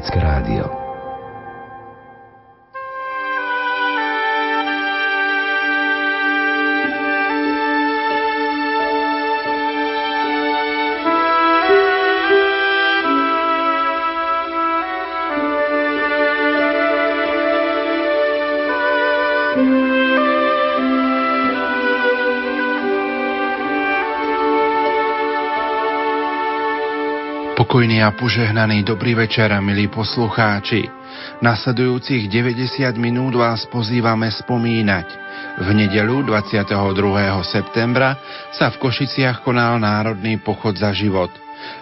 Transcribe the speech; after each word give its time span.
Katolícke 0.00 0.20
rádio 0.20 0.89
Pokojný 27.70 28.02
a 28.02 28.10
požehnaný 28.10 28.82
dobrý 28.82 29.14
večer, 29.14 29.46
milí 29.62 29.86
poslucháči. 29.86 30.90
Nasledujúcich 31.38 32.26
90 32.26 32.98
minút 32.98 33.38
vás 33.38 33.62
pozývame 33.70 34.26
spomínať. 34.26 35.06
V 35.62 35.68
nedelu 35.78 36.18
22. 36.26 36.66
septembra 37.46 38.18
sa 38.50 38.74
v 38.74 38.76
Košiciach 38.82 39.46
konal 39.46 39.78
Národný 39.78 40.42
pochod 40.42 40.74
za 40.74 40.90
život. 40.90 41.30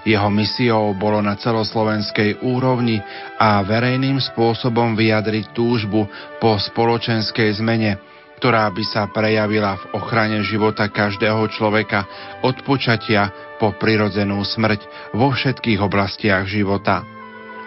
Jeho 0.05 0.28
misiou 0.28 0.92
bolo 0.92 1.25
na 1.25 1.41
celoslovenskej 1.41 2.44
úrovni 2.44 3.00
a 3.41 3.64
verejným 3.64 4.20
spôsobom 4.20 4.92
vyjadriť 4.92 5.56
túžbu 5.56 6.05
po 6.36 6.53
spoločenskej 6.61 7.64
zmene, 7.64 7.97
ktorá 8.39 8.70
by 8.70 8.84
sa 8.86 9.11
prejavila 9.11 9.75
v 9.75 9.84
ochrane 9.98 10.39
života 10.47 10.86
každého 10.86 11.50
človeka 11.50 12.06
od 12.47 12.55
počatia 12.62 13.34
po 13.58 13.75
prirodzenú 13.75 14.39
smrť 14.47 15.11
vo 15.19 15.34
všetkých 15.34 15.83
oblastiach 15.83 16.47
života. 16.47 17.03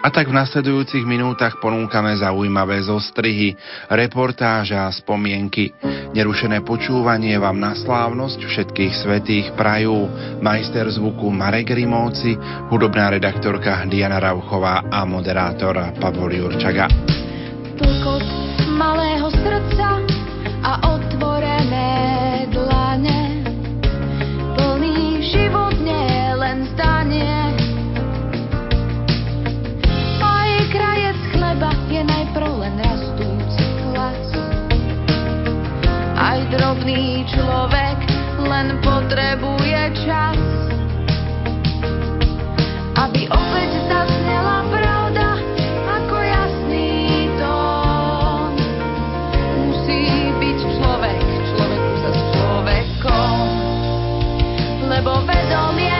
A 0.02 0.10
tak 0.10 0.26
v 0.26 0.34
nasledujúcich 0.34 1.06
minútach 1.06 1.62
ponúkame 1.62 2.18
zaujímavé 2.18 2.82
zostrihy, 2.82 3.54
reportáže 3.86 4.74
a 4.74 4.90
spomienky. 4.90 5.70
Nerušené 6.10 6.66
počúvanie 6.66 7.38
vám 7.38 7.62
na 7.62 7.78
slávnosť 7.78 8.42
všetkých 8.42 8.92
svetých 8.98 9.46
prajú 9.54 10.10
majster 10.42 10.90
zvuku 10.90 11.30
Marek 11.30 11.70
Rimóci, 11.70 12.34
hudobná 12.66 13.14
redaktorka 13.14 13.86
Diana 13.86 14.18
Rauchová 14.18 14.90
a 14.90 15.06
moderátor 15.06 15.78
Pavol 16.02 16.34
Jurčaga. 16.34 16.90
Tlkot 17.78 18.26
malého 18.74 19.30
srdca 19.38 20.02
drobný 36.72 37.24
človek 37.32 37.96
len 38.44 38.76
potrebuje 38.84 39.80
čas, 40.04 40.38
aby 42.96 43.22
opäť 43.28 43.70
zasnela 43.88 44.64
pravda. 44.68 44.91
Vedomie, 55.26 55.91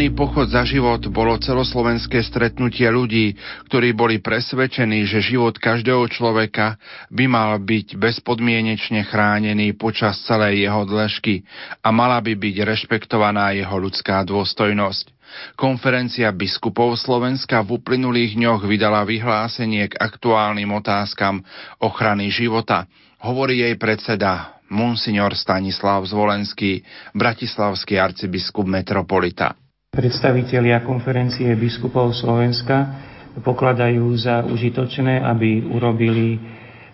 Národný 0.00 0.16
pochod 0.16 0.48
za 0.48 0.64
život 0.64 1.04
bolo 1.12 1.36
celoslovenské 1.36 2.24
stretnutie 2.24 2.88
ľudí, 2.88 3.36
ktorí 3.68 3.92
boli 3.92 4.16
presvedčení, 4.16 5.04
že 5.04 5.20
život 5.20 5.60
každého 5.60 6.08
človeka 6.08 6.80
by 7.12 7.28
mal 7.28 7.60
byť 7.60 8.00
bezpodmienečne 8.00 9.04
chránený 9.04 9.76
počas 9.76 10.16
celej 10.24 10.64
jeho 10.64 10.88
dĺžky 10.88 11.44
a 11.84 11.92
mala 11.92 12.16
by 12.24 12.32
byť 12.32 12.56
rešpektovaná 12.64 13.52
jeho 13.52 13.76
ľudská 13.76 14.24
dôstojnosť. 14.24 15.12
Konferencia 15.60 16.32
biskupov 16.32 16.96
Slovenska 16.96 17.60
v 17.60 17.76
uplynulých 17.76 18.40
dňoch 18.40 18.64
vydala 18.64 19.04
vyhlásenie 19.04 19.84
k 19.84 20.00
aktuálnym 20.00 20.72
otázkam 20.80 21.44
ochrany 21.76 22.32
života. 22.32 22.88
Hovorí 23.20 23.68
jej 23.68 23.76
predseda 23.76 24.64
Monsignor 24.72 25.36
Stanislav 25.36 26.00
Zvolenský, 26.08 26.80
bratislavský 27.12 28.00
arcibiskup 28.00 28.64
metropolita. 28.64 29.60
Predstavitelia 29.90 30.86
konferencie 30.86 31.50
biskupov 31.58 32.14
Slovenska 32.14 32.94
pokladajú 33.42 34.06
za 34.14 34.46
užitočné, 34.46 35.18
aby 35.18 35.66
urobili 35.66 36.38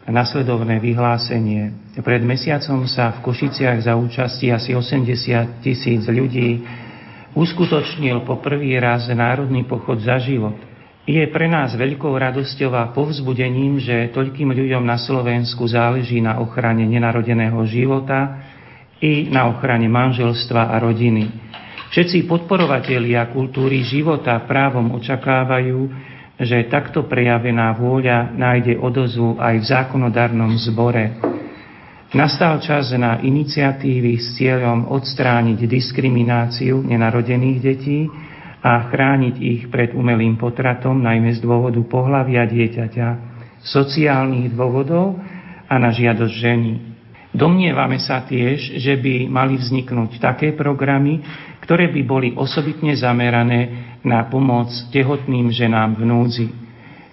nasledovné 0.09 0.81
vyhlásenie. 0.81 1.93
Pred 1.93 2.25
mesiacom 2.25 2.89
sa 2.89 3.13
v 3.13 3.21
Košiciach 3.21 3.85
za 3.85 4.01
účasti 4.01 4.49
asi 4.49 4.73
80 4.73 5.13
tisíc 5.61 6.09
ľudí 6.09 6.65
uskutočnil 7.37 8.25
po 8.25 8.41
prvý 8.41 8.81
raz 8.81 9.13
Národný 9.13 9.69
pochod 9.69 10.01
za 10.01 10.17
život. 10.17 10.57
Je 11.05 11.21
pre 11.29 11.53
nás 11.53 11.77
veľkou 11.77 12.17
radosťou 12.17 12.73
a 12.73 12.97
povzbudením, 12.97 13.77
že 13.77 14.09
toľkým 14.17 14.57
ľuďom 14.57 14.89
na 14.89 14.97
Slovensku 14.97 15.69
záleží 15.69 16.25
na 16.25 16.41
ochrane 16.41 16.89
nenarodeného 16.89 17.61
života, 17.69 18.41
i 19.01 19.29
na 19.29 19.53
ochrane 19.53 19.89
manželstva 19.93 20.73
a 20.73 20.81
rodiny. 20.81 21.46
Všetci 21.91 22.27
podporovatelia 22.27 23.31
kultúry 23.31 23.87
života 23.87 24.35
právom 24.43 24.99
očakávajú, 24.99 25.79
že 26.37 26.69
takto 26.69 27.07
prejavená 27.07 27.73
vôľa 27.79 28.35
nájde 28.35 28.77
odozvu 28.77 29.39
aj 29.39 29.55
v 29.63 29.69
zákonodárnom 29.71 30.53
zbore. 30.61 31.17
Nastal 32.13 32.63
čas 32.63 32.95
na 32.95 33.19
iniciatívy 33.19 34.19
s 34.19 34.39
cieľom 34.39 34.89
odstrániť 34.95 35.59
diskrimináciu 35.67 36.85
nenarodených 36.85 37.59
detí 37.59 38.07
a 38.63 38.87
chrániť 38.91 39.37
ich 39.39 39.63
pred 39.71 39.95
umelým 39.95 40.39
potratom, 40.39 40.99
najmä 41.03 41.35
z 41.35 41.41
dôvodu 41.43 41.79
pohlavia 41.87 42.47
dieťaťa, 42.47 43.09
sociálnych 43.63 44.55
dôvodov 44.55 45.19
a 45.67 45.75
na 45.79 45.91
žiadosť 45.91 46.35
ženy. 46.35 46.73
Domnievame 47.37 48.01
sa 48.01 48.25
tiež, 48.25 48.81
že 48.81 48.97
by 48.97 49.29
mali 49.29 49.61
vzniknúť 49.61 50.17
také 50.17 50.57
programy, 50.57 51.21
ktoré 51.67 51.91
by 51.91 52.03
boli 52.07 52.29
osobitne 52.33 52.95
zamerané 52.95 53.61
na 54.01 54.23
pomoc 54.31 54.71
tehotným 54.89 55.51
ženám 55.51 55.99
v 55.99 56.03
núdzi. 56.07 56.47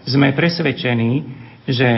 Sme 0.05 0.29
presvedčení, 0.31 1.25
že 1.65 1.89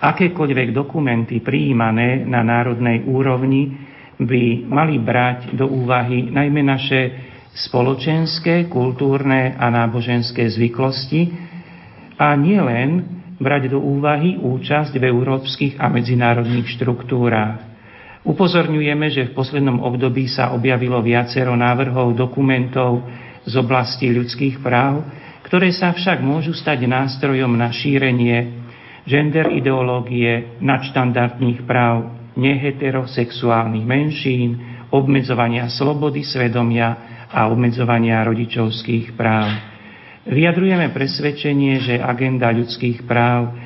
akékoľvek 0.00 0.72
dokumenty 0.72 1.44
prijímané 1.44 2.24
na 2.24 2.40
národnej 2.40 3.04
úrovni 3.04 3.76
by 4.16 4.42
mali 4.64 4.96
brať 4.96 5.52
do 5.52 5.68
úvahy 5.68 6.32
najmä 6.32 6.64
naše 6.64 7.12
spoločenské, 7.52 8.66
kultúrne 8.66 9.52
a 9.52 9.68
náboženské 9.68 10.48
zvyklosti 10.48 11.28
a 12.16 12.32
nielen 12.32 13.04
brať 13.36 13.68
do 13.68 13.78
úvahy 13.78 14.34
účasť 14.34 14.96
v 14.96 15.04
európskych 15.04 15.72
a 15.76 15.92
medzinárodných 15.92 16.72
štruktúrách. 16.72 17.67
Upozorňujeme, 18.26 19.06
že 19.14 19.30
v 19.30 19.36
poslednom 19.36 19.82
období 19.82 20.26
sa 20.26 20.50
objavilo 20.54 20.98
viacero 21.02 21.54
návrhov 21.54 22.18
dokumentov 22.18 23.06
z 23.46 23.54
oblasti 23.54 24.10
ľudských 24.10 24.58
práv, 24.58 25.06
ktoré 25.46 25.70
sa 25.70 25.94
však 25.94 26.20
môžu 26.20 26.52
stať 26.52 26.84
nástrojom 26.84 27.54
na 27.54 27.70
šírenie 27.72 28.66
gender 29.08 29.48
ideológie, 29.56 30.60
nadštandardných 30.60 31.64
práv 31.64 32.12
neheterosexuálnych 32.36 33.86
menšín, 33.88 34.60
obmedzovania 34.92 35.72
slobody 35.72 36.20
svedomia 36.20 37.24
a 37.32 37.48
obmedzovania 37.48 38.20
rodičovských 38.28 39.16
práv. 39.16 39.48
Vyjadrujeme 40.28 40.92
presvedčenie, 40.92 41.80
že 41.80 41.94
agenda 41.96 42.52
ľudských 42.52 43.08
práv 43.08 43.56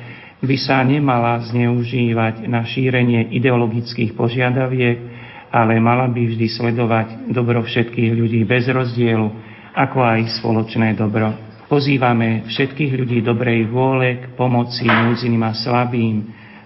by 0.43 0.57
sa 0.59 0.83
nemala 0.83 1.39
zneužívať 1.47 2.51
na 2.51 2.67
šírenie 2.67 3.31
ideologických 3.31 4.11
požiadaviek, 4.11 4.99
ale 5.47 5.79
mala 5.79 6.11
by 6.11 6.19
vždy 6.19 6.51
sledovať 6.51 7.31
dobro 7.31 7.63
všetkých 7.63 8.11
ľudí 8.11 8.43
bez 8.43 8.67
rozdielu, 8.67 9.31
ako 9.71 9.97
aj 10.03 10.43
spoločné 10.43 10.99
dobro. 10.99 11.31
Pozývame 11.71 12.43
všetkých 12.51 12.91
ľudí 12.91 13.23
dobrej 13.23 13.71
vôle 13.71 14.19
k 14.19 14.25
pomoci 14.35 14.83
núdziným 14.83 15.47
a 15.47 15.55
slabým. 15.55 16.15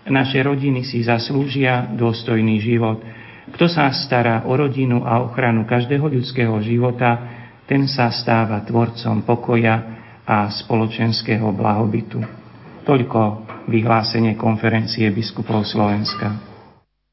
Naše 0.09 0.41
rodiny 0.41 0.81
si 0.81 1.05
zaslúžia 1.05 1.93
dôstojný 1.93 2.57
život. 2.59 2.99
Kto 3.53 3.69
sa 3.69 3.87
stará 3.93 4.43
o 4.49 4.57
rodinu 4.57 5.05
a 5.05 5.21
ochranu 5.21 5.69
každého 5.69 6.11
ľudského 6.11 6.57
života, 6.65 7.23
ten 7.69 7.85
sa 7.85 8.09
stáva 8.09 8.63
tvorcom 8.65 9.21
pokoja 9.23 9.75
a 10.27 10.51
spoločenského 10.51 11.47
blahobytu. 11.55 12.19
Toľko 12.83 13.46
vyhlásenie 13.67 14.39
konferencie 14.39 15.11
biskupov 15.11 15.67
Slovenska. 15.67 16.57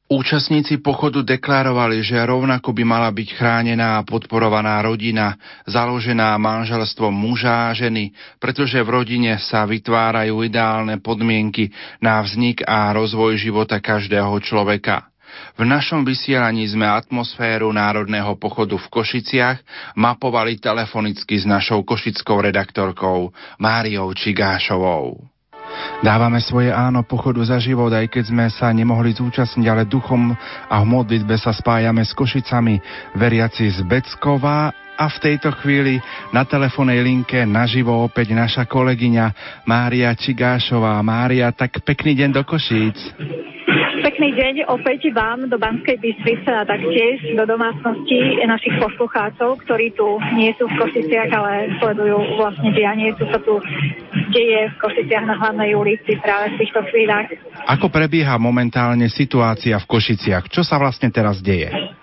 Účastníci 0.05 0.85
pochodu 0.85 1.25
deklarovali, 1.25 2.05
že 2.05 2.21
rovnako 2.21 2.77
by 2.77 2.83
mala 2.85 3.09
byť 3.09 3.29
chránená 3.41 3.97
a 3.97 4.05
podporovaná 4.05 4.77
rodina, 4.85 5.33
založená 5.65 6.37
manželstvom 6.37 7.09
muža 7.09 7.73
a 7.73 7.73
ženy, 7.73 8.13
pretože 8.37 8.77
v 8.85 9.01
rodine 9.01 9.33
sa 9.41 9.65
vytvárajú 9.65 10.45
ideálne 10.45 11.01
podmienky 11.01 11.73
na 12.05 12.21
vznik 12.21 12.61
a 12.69 12.93
rozvoj 12.93 13.33
života 13.41 13.81
každého 13.81 14.37
človeka. 14.45 15.09
V 15.57 15.65
našom 15.65 16.05
vysielaní 16.05 16.69
sme 16.69 16.85
atmosféru 16.85 17.73
Národného 17.73 18.37
pochodu 18.37 18.77
v 18.77 18.87
Košiciach 18.87 19.57
mapovali 19.97 20.61
telefonicky 20.61 21.41
s 21.41 21.49
našou 21.49 21.81
košickou 21.81 22.45
redaktorkou 22.45 23.33
Máriou 23.57 24.13
Čigášovou. 24.13 25.34
Dávame 26.03 26.43
svoje 26.43 26.69
áno 26.69 27.01
pochodu 27.07 27.41
za 27.43 27.57
život, 27.57 27.89
aj 27.89 28.11
keď 28.11 28.23
sme 28.29 28.45
sa 28.51 28.69
nemohli 28.69 29.15
zúčastniť, 29.15 29.65
ale 29.65 29.89
duchom 29.89 30.35
a 30.69 30.75
v 30.81 30.85
modlitbe 30.85 31.35
sa 31.39 31.55
spájame 31.55 32.03
s 32.03 32.13
Košicami, 32.13 32.79
veriaci 33.15 33.71
z 33.71 33.81
Beckova 33.87 34.84
a 34.95 35.05
v 35.11 35.17
tejto 35.19 35.51
chvíli 35.59 35.99
na 36.31 36.47
telefónnej 36.47 37.03
linke 37.03 37.43
naživo 37.43 37.91
opäť 38.07 38.31
naša 38.31 38.63
kolegyňa 38.63 39.25
Mária 39.67 40.15
Čigášová. 40.15 40.99
Mária, 41.03 41.51
tak 41.51 41.83
pekný 41.83 42.15
deň 42.15 42.29
do 42.31 42.43
Košíc. 42.47 42.97
Pekný 44.05 44.37
deň 44.37 44.55
opäť 44.69 45.11
vám 45.11 45.49
do 45.49 45.57
Banskej 45.57 45.97
Bystrice 45.97 46.47
a 46.47 46.63
taktiež 46.63 47.25
do 47.35 47.43
domácnosti 47.43 48.39
našich 48.45 48.77
poslucháčov, 48.77 49.59
ktorí 49.65 49.91
tu 49.97 50.05
nie 50.37 50.53
sú 50.55 50.69
v 50.69 50.77
Košiciach, 50.77 51.29
ale 51.33 51.75
sledujú 51.81 52.37
vlastne 52.37 52.69
dianie, 52.71 53.11
čo 53.17 53.25
sa 53.27 53.41
tu 53.41 53.59
deje 54.31 54.71
v 54.71 54.75
Košiciach 54.79 55.25
na 55.25 55.35
hlavnej 55.41 55.73
ulici 55.73 56.15
práve 56.21 56.53
v 56.53 56.59
týchto 56.63 56.85
chvíľach. 56.93 57.27
Ako 57.65 57.89
prebieha 57.89 58.37
momentálne 58.37 59.09
situácia 59.09 59.75
v 59.81 59.89
Košiciach? 59.89 60.53
Čo 60.53 60.61
sa 60.61 60.77
vlastne 60.77 61.09
teraz 61.09 61.41
deje? 61.41 61.94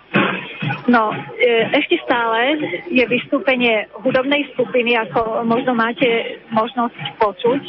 No, 0.92 1.08
e, 1.08 1.72
ešte 1.72 1.96
stále 2.04 2.60
je 2.92 3.00
vystúpenie 3.08 3.88
hudobnej 4.04 4.44
skupiny, 4.52 4.92
ako 5.08 5.40
možno 5.48 5.72
máte 5.72 6.36
možnosť 6.52 7.00
počuť 7.16 7.62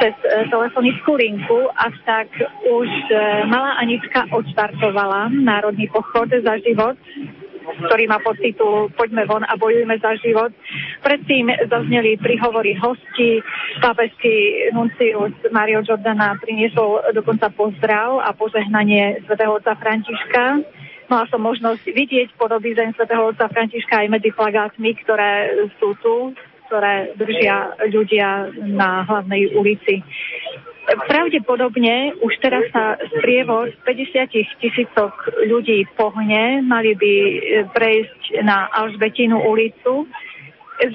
cez 0.00 0.14
e, 0.24 0.48
telefonickú 0.48 1.20
linku, 1.20 1.68
avšak 1.76 2.28
už 2.64 2.88
e, 2.88 3.14
malá 3.44 3.76
Anička 3.76 4.24
odštartovala 4.32 5.28
Národný 5.36 5.92
pochod 5.92 6.32
za 6.32 6.56
život 6.64 6.96
ktorý 7.60 8.10
má 8.10 8.18
podtitul 8.18 8.90
Poďme 8.98 9.28
von 9.30 9.46
a 9.46 9.54
bojujme 9.54 9.94
za 10.02 10.16
život. 10.18 10.50
Predtým 11.06 11.54
zazneli 11.70 12.18
prihovory 12.18 12.74
hostí. 12.74 13.38
Pápežský 13.78 14.68
nuncius 14.74 15.36
Mario 15.54 15.84
Giordana 15.84 16.34
priniesol 16.40 17.14
dokonca 17.14 17.52
pozdrav 17.52 18.26
a 18.26 18.34
požehnanie 18.34 19.22
svätého 19.28 19.54
otca 19.54 19.76
Františka. 19.78 20.66
Mala 21.10 21.26
som 21.26 21.42
možnosť 21.42 21.90
vidieť 21.90 22.38
podoby 22.38 22.78
zem 22.78 22.94
svätého 22.94 23.26
otca 23.26 23.50
Františka 23.50 24.06
aj 24.06 24.08
medzi 24.14 24.30
plagátmi, 24.30 24.94
ktoré 25.02 25.66
sú 25.82 25.98
tu 25.98 26.30
ktoré 26.70 27.18
držia 27.18 27.74
ľudia 27.90 28.54
na 28.62 29.02
hlavnej 29.02 29.58
ulici. 29.58 30.06
Pravdepodobne 30.86 32.14
už 32.22 32.30
teraz 32.38 32.62
sa 32.70 32.94
sprievod 33.10 33.74
50 33.82 34.30
tisícok 34.62 35.10
ľudí 35.50 35.82
pohne, 35.98 36.62
mali 36.62 36.94
by 36.94 37.14
prejsť 37.74 38.46
na 38.46 38.70
Alžbetinu 38.70 39.34
ulicu. 39.50 40.06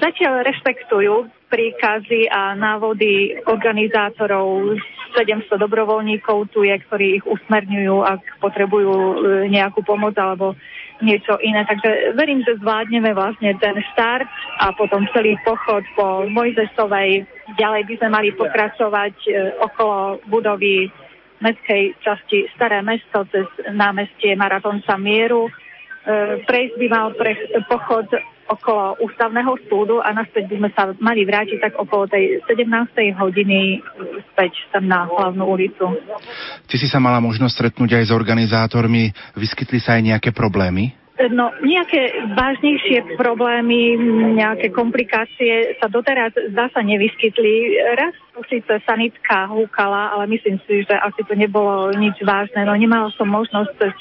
Zatiaľ 0.00 0.48
rešpektujú 0.48 1.28
príkazy 1.46 2.26
a 2.30 2.58
návody 2.58 3.38
organizátorov 3.46 4.76
700 5.14 5.48
dobrovoľníkov 5.56 6.50
tu 6.52 6.66
je, 6.66 6.74
ktorí 6.76 7.22
ich 7.22 7.24
usmerňujú, 7.24 7.96
ak 8.04 8.20
potrebujú 8.42 9.22
nejakú 9.48 9.80
pomoc 9.86 10.12
alebo 10.18 10.58
niečo 11.00 11.36
iné. 11.40 11.64
Takže 11.64 12.16
verím, 12.16 12.40
že 12.44 12.56
zvládneme 12.60 13.12
vlastne 13.12 13.52
ten 13.60 13.76
štart 13.92 14.28
a 14.60 14.72
potom 14.76 15.04
celý 15.12 15.36
pochod 15.44 15.84
po 15.96 16.24
Mojzesovej. 16.28 17.24
Ďalej 17.60 17.82
by 17.88 17.94
sme 18.00 18.08
mali 18.10 18.28
pokračovať 18.32 19.14
e, 19.28 19.30
okolo 19.60 20.24
budovy 20.28 20.88
mestskej 21.44 22.00
časti 22.00 22.48
Staré 22.56 22.80
mesto 22.80 23.28
cez 23.28 23.44
námestie 23.76 24.32
Maratonca 24.36 24.96
Mieru. 24.96 25.48
E, 25.48 25.52
prejsť 26.48 26.74
by 26.80 26.86
mal 26.88 27.12
pre, 27.12 27.36
pochod 27.68 28.08
okolo 28.46 28.98
ústavného 29.02 29.52
súdu 29.66 29.98
a 30.02 30.14
naspäť 30.14 30.50
by 30.50 30.56
sme 30.58 30.70
sa 30.74 30.82
mali 31.02 31.26
vrátiť 31.26 31.58
tak 31.58 31.74
okolo 31.78 32.06
tej 32.06 32.42
17. 32.46 32.66
hodiny 33.18 33.82
späť 34.32 34.52
tam 34.70 34.86
na 34.86 35.06
hlavnú 35.06 35.44
ulicu. 35.46 35.84
Ty 36.66 36.76
si 36.78 36.86
sa 36.86 37.02
mala 37.02 37.18
možnosť 37.22 37.54
stretnúť 37.54 38.02
aj 38.02 38.04
s 38.10 38.12
organizátormi. 38.14 39.10
Vyskytli 39.34 39.78
sa 39.82 39.98
aj 39.98 40.02
nejaké 40.14 40.30
problémy? 40.30 41.05
No, 41.16 41.48
nejaké 41.64 42.12
vážnejšie 42.36 43.16
problémy, 43.16 43.96
nejaké 44.36 44.68
komplikácie 44.68 45.80
sa 45.80 45.88
doteraz 45.88 46.36
zdá 46.52 46.68
sa 46.68 46.84
nevyskytli. 46.84 47.80
Raz 47.96 48.12
síce 48.52 48.68
sanitka 48.84 49.48
húkala, 49.48 50.12
ale 50.12 50.28
myslím 50.36 50.60
si, 50.68 50.84
že 50.84 50.92
asi 50.92 51.24
to 51.24 51.32
nebolo 51.32 51.88
nič 51.96 52.20
vážne. 52.20 52.68
No 52.68 52.76
nemala 52.76 53.08
som 53.16 53.32
možnosť 53.32 53.72
cez 53.80 53.92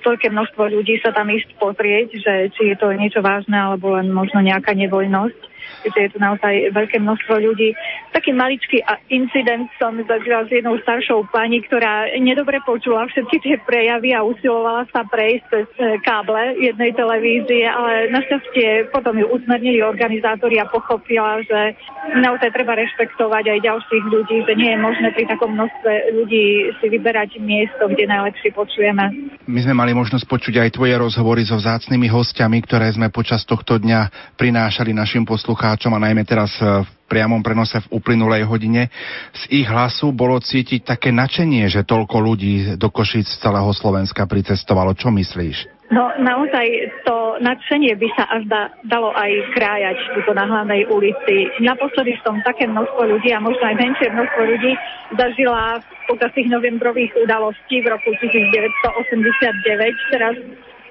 toľké 0.00 0.32
množstvo 0.32 0.72
ľudí 0.72 0.96
sa 1.04 1.12
tam 1.12 1.28
ísť 1.28 1.60
pozrieť, 1.60 2.08
že 2.16 2.34
či 2.56 2.72
je 2.72 2.76
to 2.80 2.88
niečo 2.96 3.20
vážne 3.20 3.60
alebo 3.60 3.92
len 3.92 4.08
možno 4.08 4.40
nejaká 4.40 4.72
nevoľnosť. 4.72 5.51
Keďže 5.82 6.00
je 6.00 6.12
tu 6.14 6.18
naozaj 6.22 6.54
veľké 6.70 7.02
množstvo 7.02 7.34
ľudí. 7.42 7.74
Taký 8.14 8.30
maličký 8.32 8.80
incident 9.10 9.66
som 9.76 9.98
zažila 9.98 10.46
s 10.46 10.50
jednou 10.54 10.78
staršou 10.80 11.26
pani, 11.34 11.60
ktorá 11.66 12.08
nedobre 12.22 12.62
počula 12.62 13.10
všetky 13.10 13.36
tie 13.42 13.56
prejavy 13.66 14.14
a 14.14 14.22
usilovala 14.22 14.86
sa 14.94 15.02
prejsť 15.02 15.44
cez 15.50 15.68
e, 15.76 15.98
káble 16.06 16.56
jednej 16.62 16.94
televízie, 16.94 17.66
ale 17.66 18.08
našťastie 18.14 18.94
potom 18.94 19.18
ju 19.18 19.26
usmernili 19.28 19.82
organizátori 19.82 20.62
a 20.62 20.70
pochopila, 20.70 21.42
že 21.42 21.74
naozaj 22.14 22.54
treba 22.54 22.78
rešpektovať 22.78 23.44
aj 23.52 23.58
ďalších 23.66 24.04
ľudí, 24.06 24.36
že 24.46 24.54
nie 24.54 24.70
je 24.72 24.78
možné 24.78 25.08
pri 25.12 25.24
takom 25.26 25.52
množstve 25.52 25.92
ľudí 26.14 26.72
si 26.78 26.86
vyberať 26.86 27.42
miesto, 27.42 27.90
kde 27.90 28.06
najlepšie 28.06 28.54
počujeme. 28.54 29.04
My 29.50 29.60
sme 29.60 29.74
mali 29.74 29.92
možnosť 29.92 30.24
počuť 30.28 30.54
aj 30.62 30.70
tvoje 30.78 30.94
rozhovory 30.94 31.42
so 31.42 31.58
vzácnymi 31.58 32.06
hostiami, 32.06 32.62
ktoré 32.62 32.92
sme 32.94 33.10
počas 33.10 33.42
tohto 33.42 33.80
dňa 33.80 34.32
prinášali 34.38 34.94
našim 34.94 35.26
poslucháčom 35.26 35.71
a 35.72 36.00
najmä 36.00 36.24
teraz 36.28 36.60
v 36.60 36.84
priamom 37.08 37.44
prenose 37.44 37.80
v 37.84 38.00
uplynulej 38.00 38.48
hodine. 38.48 38.88
Z 39.36 39.52
ich 39.52 39.68
hlasu 39.68 40.16
bolo 40.16 40.40
cítiť 40.40 40.96
také 40.96 41.12
načenie, 41.12 41.68
že 41.68 41.84
toľko 41.84 42.16
ľudí 42.24 42.80
do 42.80 42.88
Košic 42.88 43.28
z 43.28 43.40
celého 43.40 43.68
Slovenska 43.76 44.24
pricestovalo. 44.24 44.96
Čo 44.96 45.12
myslíš? 45.12 45.84
No 45.92 46.08
naozaj 46.16 46.66
to 47.04 47.36
nadšenie 47.44 47.92
by 48.00 48.08
sa 48.16 48.24
až 48.32 48.48
da, 48.48 48.72
dalo 48.88 49.12
aj 49.12 49.28
krájať 49.52 50.00
tuto 50.16 50.32
na 50.32 50.48
hlavnej 50.48 50.88
ulici. 50.88 51.52
Naposledy 51.60 52.16
som 52.24 52.40
také 52.48 52.64
množstvo 52.64 53.12
ľudí 53.12 53.28
a 53.36 53.44
možno 53.44 53.60
aj 53.60 53.76
menšie 53.76 54.08
množstvo 54.08 54.40
ľudí 54.40 54.72
zažila 55.20 55.84
počas 56.08 56.32
tých 56.32 56.48
novembrových 56.48 57.12
udalostí 57.20 57.84
v 57.84 57.92
roku 57.92 58.08
1989. 58.08 60.16
Teraz 60.16 60.32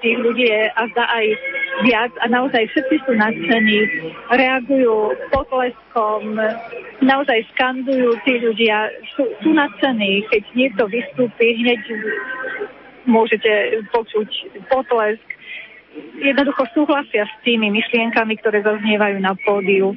tých 0.02 0.18
ľudí 0.18 0.44
je 0.50 0.62
a 0.68 0.82
zdá 0.92 1.04
aj 1.08 1.26
viac 1.86 2.12
a 2.20 2.26
naozaj 2.28 2.68
všetci 2.68 2.96
sú 3.06 3.12
nadšení, 3.16 3.78
reagujú 4.28 5.16
potleskom, 5.32 6.36
naozaj 7.00 7.46
skandujú 7.56 8.18
tí 8.26 8.42
ľudia, 8.42 8.90
sú, 9.16 9.24
sú 9.40 9.54
nadšení, 9.54 10.26
keď 10.28 10.42
niekto 10.52 10.82
vystúpi, 10.90 11.56
hneď 11.62 11.80
môžete 13.06 13.82
počuť 13.90 14.28
potlesk. 14.68 15.26
Jednoducho 16.18 16.64
súhlasia 16.72 17.28
s 17.28 17.34
tými 17.44 17.68
myšlienkami, 17.68 18.40
ktoré 18.40 18.64
zaznievajú 18.64 19.18
na 19.20 19.36
pódiu. 19.36 19.92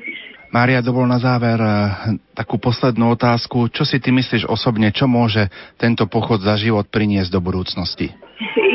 Mária, 0.51 0.79
dovol 0.79 1.07
na 1.07 1.19
záver 1.19 1.59
eh, 1.59 2.15
takú 2.31 2.55
poslednú 2.55 3.15
otázku. 3.15 3.67
Čo 3.71 3.83
si 3.83 4.00
ty 4.00 4.15
myslíš 4.15 4.47
osobne, 4.47 4.91
čo 4.95 5.07
môže 5.07 5.51
tento 5.75 6.07
pochod 6.07 6.39
za 6.39 6.55
život 6.55 6.88
priniesť 6.88 7.31
do 7.31 7.43
budúcnosti? 7.43 8.15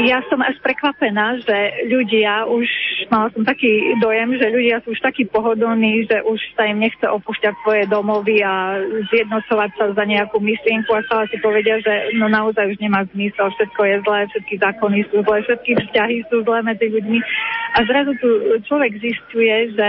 Ja 0.08 0.24
som 0.32 0.40
až 0.40 0.56
prekvapená, 0.64 1.36
že 1.44 1.56
ľudia 1.92 2.48
už, 2.48 2.64
mala 3.12 3.28
som 3.36 3.44
taký 3.44 3.92
dojem, 4.00 4.40
že 4.40 4.48
ľudia 4.48 4.80
sú 4.80 4.96
už 4.96 5.00
takí 5.04 5.28
pohodlní, 5.28 6.08
že 6.08 6.24
už 6.24 6.40
sa 6.56 6.64
im 6.64 6.80
nechce 6.80 7.04
opúšťať 7.04 7.52
svoje 7.60 7.84
domovy 7.84 8.40
a 8.40 8.80
zjednocovať 9.12 9.70
sa 9.76 9.84
za 9.92 10.04
nejakú 10.08 10.40
myšlienku 10.40 10.88
a 10.96 11.04
stále 11.04 11.28
si 11.28 11.36
povedia, 11.44 11.76
že 11.84 12.16
no 12.16 12.32
naozaj 12.32 12.72
už 12.72 12.80
nemá 12.80 13.04
zmysel, 13.12 13.52
všetko 13.52 13.80
je 13.84 13.96
zlé, 14.00 14.18
všetky 14.32 14.54
zákony 14.64 14.98
sú 15.12 15.16
zlé, 15.28 15.36
všetky 15.44 15.70
vzťahy 15.76 16.16
sú 16.32 16.36
zlé 16.40 16.58
medzi 16.64 16.86
ľuďmi. 16.88 17.18
A 17.76 17.78
zrazu 17.84 18.16
tu 18.16 18.28
človek 18.64 18.96
zistuje, 18.96 19.76
že 19.76 19.88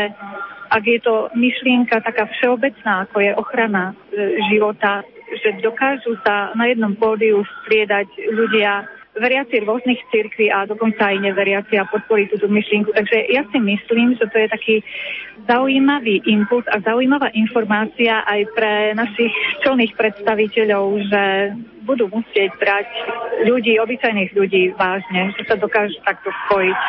ak 0.72 0.84
je 0.84 1.00
to 1.00 1.32
myšlienka 1.32 2.04
taká 2.04 2.28
všeobecná, 2.40 3.08
ako 3.08 3.18
je 3.24 3.32
ochrana 3.40 3.92
e, 3.92 4.40
života, 4.52 5.04
že 5.32 5.64
dokážu 5.64 6.20
sa 6.28 6.52
na 6.60 6.68
jednom 6.68 6.92
pódiu 6.96 7.44
striedať 7.64 8.08
ľudia 8.36 8.84
veriaci 9.18 9.68
rôznych 9.68 10.00
cirkví 10.08 10.48
a 10.48 10.64
dokonca 10.64 11.12
aj 11.12 11.18
neveriaci 11.20 11.76
a 11.76 11.88
podporí 11.88 12.32
túto 12.32 12.48
myšlienku. 12.48 12.96
Takže 12.96 13.28
ja 13.28 13.44
si 13.52 13.60
myslím, 13.60 14.16
že 14.16 14.26
to 14.32 14.38
je 14.40 14.48
taký 14.48 14.76
zaujímavý 15.52 16.24
impuls 16.28 16.64
a 16.72 16.80
zaujímavá 16.80 17.28
informácia 17.36 18.24
aj 18.24 18.42
pre 18.56 18.96
našich 18.96 19.34
čelných 19.66 19.94
predstaviteľov, 20.00 20.86
že 21.12 21.24
budú 21.84 22.08
musieť 22.08 22.56
brať 22.62 22.88
ľudí, 23.50 23.76
obyčajných 23.82 24.32
ľudí 24.32 24.72
vážne, 24.80 25.34
že 25.36 25.44
sa 25.50 25.60
dokážu 25.60 25.98
takto 26.08 26.30
spojiť. 26.48 26.80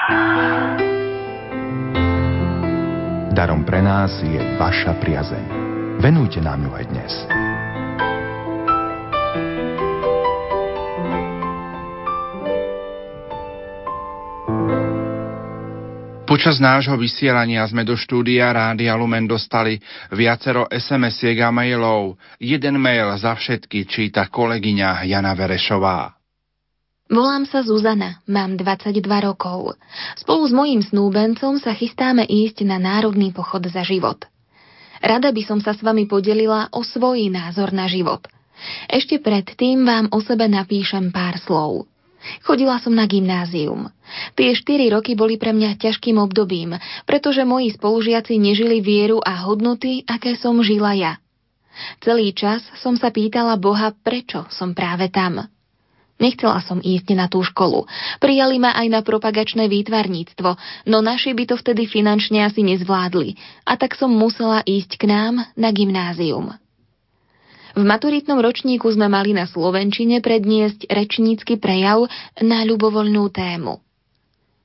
Darom 3.33 3.65
pre 3.65 3.81
nás 3.81 4.13
je 4.21 4.39
vaša 4.61 5.01
priazeň. 5.01 5.45
Venujte 6.05 6.45
nám 6.45 6.69
ju 6.69 6.71
aj 6.77 6.85
dnes. 6.93 7.13
Počas 16.33 16.65
nášho 16.65 16.97
vysielania 16.97 17.61
sme 17.69 17.85
do 17.85 17.93
štúdia 17.93 18.49
Rádia 18.57 18.97
Lumen 18.97 19.29
dostali 19.29 19.77
viacero 20.09 20.65
SMS-iek 20.65 21.45
a 21.45 21.53
mailov. 21.53 22.17
Jeden 22.41 22.81
mail 22.81 23.13
za 23.21 23.37
všetky 23.37 23.85
číta 23.85 24.25
kolegyňa 24.33 25.05
Jana 25.13 25.37
Verešová. 25.37 26.17
Volám 27.13 27.45
sa 27.45 27.61
Zuzana, 27.61 28.25
mám 28.25 28.57
22 28.57 29.05
rokov. 29.21 29.77
Spolu 30.17 30.49
s 30.49 30.57
mojím 30.57 30.81
snúbencom 30.81 31.61
sa 31.61 31.77
chystáme 31.77 32.25
ísť 32.25 32.65
na 32.65 32.81
Národný 32.81 33.37
pochod 33.37 33.61
za 33.69 33.85
život. 33.85 34.25
Rada 35.05 35.37
by 35.37 35.43
som 35.45 35.61
sa 35.61 35.77
s 35.77 35.85
vami 35.85 36.09
podelila 36.09 36.73
o 36.73 36.81
svoj 36.81 37.29
názor 37.29 37.77
na 37.77 37.85
život. 37.93 38.25
Ešte 38.89 39.21
predtým 39.21 39.85
vám 39.85 40.09
o 40.09 40.25
sebe 40.25 40.49
napíšem 40.49 41.13
pár 41.13 41.37
slov. 41.45 41.92
Chodila 42.47 42.79
som 42.79 42.95
na 42.95 43.07
gymnázium. 43.07 43.91
Tie 44.39 44.55
4 44.55 44.93
roky 44.95 45.19
boli 45.19 45.41
pre 45.41 45.51
mňa 45.51 45.81
ťažkým 45.81 46.21
obdobím, 46.21 46.79
pretože 47.09 47.43
moji 47.43 47.75
spolužiaci 47.75 48.39
nežili 48.39 48.79
vieru 48.79 49.19
a 49.23 49.43
hodnoty, 49.47 50.07
aké 50.07 50.39
som 50.39 50.59
žila 50.63 50.95
ja. 50.95 51.13
Celý 52.05 52.37
čas 52.37 52.61
som 52.79 52.95
sa 53.01 53.09
pýtala 53.09 53.57
Boha, 53.57 53.97
prečo 53.97 54.45
som 54.53 54.77
práve 54.77 55.09
tam. 55.09 55.49
Nechcela 56.23 56.63
som 56.63 56.79
ísť 56.79 57.19
na 57.19 57.27
tú 57.27 57.43
školu. 57.43 57.91
Prijali 58.23 58.63
ma 58.63 58.71
aj 58.79 58.87
na 58.87 59.01
propagačné 59.03 59.67
výtvarníctvo, 59.67 60.55
no 60.87 61.03
naši 61.03 61.35
by 61.35 61.51
to 61.51 61.59
vtedy 61.59 61.91
finančne 61.91 62.47
asi 62.47 62.63
nezvládli. 62.63 63.35
A 63.67 63.75
tak 63.75 63.99
som 63.99 64.15
musela 64.15 64.63
ísť 64.63 65.03
k 65.03 65.11
nám 65.11 65.43
na 65.59 65.75
gymnázium. 65.75 66.62
V 67.73 67.83
maturitnom 67.83 68.37
ročníku 68.37 68.89
sme 68.93 69.09
mali 69.09 69.33
na 69.33 69.49
Slovenčine 69.49 70.21
predniesť 70.21 70.93
rečnícky 70.93 71.57
prejav 71.57 72.05
na 72.41 72.69
ľubovoľnú 72.69 73.33
tému. 73.33 73.81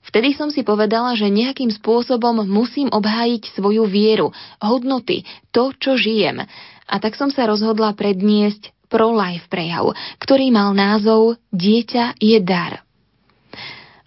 Vtedy 0.07 0.39
som 0.39 0.47
si 0.47 0.63
povedala, 0.63 1.19
že 1.19 1.27
nejakým 1.27 1.67
spôsobom 1.67 2.47
musím 2.47 2.87
obhájiť 2.87 3.59
svoju 3.59 3.83
vieru, 3.91 4.31
hodnoty, 4.63 5.27
to, 5.51 5.75
čo 5.75 5.99
žijem. 5.99 6.47
A 6.87 6.95
tak 7.03 7.19
som 7.19 7.27
sa 7.27 7.43
rozhodla 7.43 7.91
predniesť 7.91 8.71
pro-life 8.87 9.51
prejav, 9.51 9.91
ktorý 10.23 10.47
mal 10.47 10.71
názov 10.71 11.35
Dieťa 11.51 12.23
je 12.23 12.39
dar. 12.39 12.86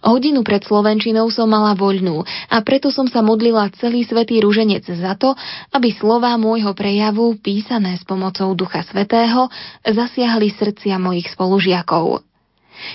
Hodinu 0.01 0.41
pred 0.41 0.65
Slovenčinou 0.65 1.29
som 1.29 1.45
mala 1.45 1.77
voľnú 1.77 2.25
a 2.25 2.57
preto 2.65 2.89
som 2.89 3.05
sa 3.05 3.21
modlila 3.21 3.69
celý 3.77 4.01
svetý 4.01 4.41
ruženec 4.41 4.85
za 4.89 5.13
to, 5.13 5.37
aby 5.71 5.93
slová 5.93 6.33
môjho 6.41 6.73
prejavu, 6.73 7.37
písané 7.37 8.01
s 8.01 8.03
pomocou 8.03 8.51
Ducha 8.57 8.81
Svetého, 8.81 9.45
zasiahli 9.85 10.49
srdcia 10.57 10.97
mojich 10.97 11.29
spolužiakov. 11.29 12.25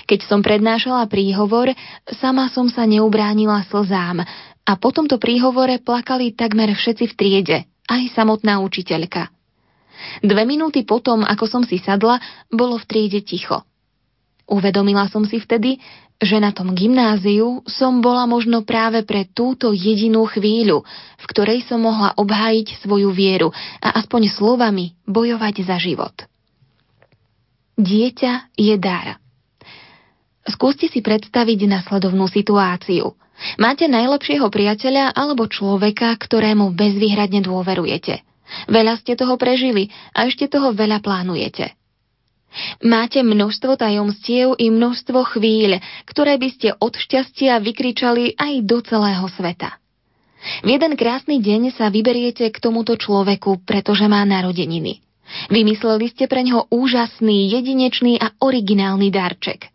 Keď 0.03 0.19
som 0.27 0.43
prednášala 0.43 1.07
príhovor, 1.07 1.71
sama 2.19 2.51
som 2.51 2.67
sa 2.67 2.83
neubránila 2.83 3.63
slzám 3.71 4.27
a 4.67 4.71
po 4.75 4.91
tomto 4.91 5.15
príhovore 5.15 5.79
plakali 5.79 6.35
takmer 6.35 6.75
všetci 6.75 7.05
v 7.07 7.13
triede, 7.15 7.57
aj 7.87 8.11
samotná 8.11 8.59
učiteľka– 8.59 9.31
Dve 10.21 10.45
minúty 10.45 10.85
potom, 10.85 11.25
ako 11.25 11.45
som 11.49 11.63
si 11.65 11.81
sadla, 11.81 12.21
bolo 12.49 12.77
v 12.77 12.85
triede 12.85 13.21
ticho. 13.25 13.65
Uvedomila 14.47 15.11
som 15.11 15.27
si 15.27 15.43
vtedy, 15.43 15.75
že 16.17 16.41
na 16.41 16.49
tom 16.49 16.73
gymnáziu 16.73 17.61
som 17.69 18.01
bola 18.01 18.25
možno 18.25 18.65
práve 18.65 19.05
pre 19.05 19.27
túto 19.29 19.69
jedinú 19.75 20.25
chvíľu, 20.25 20.81
v 21.19 21.25
ktorej 21.29 21.67
som 21.67 21.83
mohla 21.83 22.15
obhájiť 22.17 22.81
svoju 22.81 23.13
vieru 23.13 23.53
a 23.83 24.01
aspoň 24.01 24.33
slovami 24.33 24.97
bojovať 25.05 25.55
za 25.67 25.77
život. 25.77 26.15
Dieťa 27.77 28.57
je 28.57 28.75
dar. 28.81 29.21
Skúste 30.47 30.89
si 30.89 31.03
predstaviť 31.03 31.67
nasledovnú 31.69 32.25
situáciu. 32.25 33.13
Máte 33.61 33.85
najlepšieho 33.85 34.49
priateľa 34.49 35.13
alebo 35.13 35.45
človeka, 35.45 36.15
ktorému 36.17 36.73
bezvýhradne 36.73 37.45
dôverujete. 37.45 38.25
Veľa 38.71 38.97
ste 38.97 39.13
toho 39.13 39.35
prežili 39.37 39.93
a 40.15 40.25
ešte 40.25 40.49
toho 40.49 40.73
veľa 40.73 41.03
plánujete. 41.03 41.77
Máte 42.81 43.21
množstvo 43.21 43.77
tajomstiev 43.77 44.57
i 44.57 44.73
množstvo 44.73 45.37
chvíľ, 45.37 45.77
ktoré 46.09 46.41
by 46.41 46.49
ste 46.49 46.67
od 46.79 46.97
šťastia 46.97 47.59
vykričali 47.61 48.33
aj 48.39 48.53
do 48.65 48.81
celého 48.81 49.27
sveta. 49.29 49.77
V 50.63 50.67
jeden 50.77 50.93
krásny 50.95 51.41
deň 51.41 51.75
sa 51.75 51.89
vyberiete 51.89 52.47
k 52.49 52.57
tomuto 52.61 52.95
človeku, 52.95 53.65
pretože 53.65 54.05
má 54.05 54.23
narodeniny. 54.23 55.01
Vymysleli 55.51 56.07
ste 56.07 56.25
pre 56.31 56.39
ňoho 56.45 56.71
úžasný, 56.71 57.51
jedinečný 57.51 58.15
a 58.15 58.31
originálny 58.39 59.11
darček. 59.11 59.67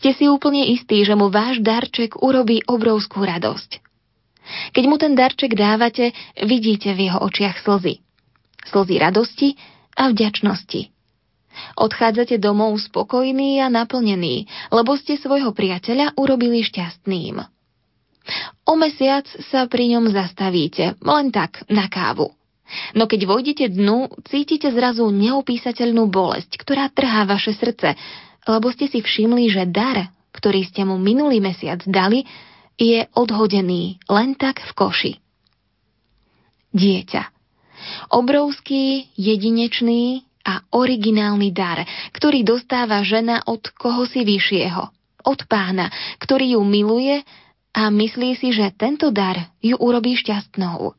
Ste 0.00 0.16
si 0.16 0.24
úplne 0.24 0.64
istí, 0.72 1.04
že 1.04 1.12
mu 1.12 1.28
váš 1.28 1.60
darček 1.60 2.16
urobí 2.22 2.64
obrovskú 2.64 3.26
radosť. 3.26 3.84
Keď 4.72 4.84
mu 4.86 4.96
ten 4.96 5.12
darček 5.18 5.52
dávate, 5.58 6.14
vidíte 6.38 6.94
v 6.94 7.10
jeho 7.10 7.18
očiach 7.20 7.60
slzy. 7.60 8.00
Slzy 8.72 8.94
radosti 8.96 9.48
a 9.98 10.08
vďačnosti. 10.08 10.95
Odchádzate 11.76 12.36
domov 12.40 12.76
spokojný 12.80 13.60
a 13.64 13.72
naplnený, 13.72 14.48
lebo 14.72 14.96
ste 14.96 15.16
svojho 15.16 15.52
priateľa 15.56 16.16
urobili 16.16 16.64
šťastným. 16.64 17.42
O 18.66 18.74
mesiac 18.74 19.24
sa 19.50 19.70
pri 19.70 19.96
ňom 19.96 20.10
zastavíte, 20.10 20.98
len 20.98 21.30
tak, 21.30 21.62
na 21.70 21.86
kávu. 21.86 22.34
No 22.98 23.06
keď 23.06 23.30
vojdete 23.30 23.70
dnu, 23.70 24.10
cítite 24.26 24.66
zrazu 24.74 25.06
neopísateľnú 25.14 26.10
bolesť, 26.10 26.58
ktorá 26.58 26.90
trhá 26.90 27.22
vaše 27.22 27.54
srdce, 27.54 27.94
lebo 28.50 28.74
ste 28.74 28.90
si 28.90 28.98
všimli, 28.98 29.46
že 29.46 29.70
dar, 29.70 30.10
ktorý 30.34 30.66
ste 30.66 30.82
mu 30.82 30.98
minulý 30.98 31.38
mesiac 31.38 31.78
dali, 31.86 32.26
je 32.74 33.06
odhodený 33.14 34.02
len 34.10 34.34
tak 34.34 34.58
v 34.60 34.70
koši. 34.74 35.12
Dieťa. 36.74 37.22
Obrovský, 38.10 39.14
jedinečný 39.14 40.25
a 40.46 40.62
originálny 40.70 41.50
dar, 41.50 41.82
ktorý 42.14 42.46
dostáva 42.46 43.02
žena 43.02 43.42
od 43.50 43.66
koho 43.74 44.06
si 44.06 44.22
vyššieho, 44.22 44.82
od 45.26 45.40
pána, 45.50 45.90
ktorý 46.22 46.54
ju 46.54 46.62
miluje 46.62 47.26
a 47.74 47.90
myslí 47.90 48.38
si, 48.38 48.54
že 48.54 48.70
tento 48.78 49.10
dar 49.10 49.50
ju 49.58 49.74
urobí 49.74 50.14
šťastnou. 50.14 50.94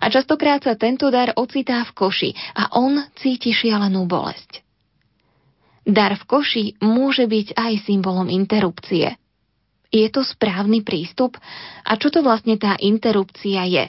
A 0.00 0.06
častokrát 0.08 0.64
sa 0.64 0.78
tento 0.78 1.12
dar 1.12 1.36
ocitá 1.36 1.84
v 1.84 1.92
koši 1.92 2.30
a 2.56 2.72
on 2.80 3.04
cíti 3.20 3.52
šialenú 3.52 4.08
bolesť. 4.08 4.64
Dar 5.86 6.18
v 6.18 6.24
koši 6.26 6.64
môže 6.82 7.30
byť 7.30 7.54
aj 7.54 7.72
symbolom 7.86 8.26
interrupcie. 8.26 9.14
Je 9.94 10.06
to 10.10 10.26
správny 10.26 10.82
prístup? 10.82 11.38
A 11.86 11.94
čo 11.94 12.10
to 12.10 12.26
vlastne 12.26 12.58
tá 12.58 12.74
interrupcia 12.82 13.62
je? 13.70 13.84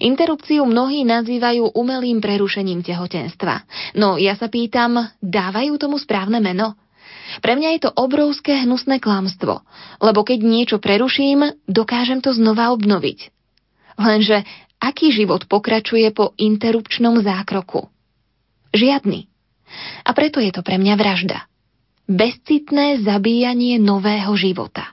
Interrupciu 0.00 0.64
mnohí 0.64 1.04
nazývajú 1.04 1.76
umelým 1.76 2.24
prerušením 2.24 2.80
tehotenstva. 2.80 3.68
No 3.92 4.16
ja 4.16 4.32
sa 4.32 4.48
pýtam, 4.48 5.12
dávajú 5.20 5.76
tomu 5.76 6.00
správne 6.00 6.40
meno? 6.40 6.80
Pre 7.44 7.54
mňa 7.54 7.68
je 7.76 7.80
to 7.86 7.90
obrovské 7.94 8.64
hnusné 8.64 8.98
klamstvo, 8.98 9.62
lebo 10.02 10.20
keď 10.24 10.38
niečo 10.40 10.76
preruším, 10.82 11.54
dokážem 11.68 12.24
to 12.24 12.34
znova 12.34 12.72
obnoviť. 12.74 13.30
Lenže 14.00 14.48
aký 14.80 15.12
život 15.12 15.44
pokračuje 15.46 16.08
po 16.10 16.32
interrupčnom 16.40 17.20
zákroku? 17.20 17.86
Žiadny. 18.72 19.28
A 20.02 20.10
preto 20.16 20.42
je 20.42 20.50
to 20.50 20.64
pre 20.64 20.80
mňa 20.80 20.94
vražda. 20.98 21.46
Bezcitné 22.10 23.04
zabíjanie 23.06 23.78
nového 23.78 24.34
života. 24.34 24.90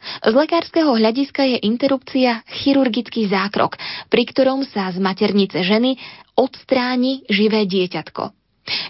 Z 0.00 0.32
lekárskeho 0.32 0.96
hľadiska 0.96 1.44
je 1.44 1.58
interrupcia 1.64 2.40
chirurgický 2.48 3.28
zákrok, 3.28 3.76
pri 4.08 4.22
ktorom 4.28 4.64
sa 4.64 4.88
z 4.88 4.98
maternice 5.00 5.60
ženy 5.60 6.00
odstráni 6.36 7.24
živé 7.28 7.68
dieťatko. 7.68 8.32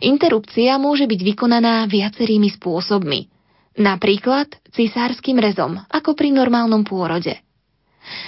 Interrupcia 0.07 0.79
môže 0.79 1.07
byť 1.11 1.21
vykonaná 1.35 1.87
viacerými 1.91 2.51
spôsobmi. 2.55 3.27
Napríklad 3.81 4.51
cisárskym 4.75 5.39
rezom, 5.39 5.79
ako 5.91 6.15
pri 6.15 6.31
normálnom 6.35 6.83
pôrode– 6.87 7.35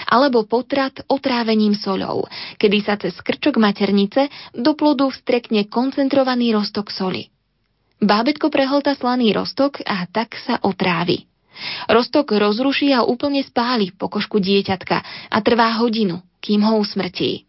alebo 0.09 0.45
potrat 0.45 1.01
otrávením 1.09 1.73
soľou, 1.73 2.29
kedy 2.61 2.77
sa 2.85 2.95
cez 2.95 3.17
krčok 3.19 3.57
maternice 3.57 4.29
do 4.53 4.77
plodu 4.77 5.09
vstrekne 5.09 5.67
koncentrovaný 5.67 6.53
roztok 6.53 6.93
soli. 6.93 7.29
Bábetko 8.03 8.51
prehlta 8.51 8.93
slaný 8.93 9.31
roztok 9.31 9.79
a 9.87 10.03
tak 10.11 10.35
sa 10.43 10.59
otrávi. 10.59 11.32
Roztok 11.87 12.33
rozruší 12.33 12.93
a 12.93 13.05
úplne 13.05 13.45
spáli 13.45 13.93
pokožku 13.93 14.41
dieťatka 14.41 14.97
a 15.29 15.37
trvá 15.45 15.77
hodinu, 15.77 16.21
kým 16.41 16.65
ho 16.65 16.81
usmrtí. 16.81 17.45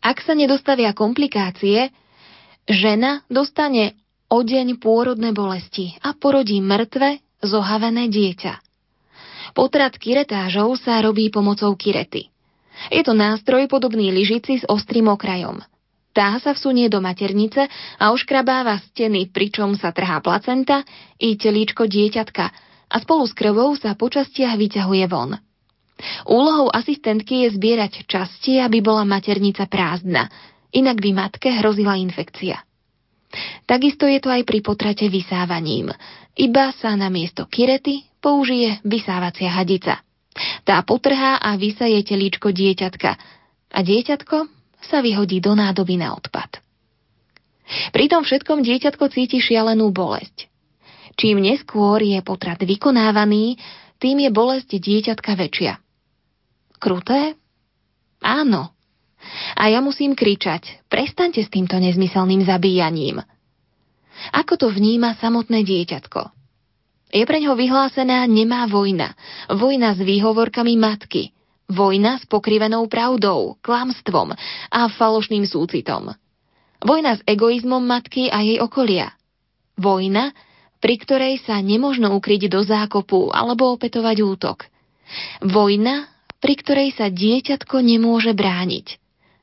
Ak 0.00 0.24
sa 0.24 0.32
nedostavia 0.32 0.96
komplikácie, 0.96 1.92
žena 2.64 3.26
dostane 3.28 3.98
o 4.30 4.40
deň 4.40 4.78
pôrodné 4.80 5.34
bolesti 5.34 5.98
a 6.00 6.14
porodí 6.16 6.62
mŕtve, 6.62 7.20
zohavené 7.42 8.08
dieťa. 8.08 8.62
Potrat 9.52 9.98
kiretážov 9.98 10.78
sa 10.78 11.02
robí 11.02 11.28
pomocou 11.28 11.74
kirety. 11.74 12.30
Je 12.88 13.02
to 13.02 13.12
nástroj 13.12 13.66
podobný 13.66 14.14
lyžici 14.14 14.62
s 14.62 14.64
ostrým 14.70 15.10
okrajom. 15.10 15.60
Tá 16.10 16.38
sa 16.42 16.54
vsunie 16.54 16.90
do 16.90 16.98
maternice 17.02 17.70
a 17.98 18.10
oškrabáva 18.10 18.82
steny, 18.90 19.30
pričom 19.30 19.78
sa 19.78 19.94
trhá 19.94 20.18
placenta 20.22 20.82
i 21.18 21.38
telíčko 21.38 21.86
dieťatka 21.86 22.69
a 22.90 22.96
spolu 22.98 23.24
s 23.24 23.32
krvou 23.32 23.78
sa 23.78 23.94
po 23.94 24.10
častiach 24.10 24.58
vyťahuje 24.58 25.06
von. 25.06 25.38
Úlohou 26.26 26.72
asistentky 26.72 27.46
je 27.46 27.54
zbierať 27.54 28.08
časti, 28.08 28.58
aby 28.58 28.82
bola 28.82 29.06
maternica 29.06 29.68
prázdna, 29.70 30.26
inak 30.74 30.98
by 30.98 31.10
matke 31.14 31.48
hrozila 31.54 31.94
infekcia. 31.94 32.58
Takisto 33.68 34.10
je 34.10 34.18
to 34.18 34.26
aj 34.32 34.42
pri 34.42 34.58
potrate 34.58 35.06
vysávaním. 35.06 35.94
Iba 36.34 36.74
sa 36.74 36.98
na 36.98 37.06
miesto 37.12 37.46
kirety 37.46 38.02
použije 38.18 38.82
vysávacia 38.82 39.54
hadica. 39.54 40.02
Tá 40.66 40.82
potrhá 40.82 41.38
a 41.38 41.54
vysaje 41.54 42.00
telíčko 42.02 42.50
dieťatka 42.50 43.10
a 43.70 43.78
dieťatko 43.82 44.36
sa 44.82 44.98
vyhodí 45.04 45.38
do 45.38 45.54
nádoby 45.54 46.00
na 46.00 46.16
odpad. 46.16 46.58
Pri 47.94 48.10
tom 48.10 48.26
všetkom 48.26 48.66
dieťatko 48.66 49.04
cíti 49.14 49.38
šialenú 49.38 49.94
bolesť. 49.94 50.50
Čím 51.20 51.44
neskôr 51.44 52.00
je 52.00 52.16
potrat 52.24 52.56
vykonávaný, 52.56 53.60
tým 54.00 54.24
je 54.24 54.30
bolesť 54.32 54.80
dieťatka 54.80 55.36
väčšia. 55.36 55.76
Kruté? 56.80 57.36
Áno. 58.24 58.72
A 59.52 59.68
ja 59.68 59.84
musím 59.84 60.16
kričať, 60.16 60.80
prestaňte 60.88 61.44
s 61.44 61.52
týmto 61.52 61.76
nezmyselným 61.76 62.40
zabíjaním. 62.48 63.20
Ako 64.32 64.56
to 64.56 64.72
vníma 64.72 65.12
samotné 65.20 65.60
dieťatko? 65.60 66.32
Je 67.12 67.24
pre 67.28 67.36
ňo 67.44 67.52
vyhlásená 67.52 68.24
nemá 68.24 68.64
vojna. 68.64 69.12
Vojna 69.52 69.92
s 69.92 70.00
výhovorkami 70.00 70.80
matky. 70.80 71.36
Vojna 71.68 72.16
s 72.16 72.24
pokrivenou 72.24 72.88
pravdou, 72.88 73.60
klamstvom 73.60 74.32
a 74.72 74.80
falošným 74.88 75.44
súcitom. 75.44 76.16
Vojna 76.80 77.20
s 77.20 77.22
egoizmom 77.28 77.84
matky 77.84 78.32
a 78.32 78.40
jej 78.40 78.56
okolia. 78.56 79.12
Vojna, 79.76 80.32
pri 80.80 80.94
ktorej 80.96 81.44
sa 81.44 81.60
nemožno 81.60 82.16
ukryť 82.16 82.48
do 82.48 82.64
zákopu 82.64 83.30
alebo 83.30 83.76
opetovať 83.76 84.16
útok. 84.24 84.58
Vojna, 85.44 86.08
pri 86.40 86.54
ktorej 86.56 86.96
sa 86.96 87.12
dieťatko 87.12 87.84
nemôže 87.84 88.32
brániť. 88.32 88.96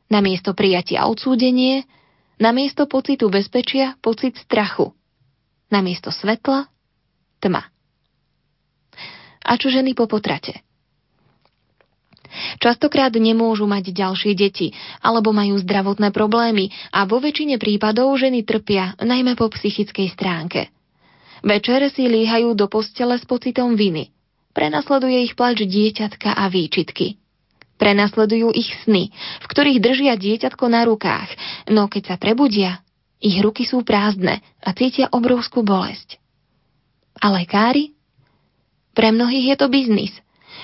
Namiesto 0.10 0.58
prijatia 0.58 1.06
odsúdenie, 1.06 1.86
namiesto 2.42 2.90
pocitu 2.90 3.30
bezpečia 3.30 3.96
pocit 4.02 4.40
strachu. 4.42 4.92
Namiesto 5.70 6.10
svetla 6.10 6.66
tma. 7.44 7.70
A 9.48 9.52
čo 9.56 9.70
ženy 9.70 9.94
po 9.94 10.10
potrate? 10.10 10.66
Častokrát 12.60 13.14
nemôžu 13.16 13.66
mať 13.70 13.96
ďalšie 13.96 14.34
deti 14.36 14.76
alebo 15.00 15.32
majú 15.32 15.56
zdravotné 15.60 16.12
problémy 16.12 16.70
a 16.92 17.08
vo 17.08 17.24
väčšine 17.24 17.56
prípadov 17.56 18.16
ženy 18.20 18.44
trpia, 18.44 18.98
najmä 19.00 19.40
po 19.40 19.48
psychickej 19.48 20.12
stránke. 20.12 20.77
Večer 21.46 21.86
si 21.94 22.10
líhajú 22.10 22.58
do 22.58 22.66
postele 22.66 23.18
s 23.18 23.26
pocitom 23.26 23.78
viny. 23.78 24.10
Prenasleduje 24.58 25.22
ich 25.22 25.38
plač 25.38 25.62
dieťatka 25.62 26.34
a 26.34 26.50
výčitky. 26.50 27.22
Prenasledujú 27.78 28.50
ich 28.58 28.74
sny, 28.86 29.14
v 29.14 29.46
ktorých 29.46 29.78
držia 29.78 30.18
dieťatko 30.18 30.66
na 30.66 30.82
rukách, 30.90 31.30
no 31.70 31.86
keď 31.86 32.04
sa 32.10 32.16
prebudia, 32.18 32.82
ich 33.22 33.38
ruky 33.38 33.70
sú 33.70 33.86
prázdne 33.86 34.42
a 34.66 34.74
cítia 34.74 35.14
obrovskú 35.14 35.62
bolesť. 35.62 36.18
A 37.22 37.34
lekári? 37.34 37.94
Pre 38.98 39.14
mnohých 39.14 39.54
je 39.54 39.56
to 39.62 39.68
biznis. 39.70 40.14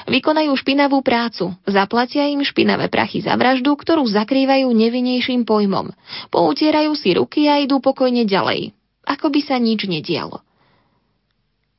Vykonajú 0.10 0.58
špinavú 0.58 1.06
prácu, 1.06 1.54
zaplatia 1.70 2.26
im 2.34 2.42
špinavé 2.42 2.90
prachy 2.90 3.22
za 3.22 3.38
vraždu, 3.38 3.78
ktorú 3.78 4.02
zakrývajú 4.10 4.66
nevinejším 4.74 5.46
pojmom. 5.46 5.94
Poutierajú 6.34 6.98
si 6.98 7.14
ruky 7.14 7.46
a 7.46 7.62
idú 7.62 7.78
pokojne 7.78 8.26
ďalej, 8.26 8.74
ako 9.06 9.30
by 9.30 9.40
sa 9.46 9.62
nič 9.62 9.86
nedialo. 9.86 10.42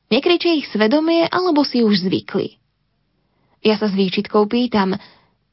Nekričie 0.09 0.61
ich 0.61 0.69
svedomie, 0.69 1.25
alebo 1.25 1.65
si 1.65 1.81
už 1.81 2.05
zvykli. 2.05 2.57
Ja 3.65 3.81
sa 3.81 3.89
s 3.89 3.97
výčitkou 3.97 4.45
pýtam, 4.45 4.93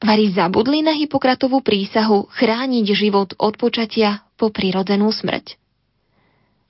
Vari 0.03 0.35
zabudli 0.35 0.83
na 0.83 0.91
Hipokratovú 0.91 1.63
prísahu 1.63 2.27
chrániť 2.27 2.85
život 2.91 3.39
od 3.39 3.55
počatia 3.55 4.27
po 4.35 4.51
prirodzenú 4.51 5.07
smrť. 5.15 5.55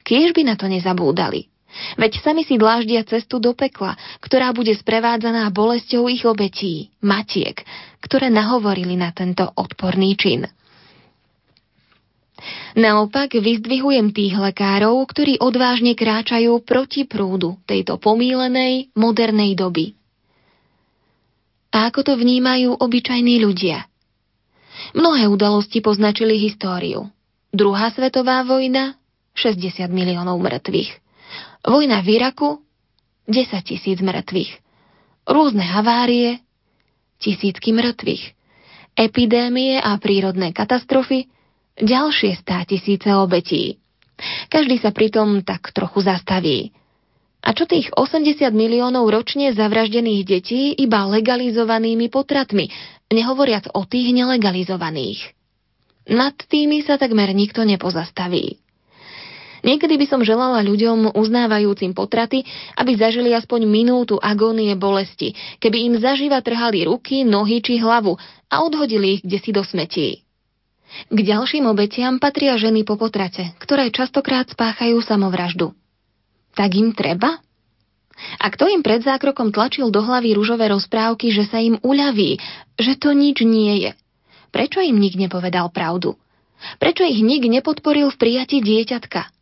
Kiež 0.06 0.38
by 0.38 0.46
na 0.46 0.54
to 0.54 0.70
nezabúdali. 0.70 1.50
Veď 1.98 2.22
sami 2.22 2.46
si 2.46 2.62
dláždia 2.62 3.02
cestu 3.02 3.42
do 3.42 3.58
pekla, 3.58 3.98
ktorá 4.22 4.54
bude 4.54 4.78
sprevádzaná 4.78 5.50
bolesťou 5.50 6.06
ich 6.06 6.22
obetí, 6.22 6.94
matiek, 7.02 7.66
ktoré 8.06 8.30
nahovorili 8.30 8.94
na 8.94 9.10
tento 9.10 9.50
odporný 9.58 10.14
čin. 10.14 10.46
Naopak 12.74 13.38
vyzdvihujem 13.38 14.12
tých 14.12 14.34
lekárov, 14.36 15.06
ktorí 15.08 15.40
odvážne 15.40 15.94
kráčajú 15.94 16.60
proti 16.66 17.06
prúdu 17.08 17.62
tejto 17.70 18.02
pomílenej, 18.02 18.92
modernej 18.98 19.54
doby. 19.56 19.94
a 21.74 21.90
ako 21.90 22.06
to 22.06 22.14
vnímajú 22.14 22.78
obyčajní 22.78 23.42
ľudia. 23.42 23.90
Mnohé 24.94 25.26
udalosti 25.26 25.82
poznačili 25.82 26.38
históriu. 26.38 27.10
Druhá 27.50 27.90
svetová 27.90 28.46
vojna 28.46 28.94
60 29.34 29.90
miliónov 29.90 30.38
mŕtvych. 30.38 31.02
Vojna 31.66 32.06
v 32.06 32.08
Iraku 32.22 32.62
10 33.26 33.58
tisíc 33.66 33.98
mŕtvych. 34.06 34.52
Rôzne 35.26 35.66
havárie, 35.66 36.46
tisícky 37.18 37.74
mŕtvych. 37.74 38.38
Epidémie 38.94 39.82
a 39.82 39.98
prírodné 39.98 40.54
katastrofy, 40.54 41.26
ďalšie 41.80 42.38
stá 42.38 42.62
tisíce 42.68 43.10
obetí. 43.14 43.82
Každý 44.50 44.78
sa 44.78 44.94
pritom 44.94 45.42
tak 45.42 45.74
trochu 45.74 46.06
zastaví. 46.06 46.72
A 47.44 47.52
čo 47.52 47.68
tých 47.68 47.92
80 47.92 48.56
miliónov 48.56 49.12
ročne 49.12 49.52
zavraždených 49.52 50.24
detí 50.24 50.72
iba 50.80 51.04
legalizovanými 51.12 52.08
potratmi, 52.08 52.72
nehovoriac 53.12 53.68
o 53.76 53.84
tých 53.84 54.16
nelegalizovaných? 54.16 55.36
Nad 56.08 56.40
tými 56.40 56.84
sa 56.88 56.96
takmer 56.96 57.36
nikto 57.36 57.68
nepozastaví. 57.68 58.64
Niekedy 59.64 59.96
by 59.96 60.06
som 60.08 60.20
želala 60.24 60.60
ľuďom 60.60 61.16
uznávajúcim 61.16 61.96
potraty, 61.96 62.44
aby 62.76 63.00
zažili 63.00 63.32
aspoň 63.32 63.64
minútu 63.64 64.20
agónie 64.20 64.76
bolesti, 64.76 65.32
keby 65.64 65.88
im 65.88 65.96
zaživa 66.04 66.44
trhali 66.44 66.84
ruky, 66.84 67.24
nohy 67.24 67.64
či 67.64 67.80
hlavu 67.80 68.20
a 68.52 68.56
odhodili 68.60 69.20
ich 69.20 69.22
kde 69.24 69.38
si 69.40 69.52
do 69.56 69.64
smetí. 69.64 70.23
K 71.10 71.18
ďalším 71.18 71.66
obetiam 71.66 72.22
patria 72.22 72.54
ženy 72.56 72.86
po 72.86 72.96
potrate, 72.96 73.52
ktoré 73.58 73.90
častokrát 73.90 74.46
spáchajú 74.50 75.02
samovraždu. 75.02 75.74
Tak 76.54 76.70
im 76.78 76.94
treba? 76.94 77.42
A 78.38 78.46
kto 78.54 78.70
im 78.70 78.86
pred 78.86 79.02
zákrokom 79.02 79.50
tlačil 79.50 79.90
do 79.90 80.06
hlavy 80.06 80.38
rúžové 80.38 80.70
rozprávky, 80.70 81.34
že 81.34 81.50
sa 81.50 81.58
im 81.58 81.82
uľaví, 81.82 82.38
že 82.78 82.94
to 82.94 83.10
nič 83.12 83.42
nie 83.42 83.90
je? 83.90 83.92
Prečo 84.54 84.86
im 84.86 85.02
nik 85.02 85.18
nepovedal 85.18 85.74
pravdu? 85.74 86.14
Prečo 86.78 87.02
ich 87.02 87.20
nik 87.26 87.42
nepodporil 87.50 88.14
v 88.14 88.20
prijati 88.22 88.62
dieťatka? 88.62 89.33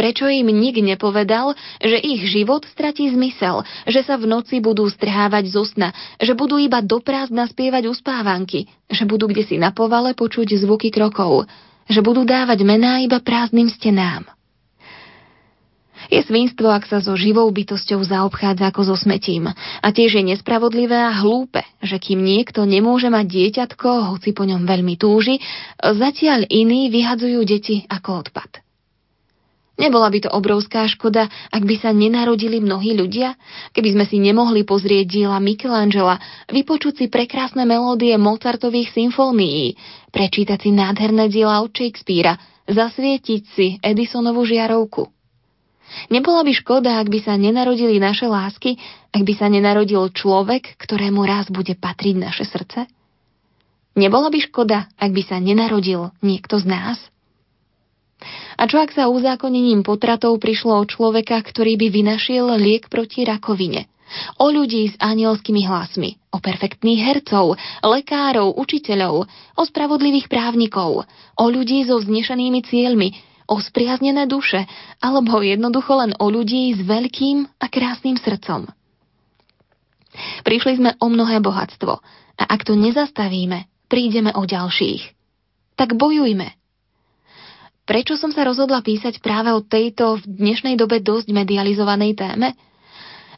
Prečo 0.00 0.32
im 0.32 0.48
nik 0.48 0.80
nepovedal, 0.80 1.52
že 1.76 2.00
ich 2.00 2.24
život 2.24 2.64
stratí 2.64 3.12
zmysel, 3.12 3.68
že 3.84 4.00
sa 4.00 4.16
v 4.16 4.32
noci 4.32 4.56
budú 4.64 4.88
strhávať 4.88 5.52
zo 5.52 5.68
sna, 5.68 5.92
že 6.16 6.32
budú 6.32 6.56
iba 6.56 6.80
do 6.80 7.04
prázdna 7.04 7.44
spievať 7.44 7.84
uspávanky, 7.92 8.64
že 8.88 9.04
budú 9.04 9.28
kde 9.28 9.44
si 9.44 9.60
na 9.60 9.76
povale 9.76 10.16
počuť 10.16 10.56
zvuky 10.56 10.88
krokov, 10.88 11.44
že 11.84 12.00
budú 12.00 12.24
dávať 12.24 12.64
mená 12.64 13.04
iba 13.04 13.20
prázdnym 13.20 13.68
stenám. 13.68 14.24
Je 16.08 16.24
svinstvo, 16.24 16.72
ak 16.72 16.88
sa 16.88 17.04
so 17.04 17.12
živou 17.12 17.44
bytosťou 17.52 18.00
zaobchádza 18.00 18.72
ako 18.72 18.88
so 18.88 18.96
smetím. 18.96 19.52
A 19.52 19.88
tiež 19.92 20.16
je 20.16 20.32
nespravodlivé 20.32 20.96
a 20.96 21.12
hlúpe, 21.12 21.60
že 21.84 22.00
kým 22.00 22.24
niekto 22.24 22.64
nemôže 22.64 23.12
mať 23.12 23.28
dieťatko, 23.28 24.16
hoci 24.16 24.32
po 24.32 24.48
ňom 24.48 24.64
veľmi 24.64 24.96
túži, 24.96 25.44
zatiaľ 25.76 26.48
iní 26.48 26.88
vyhadzujú 26.88 27.44
deti 27.44 27.84
ako 27.84 28.24
odpad. 28.24 28.69
Nebola 29.80 30.12
by 30.12 30.28
to 30.28 30.30
obrovská 30.30 30.84
škoda, 30.84 31.32
ak 31.48 31.64
by 31.64 31.80
sa 31.80 31.96
nenarodili 31.96 32.60
mnohí 32.60 32.92
ľudia? 32.92 33.40
Keby 33.72 33.96
sme 33.96 34.04
si 34.04 34.20
nemohli 34.20 34.68
pozrieť 34.68 35.08
diela 35.08 35.40
Michelangela, 35.40 36.20
vypočuť 36.52 37.00
si 37.00 37.06
prekrásne 37.08 37.64
melódie 37.64 38.12
Mozartových 38.20 38.92
symfónií, 38.92 39.80
prečítať 40.12 40.68
si 40.68 40.70
nádherné 40.76 41.32
diela 41.32 41.64
od 41.64 41.72
Shakespearea, 41.72 42.36
zasvietiť 42.68 43.42
si 43.56 43.66
Edisonovú 43.80 44.44
žiarovku. 44.44 45.08
Nebola 46.12 46.44
by 46.44 46.52
škoda, 46.54 47.00
ak 47.00 47.08
by 47.10 47.18
sa 47.24 47.34
nenarodili 47.34 47.98
naše 47.98 48.28
lásky, 48.28 48.78
ak 49.10 49.22
by 49.26 49.34
sa 49.34 49.50
nenarodil 49.50 50.12
človek, 50.12 50.76
ktorému 50.78 51.24
raz 51.24 51.50
bude 51.50 51.74
patriť 51.74 52.14
naše 52.20 52.44
srdce? 52.46 52.86
Nebola 53.98 54.30
by 54.30 54.38
škoda, 54.38 54.86
ak 54.94 55.10
by 55.10 55.22
sa 55.24 55.42
nenarodil 55.42 56.14
niekto 56.22 56.62
z 56.62 56.68
nás? 56.70 56.98
A 58.60 58.68
čo 58.68 58.76
ak 58.80 58.92
sa 58.92 59.08
uzákonením 59.08 59.80
potratov 59.80 60.36
prišlo 60.38 60.84
o 60.84 60.88
človeka, 60.88 61.40
ktorý 61.40 61.80
by 61.80 61.88
vynašiel 61.88 62.52
liek 62.60 62.92
proti 62.92 63.24
rakovine? 63.24 63.88
O 64.42 64.50
ľudí 64.50 64.90
s 64.90 64.98
anielskými 64.98 65.70
hlasmi, 65.70 66.18
o 66.34 66.42
perfektných 66.42 67.00
hercov, 67.00 67.54
lekárov, 67.80 68.58
učiteľov, 68.58 69.24
o 69.54 69.62
spravodlivých 69.62 70.26
právnikov, 70.26 71.06
o 71.38 71.44
ľudí 71.46 71.86
so 71.86 72.02
vznešenými 72.02 72.60
cieľmi, 72.66 73.14
o 73.46 73.58
spriaznené 73.58 74.26
duše, 74.26 74.66
alebo 74.98 75.42
jednoducho 75.42 75.94
len 75.98 76.12
o 76.18 76.26
ľudí 76.26 76.74
s 76.74 76.82
veľkým 76.82 77.46
a 77.58 77.66
krásnym 77.70 78.18
srdcom. 78.18 78.66
Prišli 80.42 80.82
sme 80.82 80.90
o 80.98 81.06
mnohé 81.06 81.38
bohatstvo 81.38 81.92
a 82.34 82.42
ak 82.50 82.66
to 82.66 82.74
nezastavíme, 82.74 83.70
prídeme 83.86 84.34
o 84.34 84.42
ďalších. 84.42 85.14
Tak 85.78 85.94
bojujme, 85.94 86.59
Prečo 87.90 88.14
som 88.14 88.30
sa 88.30 88.46
rozhodla 88.46 88.86
písať 88.86 89.18
práve 89.18 89.50
o 89.50 89.66
tejto 89.66 90.22
v 90.22 90.24
dnešnej 90.30 90.78
dobe 90.78 91.02
dosť 91.02 91.34
medializovanej 91.34 92.14
téme? 92.14 92.54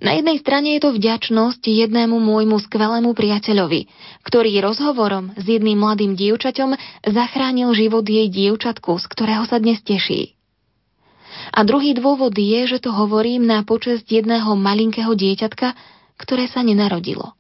Na 0.04 0.12
jednej 0.12 0.36
strane 0.44 0.76
je 0.76 0.84
to 0.84 0.92
vďačnosť 0.92 1.64
jednému 1.64 2.20
môjmu 2.20 2.60
skvelému 2.60 3.16
priateľovi, 3.16 3.88
ktorý 4.20 4.52
rozhovorom 4.60 5.32
s 5.40 5.44
jedným 5.48 5.80
mladým 5.80 6.12
dievčaťom 6.20 6.76
zachránil 7.00 7.72
život 7.72 8.04
jej 8.04 8.28
dievčatku, 8.28 9.00
z 9.00 9.06
ktorého 9.08 9.48
sa 9.48 9.56
dnes 9.56 9.80
teší. 9.80 10.36
A 11.56 11.64
druhý 11.64 11.96
dôvod 11.96 12.36
je, 12.36 12.68
že 12.68 12.84
to 12.84 12.92
hovorím 12.92 13.48
na 13.48 13.64
počesť 13.64 14.04
jedného 14.04 14.52
malinkého 14.52 15.16
dieťatka, 15.16 15.72
ktoré 16.20 16.44
sa 16.44 16.60
nenarodilo. 16.60 17.32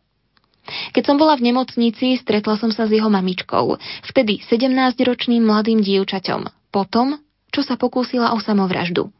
Keď 0.94 1.02
som 1.02 1.16
bola 1.18 1.34
v 1.34 1.50
nemocnici, 1.50 2.14
stretla 2.22 2.54
som 2.54 2.70
sa 2.70 2.86
s 2.86 2.94
jeho 2.94 3.10
mamičkou, 3.10 3.76
vtedy 4.14 4.38
17-ročným 4.46 5.42
mladým 5.42 5.82
dievčaťom, 5.82 6.70
potom, 6.70 7.18
čo 7.50 7.66
sa 7.66 7.74
pokúsila 7.74 8.30
o 8.32 8.38
samovraždu. 8.38 9.10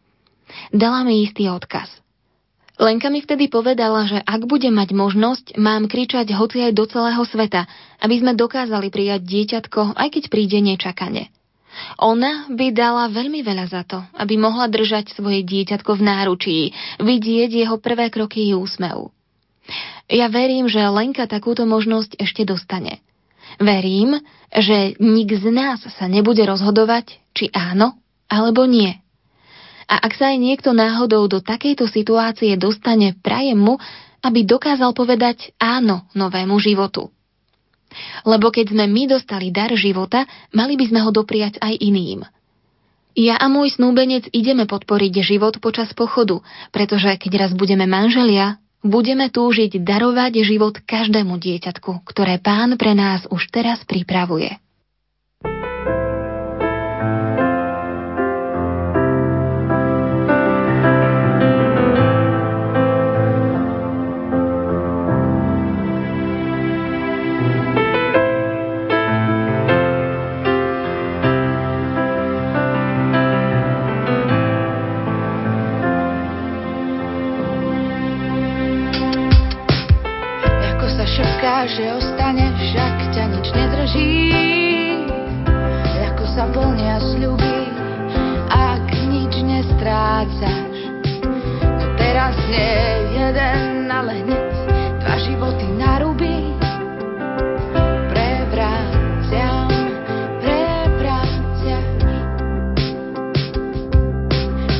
Dala 0.70 1.02
mi 1.02 1.26
istý 1.26 1.50
odkaz. 1.50 2.02
Lenka 2.80 3.12
mi 3.12 3.20
vtedy 3.20 3.52
povedala, 3.52 4.08
že 4.08 4.18
ak 4.24 4.48
budem 4.48 4.72
mať 4.72 4.96
možnosť, 4.96 5.44
mám 5.60 5.86
kričať 5.86 6.32
hoci 6.32 6.64
aj 6.64 6.72
do 6.72 6.88
celého 6.88 7.22
sveta, 7.28 7.68
aby 8.00 8.14
sme 8.16 8.32
dokázali 8.32 8.88
prijať 8.88 9.22
dieťatko, 9.22 9.94
aj 9.94 10.08
keď 10.08 10.24
príde 10.32 10.58
nečakane. 10.58 11.28
Ona 12.00 12.52
by 12.52 12.72
dala 12.72 13.08
veľmi 13.12 13.40
veľa 13.44 13.66
za 13.68 13.82
to, 13.84 14.00
aby 14.16 14.36
mohla 14.36 14.68
držať 14.68 15.12
svoje 15.16 15.44
dieťatko 15.44 16.00
v 16.00 16.02
náručí, 16.04 16.58
vidieť 17.00 17.50
jeho 17.64 17.76
prvé 17.80 18.08
kroky 18.12 18.52
i 18.52 18.56
úsmev. 18.56 19.12
Ja 20.12 20.28
verím, 20.28 20.68
že 20.68 20.84
Lenka 20.92 21.24
takúto 21.24 21.64
možnosť 21.64 22.20
ešte 22.20 22.44
dostane. 22.44 23.00
Verím, 23.56 24.20
že 24.52 24.92
nik 25.00 25.32
z 25.32 25.48
nás 25.48 25.80
sa 25.80 26.04
nebude 26.04 26.44
rozhodovať, 26.44 27.16
či 27.32 27.48
áno 27.48 27.96
alebo 28.28 28.68
nie. 28.68 28.92
A 29.88 30.04
ak 30.04 30.12
sa 30.12 30.36
aj 30.36 30.38
niekto 30.40 30.76
náhodou 30.76 31.24
do 31.32 31.40
takejto 31.40 31.88
situácie 31.88 32.52
dostane, 32.60 33.16
prajem 33.24 33.56
mu, 33.56 33.80
aby 34.20 34.44
dokázal 34.44 34.92
povedať 34.92 35.56
áno 35.56 36.04
novému 36.12 36.60
životu. 36.60 37.08
Lebo 38.28 38.52
keď 38.52 38.72
sme 38.72 38.84
my 38.88 39.16
dostali 39.16 39.48
dar 39.48 39.72
života, 39.76 40.28
mali 40.52 40.76
by 40.76 40.92
sme 40.92 41.00
ho 41.04 41.10
dopriať 41.12 41.56
aj 41.60 41.72
iným. 41.76 42.24
Ja 43.12 43.36
a 43.36 43.48
môj 43.52 43.76
snúbenec 43.76 44.28
ideme 44.32 44.64
podporiť 44.64 45.20
život 45.24 45.60
počas 45.60 45.92
pochodu, 45.92 46.40
pretože 46.72 47.12
keď 47.20 47.48
raz 47.48 47.50
budeme 47.52 47.84
manželia, 47.84 48.56
budeme 48.82 49.30
túžiť 49.30 49.78
darovať 49.80 50.42
život 50.42 50.78
každému 50.82 51.38
dieťatku, 51.38 52.02
ktoré 52.04 52.42
pán 52.42 52.74
pre 52.76 52.92
nás 52.98 53.24
už 53.30 53.48
teraz 53.48 53.80
pripravuje. 53.86 54.58
Že 81.62 81.94
ostaneš, 81.94 82.74
ak 82.74 82.98
ťa 83.14 83.24
nič 83.30 83.46
nedrží. 83.54 84.34
Ako 86.10 86.24
sa 86.34 86.50
plnia 86.50 86.98
sľuby, 86.98 87.70
ak 88.50 88.90
nič 89.06 89.30
nestrácaš. 89.46 90.90
No 91.62 91.86
teraz 91.94 92.34
nie 92.50 92.74
jeden, 93.14 93.86
ale 93.86 94.26
hneď 94.26 94.50
dva 95.06 95.16
životy 95.22 95.66
naruby. 95.78 96.50
Prevráciam, 98.10 99.70
prevráciaš. 100.42 101.86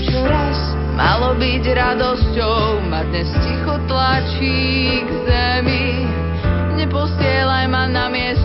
Čo 0.03 0.18
raz 0.27 0.59
malo 0.99 1.38
byť 1.38 1.62
radosťou, 1.62 2.90
ma 2.90 3.07
dnes 3.07 3.31
ticho 3.38 3.79
tlačí 3.87 4.82
k 6.92 7.00
zemi 7.00 8.37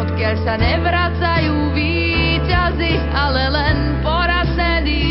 odkiaľ 0.00 0.34
sa 0.40 0.54
nevracajú 0.56 1.76
výťazy, 1.76 2.92
ale 3.12 3.42
len 3.52 3.76
porazení. 4.00 5.04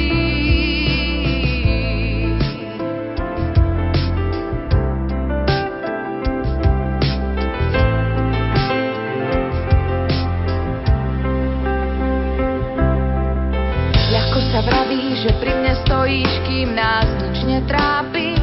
Ľahko 14.10 14.40
sa 14.50 14.66
vraví, 14.66 15.14
že 15.22 15.30
pri 15.38 15.52
mne 15.54 15.74
stojíš, 15.86 16.34
kým 16.50 16.74
nás 16.74 17.06
nič 17.22 17.38
netrápi, 17.46 18.34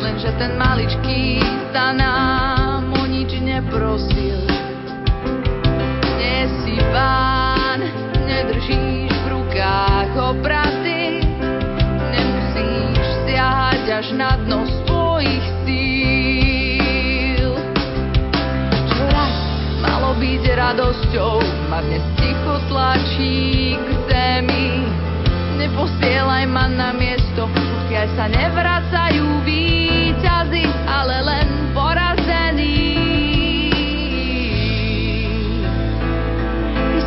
lenže 0.00 0.32
ten 0.40 0.56
maličký 0.56 1.44
o 1.74 1.92
nič 1.92 2.53
neprosil. 3.84 4.40
Nie 6.16 6.48
si 6.64 6.80
pán, 6.88 7.84
nedržíš 8.24 9.12
v 9.12 9.26
rukách 9.28 10.12
obraty, 10.16 11.20
nemusíš 12.08 13.06
siahať 13.28 13.84
až 13.92 14.06
na 14.16 14.40
dno 14.48 14.64
svojich 14.88 15.46
síl. 15.68 17.48
Čo 18.88 19.04
raz 19.12 19.36
malo 19.84 20.16
byť 20.16 20.42
radosťou, 20.48 21.44
ma 21.68 21.84
dnes 21.84 22.04
ticho 22.16 22.56
tlačí 22.72 23.76
k 23.76 23.88
zemi. 24.08 24.80
Neposielaj 25.60 26.48
ma 26.48 26.72
na 26.72 26.96
miesto, 26.96 27.44
odkiaľ 27.52 28.06
sa 28.16 28.32
nevracajú 28.32 29.44
výťazy, 29.44 30.64
ale 30.88 31.16
len 31.20 31.43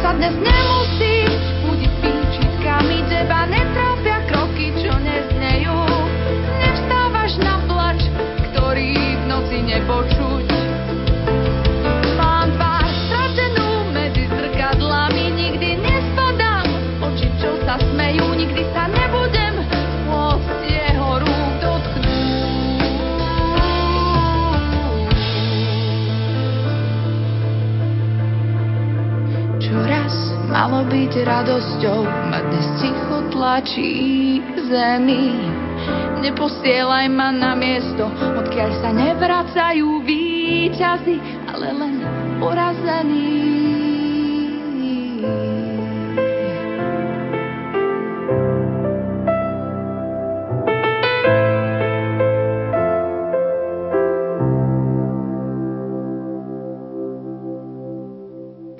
sa 0.07 0.15
dnes 0.15 0.39
nemusíš 0.39 1.35
budiť 1.67 1.93
výčitkami, 1.99 3.03
teba 3.11 3.43
netrápia 3.43 4.23
kroky, 4.31 4.71
čo 4.79 4.95
neznejú. 5.03 5.83
Nevstávaš 6.63 7.35
na 7.43 7.59
plač, 7.67 8.07
ktorý 8.47 8.95
v 8.95 9.23
noci 9.27 9.67
nepočuť. 9.67 10.47
Mám 12.15 12.55
tvár 12.55 12.87
stratenú 12.87 13.91
zrkadlami, 14.31 15.27
nikdy 15.27 15.75
nespadám. 15.75 16.71
Oči, 17.03 17.27
čo 17.43 17.59
nikdy 18.31 18.63
malo 30.57 30.81
byť 30.89 31.13
radosťou, 31.21 32.01
ma 32.33 32.41
dnes 32.49 32.65
ticho 32.81 33.29
tlačí 33.29 34.41
k 34.41 34.55
zemi. 34.65 35.37
Neposielaj 36.25 37.05
ma 37.13 37.29
na 37.29 37.53
miesto, 37.53 38.09
odkiaľ 38.09 38.69
sa 38.81 38.89
nevracajú 38.89 40.01
výťazy, 40.01 41.45
ale 41.45 41.67
len 41.77 41.93
porazení. 42.41 43.46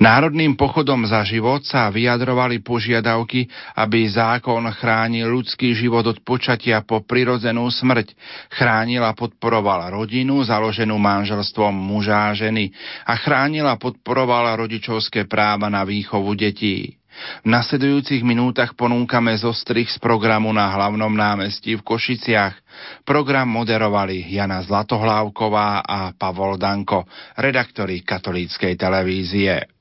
Národným 0.07 0.55
pochodom 0.55 1.03
za 1.03 1.27
život 1.27 1.67
sa 1.67 1.91
vyjadrovali 1.91 2.63
požiadavky, 2.63 3.43
aby 3.75 4.07
zákon 4.07 4.63
chránil 4.71 5.27
ľudský 5.27 5.75
život 5.75 6.07
od 6.07 6.23
počatia 6.23 6.79
po 6.79 7.03
prirodzenú 7.03 7.67
smrť, 7.67 8.15
chránil 8.55 9.03
a 9.03 9.11
podporoval 9.11 9.91
rodinu 9.91 10.39
založenú 10.47 10.95
manželstvom 10.95 11.75
muža 11.75 12.31
a 12.31 12.31
ženy 12.31 12.71
a 13.03 13.19
chránil 13.19 13.67
a 13.67 13.75
podporoval 13.75 14.55
rodičovské 14.55 15.27
práva 15.27 15.67
na 15.67 15.83
výchovu 15.83 16.39
detí. 16.39 16.95
V 17.43 17.47
nasledujúcich 17.51 18.23
minútach 18.23 18.79
ponúkame 18.79 19.35
zostrih 19.35 19.91
z 19.91 19.99
programu 19.99 20.55
na 20.55 20.71
hlavnom 20.71 21.11
námestí 21.11 21.75
v 21.75 21.83
Košiciach. 21.83 22.55
Program 23.03 23.51
moderovali 23.51 24.23
Jana 24.31 24.63
Zlatohlávková 24.63 25.83
a 25.83 26.15
Pavol 26.15 26.55
Danko, 26.55 27.03
redaktori 27.35 28.07
katolíckej 28.07 28.79
televízie. 28.79 29.75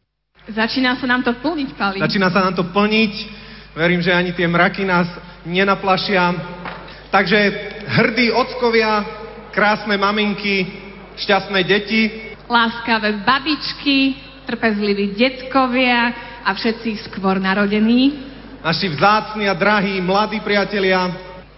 Začína 0.47 0.95
sa 0.95 1.07
nám 1.11 1.27
to 1.27 1.35
plniť, 1.43 1.69
Pali. 1.75 1.99
Začína 1.99 2.31
sa 2.31 2.41
nám 2.47 2.55
to 2.55 2.71
plniť. 2.71 3.15
Verím, 3.75 3.99
že 3.99 4.15
ani 4.15 4.31
tie 4.31 4.47
mraky 4.47 4.87
nás 4.87 5.11
nenaplašia. 5.43 6.33
Takže 7.11 7.39
hrdí 7.87 8.31
ockovia, 8.31 9.03
krásne 9.51 9.99
maminky, 9.99 10.71
šťastné 11.19 11.61
deti. 11.67 12.03
Láskavé 12.47 13.27
babičky, 13.27 14.23
trpezliví 14.47 15.19
detkovia 15.19 16.15
a 16.47 16.55
všetci 16.55 17.11
skôr 17.11 17.43
narodení. 17.43 18.23
Naši 18.63 18.87
vzácni 18.95 19.51
a 19.51 19.55
drahí 19.55 19.99
mladí 19.99 20.39
priatelia. 20.47 21.11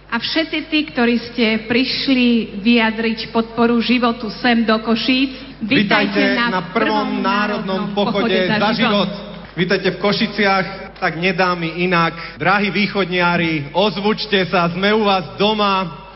A 0.09 0.17
všetci 0.17 0.59
tí, 0.73 0.79
ktorí 0.89 1.21
ste 1.29 1.69
prišli 1.69 2.57
vyjadriť 2.65 3.29
podporu 3.29 3.77
životu 3.77 4.33
sem 4.33 4.65
do 4.65 4.73
Košíc, 4.81 5.48
Vítajte 5.59 6.39
na 6.39 6.71
prvom 6.71 7.19
národnom 7.19 7.91
pochode 7.91 8.47
za 8.47 8.71
život. 8.71 9.11
Vítajte 9.59 9.91
v 9.91 9.99
Košiciach, 9.99 10.95
tak 11.03 11.19
nedá 11.19 11.51
mi 11.51 11.83
inak. 11.83 12.39
Drahí 12.39 12.71
východniari, 12.71 13.75
ozvučte 13.75 14.47
sa, 14.47 14.71
sme 14.71 14.95
u 14.95 15.03
vás 15.03 15.35
doma. 15.35 16.07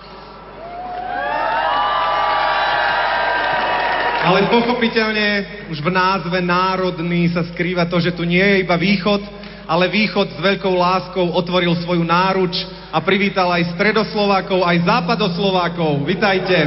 Ale 4.23 4.47
pochopiteľne 4.47 5.27
už 5.67 5.83
v 5.83 5.91
názve 5.91 6.39
národný 6.39 7.27
sa 7.35 7.43
skrýva 7.43 7.83
to, 7.91 7.99
že 7.99 8.15
tu 8.15 8.23
nie 8.23 8.39
je 8.39 8.63
iba 8.63 8.79
východ, 8.79 9.19
ale 9.67 9.91
východ 9.91 10.31
s 10.31 10.39
veľkou 10.39 10.71
láskou 10.71 11.35
otvoril 11.35 11.75
svoju 11.83 12.07
náruč 12.07 12.63
a 12.95 13.03
privítal 13.03 13.51
aj 13.51 13.75
stredoslovákov, 13.75 14.63
aj 14.63 14.87
západoslovákov. 14.87 16.07
Vitajte. 16.07 16.63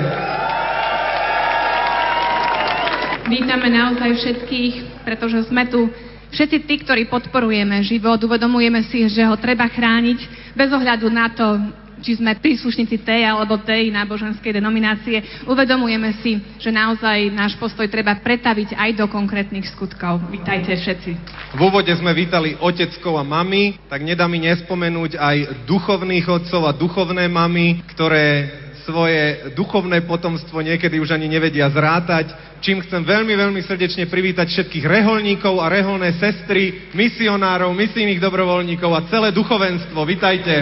Vítame 3.27 3.67
naozaj 3.75 4.23
všetkých, 4.23 5.03
pretože 5.03 5.51
sme 5.51 5.67
tu 5.67 5.91
všetci 6.31 6.62
tí, 6.62 6.75
ktorí 6.87 7.11
podporujeme 7.11 7.83
život, 7.83 8.23
uvedomujeme 8.23 8.87
si, 8.87 9.03
že 9.11 9.27
ho 9.27 9.35
treba 9.35 9.67
chrániť 9.67 10.55
bez 10.55 10.71
ohľadu 10.71 11.11
na 11.11 11.27
to, 11.35 11.59
či 12.07 12.23
sme 12.23 12.39
príslušníci 12.39 13.03
tej 13.03 13.27
alebo 13.27 13.59
tej 13.59 13.91
náboženskej 13.91 14.62
denominácie, 14.62 15.43
uvedomujeme 15.43 16.15
si, 16.23 16.39
že 16.62 16.71
naozaj 16.71 17.35
náš 17.35 17.59
postoj 17.59 17.91
treba 17.91 18.15
pretaviť 18.15 18.79
aj 18.79 18.91
do 18.95 19.11
konkrétnych 19.11 19.67
skutkov. 19.75 20.23
Vítajte 20.31 20.77
všetci. 20.79 21.11
V 21.57 21.61
úvode 21.61 21.91
sme 21.99 22.15
vítali 22.15 22.55
oteckov 22.62 23.19
a 23.19 23.27
mami, 23.27 23.75
tak 23.91 24.07
nedá 24.07 24.31
mi 24.31 24.39
nespomenúť 24.39 25.19
aj 25.19 25.37
duchovných 25.67 26.27
otcov 26.31 26.62
a 26.62 26.77
duchovné 26.77 27.27
mamy, 27.27 27.83
ktoré 27.91 28.66
svoje 28.87 29.51
duchovné 29.59 30.07
potomstvo 30.07 30.62
niekedy 30.62 31.03
už 31.03 31.11
ani 31.11 31.27
nevedia 31.27 31.66
zrátať, 31.66 32.31
čím 32.62 32.79
chcem 32.87 33.03
veľmi, 33.03 33.35
veľmi 33.35 33.61
srdečne 33.66 34.07
privítať 34.07 34.46
všetkých 34.46 34.87
reholníkov 34.87 35.59
a 35.59 35.66
reholné 35.66 36.14
sestry, 36.16 36.94
misionárov, 36.94 37.75
misijných 37.75 38.22
dobrovoľníkov 38.22 38.90
a 38.94 39.05
celé 39.11 39.35
duchovenstvo. 39.35 39.99
Vitajte. 40.07 40.55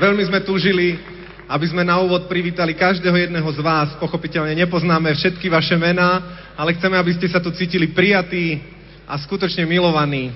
Veľmi 0.00 0.24
sme 0.26 0.40
túžili, 0.42 0.98
aby 1.46 1.66
sme 1.68 1.84
na 1.84 2.00
úvod 2.00 2.26
privítali 2.26 2.72
každého 2.74 3.28
jedného 3.28 3.46
z 3.52 3.60
vás. 3.60 3.92
Pochopiteľne 4.00 4.56
nepoznáme 4.64 5.12
všetky 5.12 5.52
vaše 5.52 5.76
mená, 5.76 6.40
ale 6.56 6.74
chceme, 6.74 6.96
aby 6.96 7.12
ste 7.14 7.28
sa 7.28 7.38
tu 7.38 7.52
cítili 7.52 7.92
prijatí 7.92 8.58
a 9.04 9.20
skutočne 9.20 9.68
milovaní. 9.68 10.32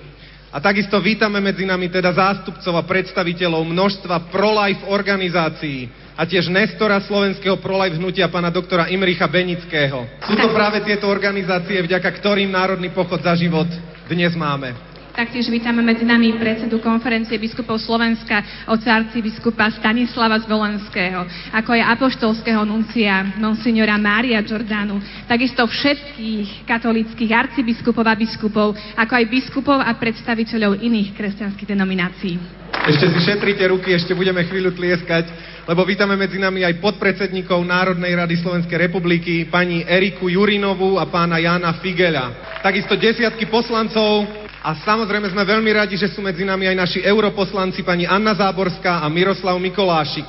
A 0.49 0.65
takisto 0.65 0.97
vítame 1.01 1.45
medzi 1.45 1.69
nami 1.69 1.93
teda 1.93 2.09
zástupcov 2.09 2.73
a 2.73 2.87
predstaviteľov 2.89 3.69
množstva 3.69 4.33
pro-life 4.33 4.85
organizácií 4.89 6.08
a 6.19 6.27
tiež 6.27 6.51
Nestora 6.51 6.99
slovenského 6.99 7.63
pro-life 7.63 7.95
hnutia 7.95 8.27
pána 8.27 8.51
doktora 8.51 8.91
Imricha 8.91 9.31
Benického. 9.31 10.03
Sú 10.27 10.35
to 10.35 10.51
práve 10.51 10.83
tieto 10.83 11.07
organizácie, 11.07 11.79
vďaka 11.79 12.11
ktorým 12.19 12.51
Národný 12.51 12.91
pochod 12.91 13.23
za 13.23 13.39
život 13.39 13.71
dnes 14.11 14.35
máme. 14.35 14.75
Taktiež 15.15 15.51
vítame 15.51 15.83
medzi 15.83 16.07
nami 16.07 16.31
predsedu 16.39 16.79
konferencie 16.79 17.39
biskupov 17.43 17.83
Slovenska, 17.83 18.39
oca 18.71 19.03
arcibiskupa 19.03 19.67
Stanislava 19.75 20.39
Zvolenského, 20.47 21.27
ako 21.55 21.75
aj 21.75 21.83
apoštolského 21.99 22.63
nuncia 22.63 23.35
monsignora 23.35 23.99
Mária 23.99 24.39
Giordanu, 24.47 25.03
takisto 25.27 25.67
všetkých 25.67 26.67
katolických 26.67 27.35
arcibiskupov 27.35 28.07
a 28.07 28.15
biskupov, 28.15 28.79
ako 28.95 29.13
aj 29.19 29.25
biskupov 29.27 29.79
a 29.83 29.91
predstaviteľov 29.99 30.79
iných 30.87 31.15
kresťanských 31.19 31.67
denominácií. 31.67 32.58
Ešte 32.69 33.13
si 33.13 33.19
šetrite 33.21 33.65
ruky, 33.69 33.93
ešte 33.93 34.17
budeme 34.17 34.45
chvíľu 34.49 34.73
tlieskať, 34.73 35.29
lebo 35.69 35.85
vítame 35.85 36.17
medzi 36.17 36.41
nami 36.41 36.65
aj 36.65 36.81
podpredsedníkov 36.81 37.61
Národnej 37.61 38.17
rady 38.17 38.41
Slovenskej 38.41 38.89
republiky, 38.89 39.45
pani 39.49 39.85
Eriku 39.85 40.33
Jurinovú 40.33 40.97
a 40.97 41.05
pána 41.05 41.37
Jana 41.37 41.77
Figela. 41.85 42.33
Takisto 42.65 42.97
desiatky 42.97 43.45
poslancov 43.53 44.25
a 44.65 44.75
samozrejme 44.85 45.29
sme 45.29 45.45
veľmi 45.45 45.71
radi, 45.71 45.95
že 46.01 46.11
sú 46.11 46.25
medzi 46.25 46.43
nami 46.43 46.67
aj 46.69 46.77
naši 46.77 47.01
europoslanci 47.05 47.85
pani 47.85 48.09
Anna 48.09 48.33
Záborská 48.33 49.05
a 49.05 49.07
Miroslav 49.13 49.61
Mikolášik. 49.61 50.25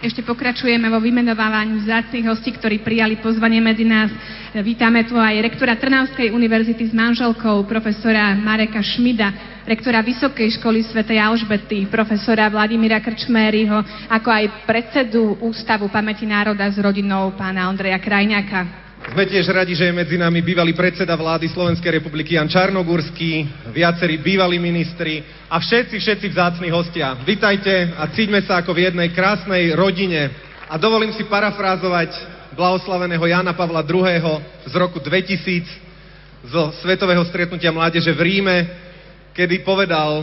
Ešte 0.00 0.24
pokračujeme 0.24 0.88
vo 0.88 0.96
vymenovávaní 0.96 1.84
vzácných 1.84 2.24
hostí, 2.24 2.56
ktorí 2.56 2.80
prijali 2.80 3.20
pozvanie 3.20 3.60
medzi 3.60 3.84
nás. 3.84 4.08
Vítame 4.64 5.04
tu 5.04 5.20
aj 5.20 5.36
rektora 5.44 5.76
Trnavskej 5.76 6.32
univerzity 6.32 6.88
s 6.88 6.96
manželkou, 6.96 7.68
profesora 7.68 8.32
Mareka 8.32 8.80
Šmida, 8.80 9.28
rektora 9.68 10.00
Vysokej 10.00 10.56
školy 10.56 10.88
svätej 10.88 11.20
Alžbety, 11.20 11.84
profesora 11.92 12.48
Vladimíra 12.48 12.96
Krčmériho, 13.04 13.84
ako 14.08 14.28
aj 14.32 14.64
predsedu 14.64 15.36
Ústavu 15.44 15.92
pamäti 15.92 16.24
národa 16.24 16.64
s 16.72 16.80
rodinou 16.80 17.36
pána 17.36 17.68
Ondreja 17.68 18.00
Krajňaka. 18.00 18.89
Sme 19.10 19.26
tiež 19.26 19.50
radi, 19.50 19.74
že 19.74 19.90
je 19.90 19.98
medzi 20.06 20.14
nami 20.14 20.38
bývalý 20.38 20.70
predseda 20.70 21.18
vlády 21.18 21.50
Slovenskej 21.50 21.98
republiky 21.98 22.38
Jan 22.38 22.46
Čarnogurský, 22.46 23.42
viacerí 23.74 24.22
bývalí 24.22 24.62
ministri 24.62 25.18
a 25.50 25.58
všetci, 25.58 25.98
všetci 25.98 26.26
vzácni 26.30 26.70
hostia. 26.70 27.18
Vitajte 27.26 27.90
a 27.98 28.06
cíťme 28.06 28.38
sa 28.46 28.62
ako 28.62 28.70
v 28.70 28.86
jednej 28.86 29.10
krásnej 29.10 29.74
rodine. 29.74 30.30
A 30.70 30.78
dovolím 30.78 31.10
si 31.10 31.26
parafrázovať 31.26 32.14
blahoslaveného 32.54 33.26
Jana 33.26 33.50
Pavla 33.50 33.82
II. 33.82 34.46
z 34.70 34.74
roku 34.78 35.02
2000 35.02 36.46
zo 36.46 36.70
Svetového 36.78 37.26
stretnutia 37.26 37.74
mládeže 37.74 38.14
v 38.14 38.22
Ríme, 38.22 38.56
kedy 39.34 39.66
povedal 39.66 40.22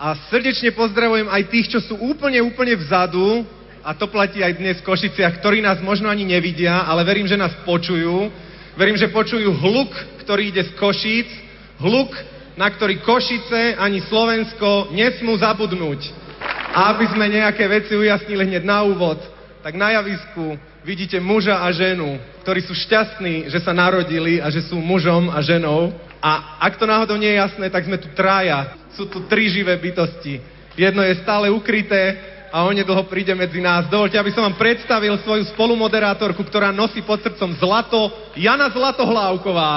a 0.00 0.16
srdečne 0.32 0.72
pozdravujem 0.72 1.28
aj 1.28 1.42
tých, 1.52 1.76
čo 1.76 1.80
sú 1.84 2.00
úplne, 2.00 2.40
úplne 2.40 2.72
vzadu, 2.72 3.44
a 3.84 3.94
to 3.94 4.10
platí 4.10 4.42
aj 4.42 4.58
dnes 4.58 4.76
v 4.82 4.86
Košiciach, 4.86 5.38
ktorí 5.38 5.62
nás 5.62 5.78
možno 5.78 6.10
ani 6.10 6.26
nevidia, 6.26 6.84
ale 6.84 7.06
verím, 7.06 7.30
že 7.30 7.38
nás 7.38 7.54
počujú. 7.62 8.30
Verím, 8.78 8.98
že 8.98 9.10
počujú 9.10 9.54
hluk, 9.58 9.90
ktorý 10.22 10.54
ide 10.54 10.62
z 10.66 10.72
Košíc, 10.78 11.28
hluk, 11.82 12.10
na 12.58 12.70
ktorý 12.70 13.02
Košice 13.02 13.78
ani 13.78 14.02
Slovensko 14.06 14.90
nesmú 14.94 15.34
zabudnúť. 15.38 16.10
A 16.74 16.94
aby 16.94 17.10
sme 17.10 17.30
nejaké 17.30 17.66
veci 17.66 17.94
ujasnili 17.94 18.46
hneď 18.46 18.62
na 18.66 18.86
úvod, 18.86 19.18
tak 19.62 19.74
na 19.74 19.98
javisku 19.98 20.58
vidíte 20.86 21.18
muža 21.18 21.58
a 21.62 21.68
ženu, 21.74 22.18
ktorí 22.46 22.62
sú 22.62 22.74
šťastní, 22.74 23.50
že 23.50 23.58
sa 23.62 23.74
narodili 23.74 24.38
a 24.38 24.46
že 24.48 24.62
sú 24.62 24.78
mužom 24.78 25.30
a 25.30 25.42
ženou. 25.42 25.90
A 26.22 26.58
ak 26.62 26.78
to 26.78 26.86
náhodou 26.86 27.18
nie 27.18 27.30
je 27.34 27.42
jasné, 27.42 27.66
tak 27.70 27.86
sme 27.86 27.98
tu 27.98 28.10
traja. 28.14 28.74
Sú 28.94 29.06
tu 29.06 29.26
tri 29.26 29.50
živé 29.50 29.74
bytosti. 29.78 30.38
Jedno 30.78 31.02
je 31.02 31.18
stále 31.22 31.50
ukryté, 31.50 32.14
a 32.48 32.64
onedlho 32.64 33.04
príde 33.08 33.32
medzi 33.36 33.60
nás. 33.60 33.88
Dovolte, 33.88 34.16
aby 34.16 34.32
som 34.32 34.44
vám 34.44 34.56
predstavil 34.56 35.16
svoju 35.20 35.48
spolumoderátorku, 35.52 36.40
ktorá 36.44 36.72
nosí 36.72 37.04
pod 37.04 37.20
srdcom 37.20 37.56
zlato, 37.60 38.08
Jana 38.36 38.72
Zlatohlávková. 38.72 39.72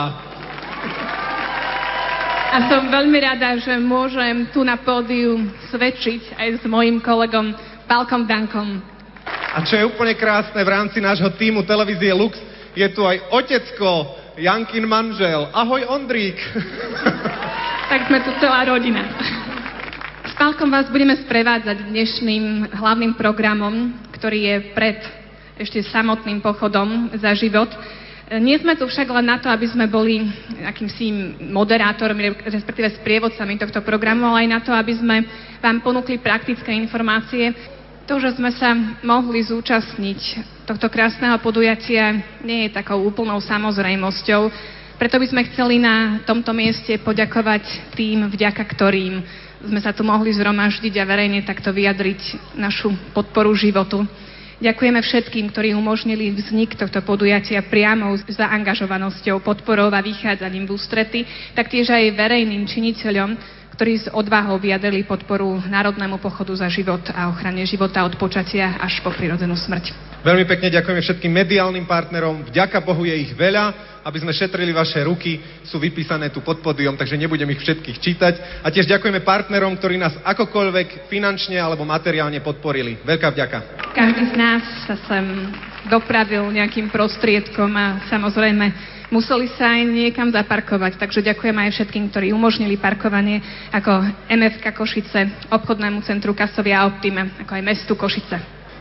A 2.52 2.58
som 2.68 2.92
veľmi 2.92 3.20
rada, 3.24 3.56
že 3.64 3.80
môžem 3.80 4.52
tu 4.52 4.68
na 4.68 4.76
pódiu 4.76 5.40
svedčiť 5.72 6.36
aj 6.36 6.48
s 6.60 6.64
mojim 6.68 7.00
kolegom 7.00 7.56
Palkom 7.88 8.28
Dankom. 8.28 8.84
A 9.56 9.64
čo 9.64 9.80
je 9.80 9.88
úplne 9.88 10.16
krásne, 10.16 10.60
v 10.60 10.72
rámci 10.72 11.00
nášho 11.00 11.32
týmu 11.36 11.64
televízie 11.64 12.12
Lux 12.12 12.36
je 12.76 12.88
tu 12.92 13.04
aj 13.04 13.20
otecko, 13.32 14.16
Jankin 14.40 14.88
manžel. 14.88 15.48
Ahoj, 15.52 15.84
Ondrík. 15.92 16.40
tak 17.92 18.08
sme 18.08 18.20
tu 18.24 18.32
celá 18.40 18.64
rodina. 18.64 19.04
Pálkom 20.42 20.74
vás 20.74 20.90
budeme 20.90 21.14
sprevádzať 21.22 21.94
dnešným 21.94 22.74
hlavným 22.74 23.14
programom, 23.14 23.94
ktorý 24.10 24.40
je 24.42 24.56
pred 24.74 24.98
ešte 25.54 25.86
samotným 25.86 26.42
pochodom 26.42 27.14
za 27.14 27.30
život. 27.38 27.70
Nie 28.42 28.58
sme 28.58 28.74
tu 28.74 28.90
však 28.90 29.06
len 29.06 29.30
na 29.30 29.38
to, 29.38 29.54
aby 29.54 29.70
sme 29.70 29.86
boli 29.86 30.26
akýmsi 30.66 31.38
moderátormi, 31.46 32.42
respektíve 32.42 32.90
sprievodcami 32.90 33.62
tohto 33.62 33.86
programu, 33.86 34.34
ale 34.34 34.42
aj 34.42 34.50
na 34.50 34.60
to, 34.66 34.74
aby 34.74 34.98
sme 34.98 35.30
vám 35.62 35.78
ponúkli 35.86 36.18
praktické 36.18 36.74
informácie. 36.74 37.54
To, 38.10 38.18
že 38.18 38.34
sme 38.34 38.50
sa 38.50 38.74
mohli 39.06 39.46
zúčastniť 39.46 40.42
tohto 40.66 40.90
krásneho 40.90 41.38
podujatia, 41.38 42.18
nie 42.42 42.66
je 42.66 42.74
takou 42.74 42.98
úplnou 42.98 43.38
samozrejmosťou. 43.46 44.50
Preto 44.98 45.22
by 45.22 45.28
sme 45.30 45.46
chceli 45.54 45.78
na 45.78 46.18
tomto 46.26 46.50
mieste 46.50 46.98
poďakovať 46.98 47.94
tým, 47.94 48.26
vďaka 48.26 48.66
ktorým 48.66 49.22
sme 49.66 49.80
sa 49.82 49.94
tu 49.94 50.02
mohli 50.02 50.34
zhromaždiť 50.34 50.94
a 50.98 51.06
verejne 51.06 51.46
takto 51.46 51.70
vyjadriť 51.70 52.56
našu 52.58 52.94
podporu 53.14 53.54
životu. 53.54 54.06
Ďakujeme 54.62 55.02
všetkým, 55.02 55.50
ktorí 55.50 55.74
umožnili 55.74 56.30
vznik 56.38 56.78
tohto 56.78 57.02
podujatia 57.02 57.66
priamou 57.66 58.14
zaangažovanosťou, 58.14 59.42
podporou 59.42 59.90
a 59.90 60.06
vychádzaním 60.06 60.70
v 60.70 60.74
ústrety, 60.78 61.20
taktiež 61.58 61.90
aj 61.90 62.14
verejným 62.14 62.70
činiteľom, 62.70 63.34
ktorí 63.82 63.98
s 63.98 64.14
odvahou 64.14 64.62
vyjadrili 64.62 65.02
podporu 65.10 65.58
Národnému 65.66 66.22
pochodu 66.22 66.54
za 66.54 66.70
život 66.70 67.02
a 67.18 67.34
ochrane 67.34 67.66
života 67.66 68.06
od 68.06 68.14
počatia 68.14 68.78
až 68.78 69.02
po 69.02 69.10
prirodzenú 69.10 69.58
smrť. 69.58 69.90
Veľmi 70.22 70.46
pekne 70.46 70.70
ďakujeme 70.70 71.02
všetkým 71.02 71.34
mediálnym 71.34 71.90
partnerom. 71.90 72.46
Vďaka 72.46 72.78
Bohu 72.86 73.10
je 73.10 73.18
ich 73.18 73.34
veľa, 73.34 73.98
aby 74.06 74.22
sme 74.22 74.38
šetrili 74.38 74.70
vaše 74.70 75.02
ruky. 75.02 75.42
Sú 75.66 75.82
vypísané 75.82 76.30
tu 76.30 76.46
pod 76.46 76.62
podium, 76.62 76.94
takže 76.94 77.18
nebudem 77.18 77.50
ich 77.58 77.66
všetkých 77.66 77.98
čítať. 77.98 78.62
A 78.62 78.70
tiež 78.70 78.86
ďakujeme 78.86 79.26
partnerom, 79.26 79.74
ktorí 79.74 79.98
nás 79.98 80.14
akokoľvek 80.30 81.10
finančne 81.10 81.58
alebo 81.58 81.82
materiálne 81.82 82.38
podporili. 82.38 83.02
Veľká 83.02 83.34
vďaka. 83.34 83.58
Každý 83.98 84.30
z 84.30 84.34
nás 84.38 84.62
sa 84.86 84.94
sem 85.10 85.26
dopravil 85.90 86.46
nejakým 86.54 86.94
prostriedkom 86.94 87.74
a 87.74 88.06
samozrejme 88.14 89.01
museli 89.12 89.52
sa 89.60 89.76
aj 89.78 89.84
niekam 89.86 90.32
zaparkovať. 90.32 90.98
Takže 90.98 91.22
ďakujem 91.22 91.54
aj 91.54 91.70
všetkým, 91.76 92.10
ktorí 92.10 92.28
umožnili 92.32 92.80
parkovanie 92.80 93.44
ako 93.70 94.08
MFK 94.32 94.72
Košice, 94.72 95.52
obchodnému 95.52 96.02
centru 96.08 96.32
Kasovia 96.32 96.82
a 96.82 96.88
Optime, 96.88 97.36
ako 97.44 97.52
aj 97.52 97.64
mestu 97.64 97.94
Košice. 97.94 98.40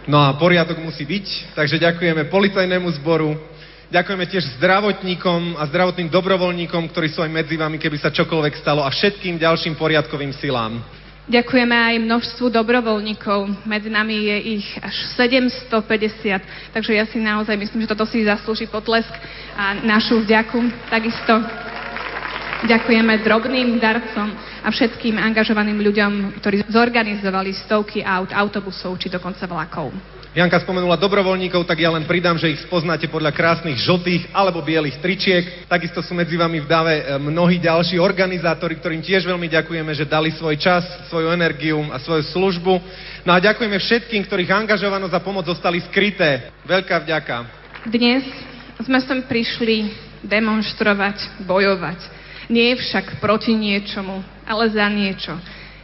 No 0.08 0.22
a 0.22 0.32
poriadok 0.38 0.80
musí 0.80 1.04
byť, 1.04 1.52
takže 1.52 1.76
ďakujeme 1.76 2.30
policajnému 2.32 2.88
zboru, 3.02 3.36
Ďakujeme 3.90 4.22
tiež 4.30 4.54
zdravotníkom 4.62 5.58
a 5.58 5.66
zdravotným 5.66 6.14
dobrovoľníkom, 6.14 6.94
ktorí 6.94 7.10
sú 7.10 7.26
aj 7.26 7.34
medzi 7.42 7.58
vami, 7.58 7.74
keby 7.74 7.98
sa 7.98 8.14
čokoľvek 8.14 8.62
stalo 8.62 8.86
a 8.86 8.90
všetkým 8.94 9.34
ďalším 9.34 9.74
poriadkovým 9.74 10.30
silám. 10.30 10.78
Ďakujeme 11.30 11.76
aj 11.78 11.96
množstvu 12.10 12.50
dobrovoľníkov. 12.50 13.62
Medzi 13.62 13.86
nami 13.86 14.18
je 14.26 14.36
ich 14.58 14.66
až 14.82 15.14
750. 15.14 16.74
Takže 16.74 16.90
ja 16.90 17.06
si 17.06 17.22
naozaj 17.22 17.54
myslím, 17.54 17.86
že 17.86 17.94
toto 17.94 18.02
si 18.02 18.26
zaslúži 18.26 18.66
potlesk 18.66 19.14
a 19.54 19.78
našu 19.78 20.26
vďaku. 20.26 20.90
Takisto 20.90 21.38
ďakujeme 22.66 23.22
drobným 23.22 23.78
darcom 23.78 24.26
a 24.66 24.68
všetkým 24.74 25.22
angažovaným 25.22 25.78
ľuďom, 25.78 26.42
ktorí 26.42 26.66
zorganizovali 26.66 27.54
stovky 27.62 28.02
aut, 28.02 28.34
autobusov 28.34 28.98
či 28.98 29.06
dokonca 29.06 29.46
vlakov. 29.46 29.94
Janka 30.30 30.62
spomenula 30.62 30.94
dobrovoľníkov, 30.94 31.66
tak 31.66 31.82
ja 31.82 31.90
len 31.90 32.06
pridám, 32.06 32.38
že 32.38 32.54
ich 32.54 32.62
spoznáte 32.62 33.10
podľa 33.10 33.34
krásnych 33.34 33.82
žltých 33.82 34.30
alebo 34.30 34.62
bielých 34.62 35.02
tričiek. 35.02 35.66
Takisto 35.66 36.06
sú 36.06 36.14
medzi 36.14 36.38
vami 36.38 36.62
v 36.62 36.70
dáve 36.70 37.02
e, 37.02 37.18
mnohí 37.18 37.58
ďalší 37.58 37.98
organizátori, 37.98 38.78
ktorým 38.78 39.02
tiež 39.02 39.26
veľmi 39.26 39.50
ďakujeme, 39.50 39.90
že 39.90 40.06
dali 40.06 40.30
svoj 40.30 40.54
čas, 40.54 40.86
svoju 41.10 41.34
energiu 41.34 41.82
a 41.90 41.98
svoju 41.98 42.22
službu. 42.30 42.72
No 43.26 43.34
a 43.34 43.42
ďakujeme 43.42 43.74
všetkým, 43.74 44.22
ktorých 44.30 44.54
angažovanosť 44.54 45.18
a 45.18 45.24
pomoc 45.26 45.50
zostali 45.50 45.82
skryté. 45.90 46.54
Veľká 46.62 47.02
vďaka. 47.02 47.50
Dnes 47.90 48.22
sme 48.86 49.02
sem 49.02 49.26
prišli 49.26 49.90
demonstrovať, 50.22 51.42
bojovať. 51.42 52.06
Nie 52.46 52.78
však 52.78 53.18
proti 53.18 53.50
niečomu, 53.50 54.22
ale 54.46 54.70
za 54.70 54.86
niečo. 54.86 55.34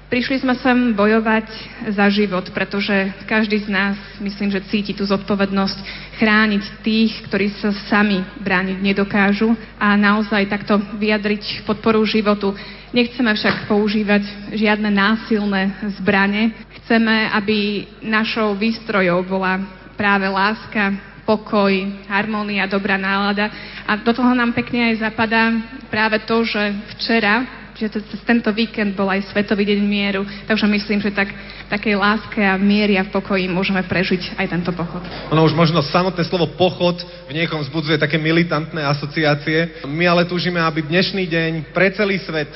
Prišli 0.06 0.38
sme 0.38 0.54
sem 0.62 0.94
bojovať 0.94 1.50
za 1.90 2.06
život, 2.14 2.46
pretože 2.54 3.10
každý 3.26 3.66
z 3.66 3.68
nás, 3.74 3.98
myslím, 4.22 4.54
že 4.54 4.62
cíti 4.70 4.94
tú 4.94 5.02
zodpovednosť 5.02 5.78
chrániť 6.22 6.62
tých, 6.86 7.26
ktorí 7.26 7.50
sa 7.58 7.74
sami 7.90 8.22
brániť 8.38 8.78
nedokážu 8.78 9.58
a 9.82 9.98
naozaj 9.98 10.46
takto 10.46 10.78
vyjadriť 10.78 11.66
podporu 11.66 12.06
životu. 12.06 12.54
Nechceme 12.94 13.34
však 13.34 13.66
používať 13.66 14.22
žiadne 14.54 14.94
násilné 14.94 15.74
zbranie. 15.98 16.54
Chceme, 16.82 17.26
aby 17.34 17.90
našou 17.98 18.54
výstrojou 18.54 19.26
bola 19.26 19.58
práve 19.98 20.30
láska, 20.30 20.94
pokoj, 21.26 21.74
harmónia, 22.06 22.70
dobrá 22.70 22.94
nálada. 22.94 23.50
A 23.82 23.98
do 23.98 24.14
toho 24.14 24.30
nám 24.38 24.54
pekne 24.54 24.94
aj 24.94 25.02
zapadá 25.02 25.50
práve 25.90 26.22
to, 26.22 26.46
že 26.46 26.62
včera 26.94 27.65
že 27.76 27.92
cez 27.92 28.20
tento 28.24 28.48
víkend 28.56 28.96
bol 28.96 29.04
aj 29.12 29.28
Svetový 29.28 29.68
deň 29.68 29.80
mieru, 29.84 30.24
takže 30.48 30.64
myslím, 30.64 31.04
že 31.04 31.12
tak, 31.12 31.28
takej 31.68 31.94
láske 32.00 32.40
a 32.40 32.56
miery 32.56 32.96
a 32.96 33.04
v 33.04 33.12
pokoji 33.12 33.44
môžeme 33.52 33.84
prežiť 33.84 34.40
aj 34.40 34.46
tento 34.48 34.72
pochod. 34.72 35.04
Ono 35.28 35.44
už 35.44 35.52
možno 35.52 35.84
samotné 35.84 36.24
slovo 36.24 36.48
pochod 36.56 36.96
v 37.28 37.36
niekom 37.36 37.60
vzbudzuje 37.60 38.00
také 38.00 38.16
militantné 38.16 38.80
asociácie. 38.80 39.84
My 39.84 40.08
ale 40.08 40.24
túžime, 40.24 40.56
aby 40.56 40.88
dnešný 40.88 41.28
deň 41.28 41.52
pre 41.76 41.92
celý 41.92 42.16
svet, 42.24 42.48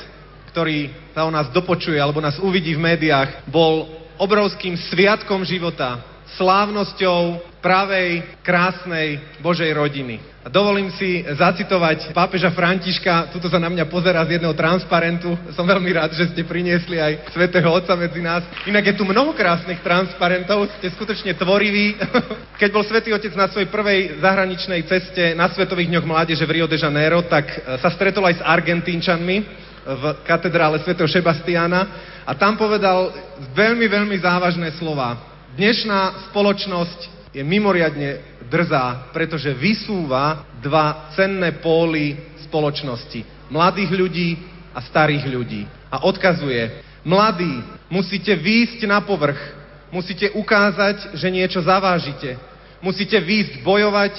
ktorý 0.49 0.89
sa 1.13 1.29
o 1.29 1.31
nás 1.31 1.53
dopočuje 1.53 2.01
alebo 2.01 2.17
nás 2.17 2.41
uvidí 2.41 2.73
v 2.73 2.81
médiách, 2.81 3.45
bol 3.45 3.87
obrovským 4.17 4.73
sviatkom 4.89 5.45
života, 5.45 6.01
slávnosťou 6.33 7.41
pravej, 7.61 8.41
krásnej 8.41 9.21
Božej 9.37 9.69
rodiny. 9.77 10.30
A 10.41 10.49
dovolím 10.49 10.89
si 10.97 11.21
zacitovať 11.21 12.17
pápeža 12.17 12.49
Františka, 12.49 13.29
tuto 13.29 13.45
sa 13.45 13.61
na 13.61 13.69
mňa 13.69 13.85
pozera 13.85 14.25
z 14.25 14.41
jedného 14.41 14.57
transparentu. 14.57 15.37
Som 15.53 15.69
veľmi 15.69 15.93
rád, 15.93 16.17
že 16.17 16.33
ste 16.33 16.41
priniesli 16.41 16.97
aj 16.97 17.29
svätého 17.29 17.69
Otca 17.69 17.93
medzi 17.93 18.25
nás. 18.25 18.41
Inak 18.65 18.89
je 18.89 18.97
tu 18.97 19.05
mnoho 19.05 19.37
krásnych 19.37 19.85
transparentov, 19.85 20.65
ste 20.81 20.89
skutočne 20.97 21.37
tvoriví. 21.37 21.93
Keď 22.61 22.69
bol 22.73 22.81
svätý 22.81 23.13
Otec 23.13 23.37
na 23.37 23.53
svojej 23.53 23.69
prvej 23.69 24.17
zahraničnej 24.17 24.81
ceste 24.89 25.37
na 25.37 25.45
Svetových 25.45 25.93
dňoch 25.93 26.09
mládeže 26.09 26.49
v 26.49 26.57
Rio 26.57 26.65
de 26.65 26.81
Janeiro, 26.81 27.21
tak 27.29 27.45
e, 27.45 27.77
sa 27.77 27.93
stretol 27.93 28.25
aj 28.25 28.41
s 28.41 28.45
Argentínčanmi 28.45 29.37
v 29.85 30.03
katedrále 30.25 30.81
svätého 30.81 31.05
Šebastiana 31.05 31.85
a 32.25 32.33
tam 32.33 32.57
povedal 32.57 33.13
veľmi, 33.53 33.85
veľmi 33.85 34.17
závažné 34.17 34.73
slova. 34.81 35.21
Dnešná 35.53 36.33
spoločnosť 36.33 37.29
je 37.29 37.45
mimoriadne 37.45 38.30
drzá, 38.51 39.07
pretože 39.15 39.55
vysúva 39.55 40.43
dva 40.59 41.07
cenné 41.15 41.63
póly 41.63 42.19
spoločnosti. 42.43 43.23
Mladých 43.47 43.91
ľudí 43.95 44.29
a 44.75 44.83
starých 44.83 45.23
ľudí. 45.31 45.63
A 45.87 46.03
odkazuje, 46.03 46.83
mladí, 47.07 47.63
musíte 47.87 48.35
výjsť 48.35 48.83
na 48.91 48.99
povrch, 48.99 49.39
musíte 49.87 50.27
ukázať, 50.35 51.15
že 51.15 51.31
niečo 51.31 51.63
zavážite. 51.63 52.35
Musíte 52.83 53.15
výjsť 53.21 53.63
bojovať 53.63 54.13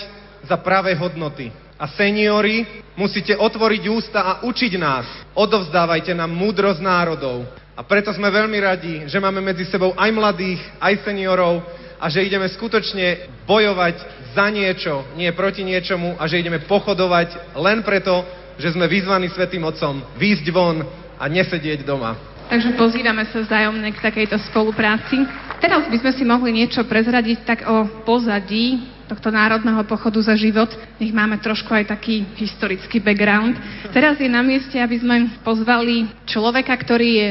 za 0.47 0.57
pravé 0.57 0.95
hodnoty. 0.95 1.51
A 1.77 1.91
seniori, 1.91 2.63
musíte 2.95 3.35
otvoriť 3.35 3.83
ústa 3.91 4.21
a 4.23 4.33
učiť 4.47 4.73
nás. 4.79 5.07
Odovzdávajte 5.35 6.15
nám 6.15 6.31
múdrosť 6.31 6.79
národov. 6.79 7.43
A 7.75 7.83
preto 7.83 8.15
sme 8.15 8.31
veľmi 8.31 8.59
radi, 8.63 8.95
že 9.11 9.19
máme 9.19 9.43
medzi 9.43 9.67
sebou 9.67 9.97
aj 9.99 10.11
mladých, 10.15 10.63
aj 10.79 11.03
seniorov, 11.03 11.65
a 12.03 12.11
že 12.11 12.27
ideme 12.27 12.51
skutočne 12.51 13.31
bojovať 13.47 13.95
za 14.35 14.51
niečo, 14.51 15.07
nie 15.15 15.31
proti 15.31 15.63
niečomu 15.63 16.19
a 16.19 16.27
že 16.27 16.43
ideme 16.43 16.59
pochodovať 16.67 17.55
len 17.55 17.87
preto, 17.87 18.27
že 18.59 18.75
sme 18.75 18.91
vyzvaní 18.91 19.31
Svetým 19.31 19.63
Otcom 19.63 20.03
výjsť 20.19 20.47
von 20.51 20.83
a 21.15 21.25
nesedieť 21.31 21.87
doma. 21.87 22.19
Takže 22.51 22.75
pozývame 22.75 23.23
sa 23.31 23.39
vzájomne 23.41 23.87
k 23.95 24.03
takejto 24.03 24.37
spolupráci. 24.51 25.23
Teraz 25.63 25.87
by 25.87 25.97
sme 26.03 26.13
si 26.13 26.27
mohli 26.27 26.51
niečo 26.59 26.83
prezradiť 26.83 27.39
tak 27.47 27.65
o 27.71 28.03
pozadí 28.03 28.83
tohto 29.07 29.31
národného 29.31 29.87
pochodu 29.87 30.21
za 30.21 30.35
život. 30.35 30.69
Nech 30.99 31.15
máme 31.15 31.39
trošku 31.39 31.71
aj 31.71 31.95
taký 31.95 32.27
historický 32.35 32.99
background. 32.99 33.57
Teraz 33.95 34.19
je 34.19 34.27
na 34.27 34.43
mieste, 34.43 34.75
aby 34.77 34.99
sme 34.99 35.33
pozvali 35.47 36.11
človeka, 36.27 36.75
ktorý 36.77 37.09
je 37.15 37.29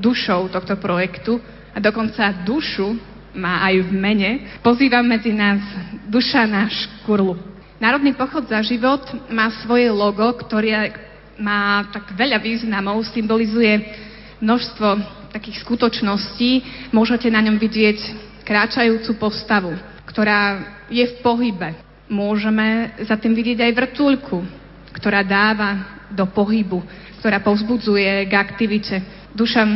dušou 0.00 0.48
tohto 0.48 0.80
projektu 0.80 1.38
a 1.70 1.78
dokonca 1.78 2.34
dušu 2.42 3.13
má 3.34 3.66
aj 3.66 3.84
v 3.84 3.92
mene. 3.92 4.30
Pozývam 4.62 5.04
medzi 5.04 5.34
nás 5.34 5.60
Dušana 6.06 6.70
Škurlu. 6.70 7.36
Národný 7.82 8.14
pochod 8.14 8.46
za 8.46 8.62
život 8.62 9.02
má 9.28 9.50
svoje 9.66 9.90
logo, 9.90 10.24
ktoré 10.46 10.94
má 11.36 11.84
tak 11.90 12.14
veľa 12.14 12.38
významov, 12.38 13.02
symbolizuje 13.10 13.82
množstvo 14.38 14.88
takých 15.34 15.66
skutočností. 15.66 16.62
Môžete 16.94 17.26
na 17.26 17.42
ňom 17.42 17.58
vidieť 17.58 17.98
kráčajúcu 18.46 19.18
postavu, 19.18 19.74
ktorá 20.06 20.62
je 20.86 21.02
v 21.02 21.14
pohybe. 21.20 21.74
Môžeme 22.06 22.94
za 23.02 23.18
tým 23.18 23.34
vidieť 23.34 23.58
aj 23.66 23.72
vrtulku, 23.74 24.38
ktorá 24.94 25.26
dáva 25.26 25.98
do 26.14 26.30
pohybu, 26.30 26.78
ktorá 27.18 27.42
povzbudzuje 27.42 28.30
k 28.30 28.32
aktivite. 28.38 28.96
Dušan, 29.34 29.70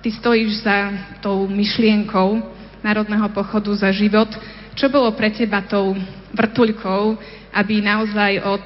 ty 0.00 0.08
stojíš 0.08 0.64
za 0.64 0.76
tou 1.20 1.44
myšlienkou, 1.44 2.57
Národného 2.82 3.28
pochodu 3.34 3.74
za 3.74 3.90
život. 3.90 4.28
Čo 4.78 4.88
bolo 4.92 5.10
pre 5.14 5.34
teba 5.34 5.64
tou 5.66 5.98
vrtuľkou, 6.34 7.18
aby 7.54 7.82
naozaj 7.82 8.32
od 8.44 8.64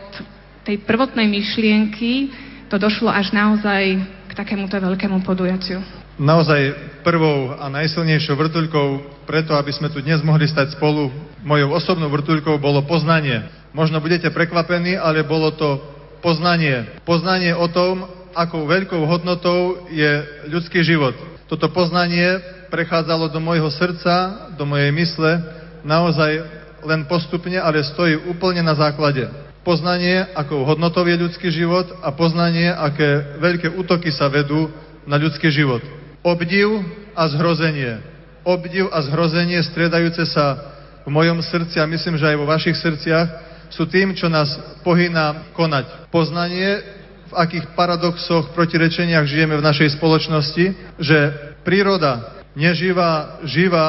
tej 0.63 0.77
prvotnej 0.85 1.27
myšlienky 1.27 2.31
to 2.69 2.77
došlo 2.77 3.09
až 3.09 3.33
naozaj 3.33 4.01
k 4.29 4.33
takémuto 4.33 4.77
veľkému 4.77 5.25
podujatiu? 5.25 5.81
Naozaj 6.21 6.77
prvou 7.01 7.57
a 7.57 7.73
najsilnejšou 7.73 8.37
vrtuľkou 8.37 8.89
preto, 9.25 9.57
aby 9.57 9.73
sme 9.73 9.89
tu 9.89 10.05
dnes 10.05 10.21
mohli 10.21 10.45
stať 10.45 10.77
spolu, 10.77 11.09
mojou 11.41 11.73
osobnou 11.73 12.13
vrtuľkou 12.13 12.61
bolo 12.61 12.85
poznanie. 12.85 13.49
Možno 13.73 13.99
budete 14.05 14.29
prekvapení, 14.29 15.01
ale 15.01 15.25
bolo 15.25 15.49
to 15.57 15.81
poznanie. 16.21 17.01
Poznanie 17.09 17.57
o 17.57 17.65
tom, 17.73 18.05
akou 18.37 18.69
veľkou 18.69 19.03
hodnotou 19.09 19.89
je 19.89 20.21
ľudský 20.53 20.85
život. 20.85 21.17
Toto 21.49 21.73
poznanie 21.73 22.41
prechádzalo 22.73 23.29
do 23.29 23.37
môjho 23.37 23.69
srdca, 23.69 24.49
do 24.57 24.65
mojej 24.65 24.89
mysle, 24.97 25.45
naozaj 25.85 26.41
len 26.81 27.05
postupne, 27.05 27.61
ale 27.61 27.85
stojí 27.85 28.17
úplne 28.25 28.65
na 28.65 28.73
základe. 28.73 29.29
Poznanie, 29.61 30.25
akou 30.33 30.65
hodnotou 30.65 31.05
je 31.05 31.21
ľudský 31.21 31.53
život 31.53 31.87
a 32.01 32.11
poznanie, 32.11 32.73
aké 32.73 33.39
veľké 33.39 33.77
útoky 33.77 34.09
sa 34.11 34.27
vedú 34.33 34.73
na 35.05 35.21
ľudský 35.21 35.53
život. 35.53 35.85
Obdiv 36.25 36.83
a 37.15 37.29
zhrozenie. 37.29 38.01
Obdiv 38.43 38.91
a 38.91 38.99
zhrozenie 39.05 39.63
striedajúce 39.63 40.27
sa 40.27 40.75
v 41.07 41.13
mojom 41.13 41.39
srdci 41.45 41.79
a 41.79 41.87
myslím, 41.87 42.19
že 42.19 42.27
aj 42.27 42.37
vo 42.41 42.51
vašich 42.51 42.75
srdciach 42.75 43.29
sú 43.71 43.87
tým, 43.87 44.17
čo 44.19 44.27
nás 44.27 44.59
pohýna 44.83 45.55
konať. 45.55 46.11
Poznanie, 46.11 46.83
v 47.31 47.33
akých 47.39 47.71
paradoxoch, 47.79 48.51
protirečeniach 48.57 49.25
žijeme 49.25 49.55
v 49.61 49.67
našej 49.67 49.95
spoločnosti, 49.97 50.99
že 50.99 51.19
príroda 51.63 52.42
neživá, 52.57 53.43
živá, 53.49 53.89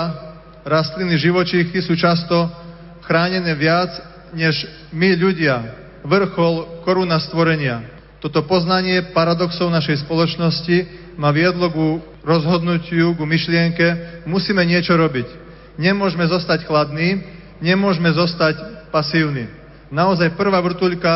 rastliny, 0.64 1.20
živočíchy 1.20 1.84
sú 1.84 1.95
často 1.99 2.47
chránené 3.03 3.51
viac 3.55 3.91
než 4.32 4.66
my 4.95 5.14
ľudia, 5.20 5.61
vrchol 6.03 6.84
koruna 6.84 7.20
stvorenia. 7.20 7.84
Toto 8.24 8.43
poznanie 8.47 9.11
paradoxov 9.11 9.68
našej 9.68 10.07
spoločnosti 10.07 10.88
ma 11.20 11.30
viedlo 11.36 11.68
ku 11.70 11.88
rozhodnutiu, 12.24 13.14
ku 13.20 13.28
myšlienke, 13.28 14.24
musíme 14.24 14.64
niečo 14.64 14.95
robiť. 14.95 15.28
Nemôžeme 15.76 16.24
zostať 16.32 16.64
chladní, 16.64 17.20
nemôžeme 17.59 18.09
zostať 18.16 18.88
pasívni. 18.89 19.51
Naozaj 19.91 20.39
prvá 20.39 20.64
vrtuľka 20.64 21.14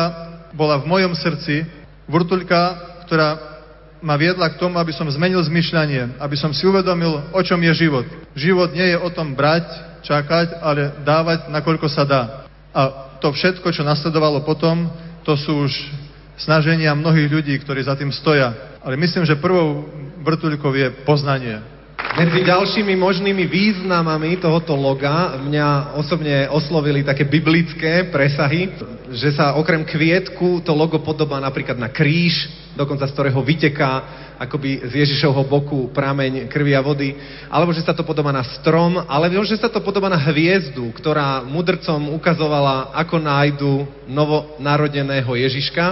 bola 0.52 0.78
v 0.78 0.88
mojom 0.88 1.12
srdci, 1.16 1.64
vrtuľka, 2.06 2.60
ktorá 3.08 3.57
ma 4.02 4.14
viedla 4.14 4.50
k 4.50 4.58
tomu, 4.60 4.78
aby 4.78 4.94
som 4.94 5.08
zmenil 5.10 5.42
zmyšľanie, 5.42 6.18
aby 6.22 6.36
som 6.38 6.54
si 6.54 6.66
uvedomil, 6.66 7.34
o 7.34 7.40
čom 7.42 7.58
je 7.58 7.86
život. 7.86 8.06
Život 8.38 8.74
nie 8.74 8.94
je 8.94 8.98
o 8.98 9.10
tom 9.10 9.34
brať, 9.34 9.66
čakať, 10.06 10.62
ale 10.62 11.02
dávať, 11.02 11.50
nakoľko 11.50 11.86
sa 11.90 12.06
dá. 12.06 12.22
A 12.70 12.80
to 13.18 13.34
všetko, 13.34 13.74
čo 13.74 13.82
nasledovalo 13.82 14.46
potom, 14.46 14.86
to 15.26 15.34
sú 15.34 15.66
už 15.66 15.72
snaženia 16.38 16.94
mnohých 16.94 17.28
ľudí, 17.28 17.54
ktorí 17.58 17.82
za 17.82 17.98
tým 17.98 18.14
stoja. 18.14 18.78
Ale 18.80 18.94
myslím, 18.94 19.26
že 19.26 19.36
prvou 19.36 19.90
vrtuľkou 20.22 20.70
je 20.72 20.88
poznanie. 21.02 21.58
Medzi 21.98 22.46
ďalšími 22.46 22.94
možnými 22.94 23.46
významami 23.46 24.38
tohoto 24.38 24.74
loga 24.74 25.38
mňa 25.38 25.98
osobne 25.98 26.46
oslovili 26.50 27.02
také 27.02 27.26
biblické 27.26 28.06
presahy, 28.10 28.70
že 29.10 29.34
sa 29.34 29.58
okrem 29.58 29.82
kvietku 29.82 30.62
to 30.62 30.74
logo 30.74 30.98
podobá 31.02 31.42
napríklad 31.42 31.74
na 31.74 31.90
kríž, 31.90 32.50
dokonca 32.78 33.06
z 33.06 33.14
ktorého 33.14 33.40
vyteká 33.42 33.90
akoby 34.38 34.86
z 34.86 34.92
Ježišovho 35.02 35.42
boku 35.50 35.90
prameň 35.90 36.46
krvi 36.46 36.78
a 36.78 36.82
vody, 36.82 37.18
alebo 37.50 37.74
že 37.74 37.82
sa 37.82 37.90
to 37.90 38.06
podobá 38.06 38.30
na 38.30 38.46
strom, 38.46 38.94
alebo 39.10 39.42
že 39.42 39.58
sa 39.58 39.66
to 39.66 39.82
podobá 39.82 40.06
na 40.06 40.18
hviezdu, 40.18 40.94
ktorá 40.94 41.42
mudrcom 41.42 42.14
ukazovala, 42.14 42.94
ako 42.94 43.18
nájdu 43.18 43.72
novonarodeného 44.06 45.34
Ježiška. 45.34 45.84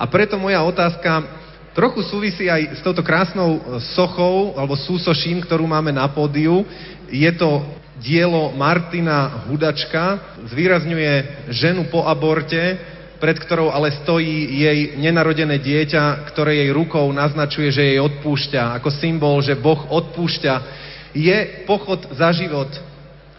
A 0.00 0.08
preto 0.08 0.40
moja 0.40 0.64
otázka 0.64 1.41
trochu 1.72 2.04
súvisí 2.04 2.48
aj 2.48 2.78
s 2.78 2.80
touto 2.84 3.00
krásnou 3.00 3.56
e, 3.56 3.60
sochou 3.96 4.56
alebo 4.56 4.76
súsoším, 4.76 5.44
ktorú 5.44 5.64
máme 5.64 5.92
na 5.92 6.08
pódiu. 6.08 6.64
Je 7.08 7.28
to 7.36 7.64
dielo 8.00 8.52
Martina 8.56 9.46
Hudačka, 9.46 10.36
zvýrazňuje 10.50 11.46
ženu 11.54 11.86
po 11.88 12.04
aborte, 12.08 12.78
pred 13.22 13.38
ktorou 13.38 13.70
ale 13.70 13.94
stojí 14.02 14.66
jej 14.66 14.98
nenarodené 14.98 15.62
dieťa, 15.62 16.26
ktoré 16.34 16.66
jej 16.66 16.70
rukou 16.74 17.06
naznačuje, 17.14 17.70
že 17.70 17.94
jej 17.94 17.98
odpúšťa, 18.02 18.82
ako 18.82 18.90
symbol, 18.90 19.38
že 19.38 19.54
Boh 19.54 19.78
odpúšťa. 19.78 20.54
Je 21.14 21.62
pochod 21.62 22.02
za 22.18 22.34
život 22.34 22.66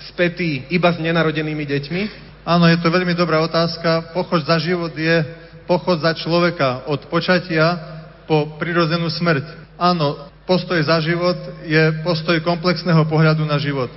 spätý 0.08 0.64
iba 0.72 0.88
s 0.88 1.04
nenarodenými 1.04 1.68
deťmi? 1.68 2.02
Áno, 2.48 2.68
je 2.72 2.80
to 2.80 2.88
veľmi 2.88 3.12
dobrá 3.12 3.44
otázka. 3.44 4.16
Pochod 4.16 4.48
za 4.48 4.56
život 4.64 4.96
je 4.96 5.24
pochod 5.68 6.00
za 6.00 6.16
človeka 6.16 6.88
od 6.88 7.04
počatia 7.12 7.93
po 8.28 8.58
prirodzenú 8.60 9.10
smrť. 9.10 9.76
Áno, 9.80 10.30
postoj 10.44 10.80
za 10.84 11.00
život 11.00 11.36
je 11.64 12.04
postoj 12.04 12.40
komplexného 12.44 13.04
pohľadu 13.08 13.44
na 13.48 13.60
život. 13.60 13.90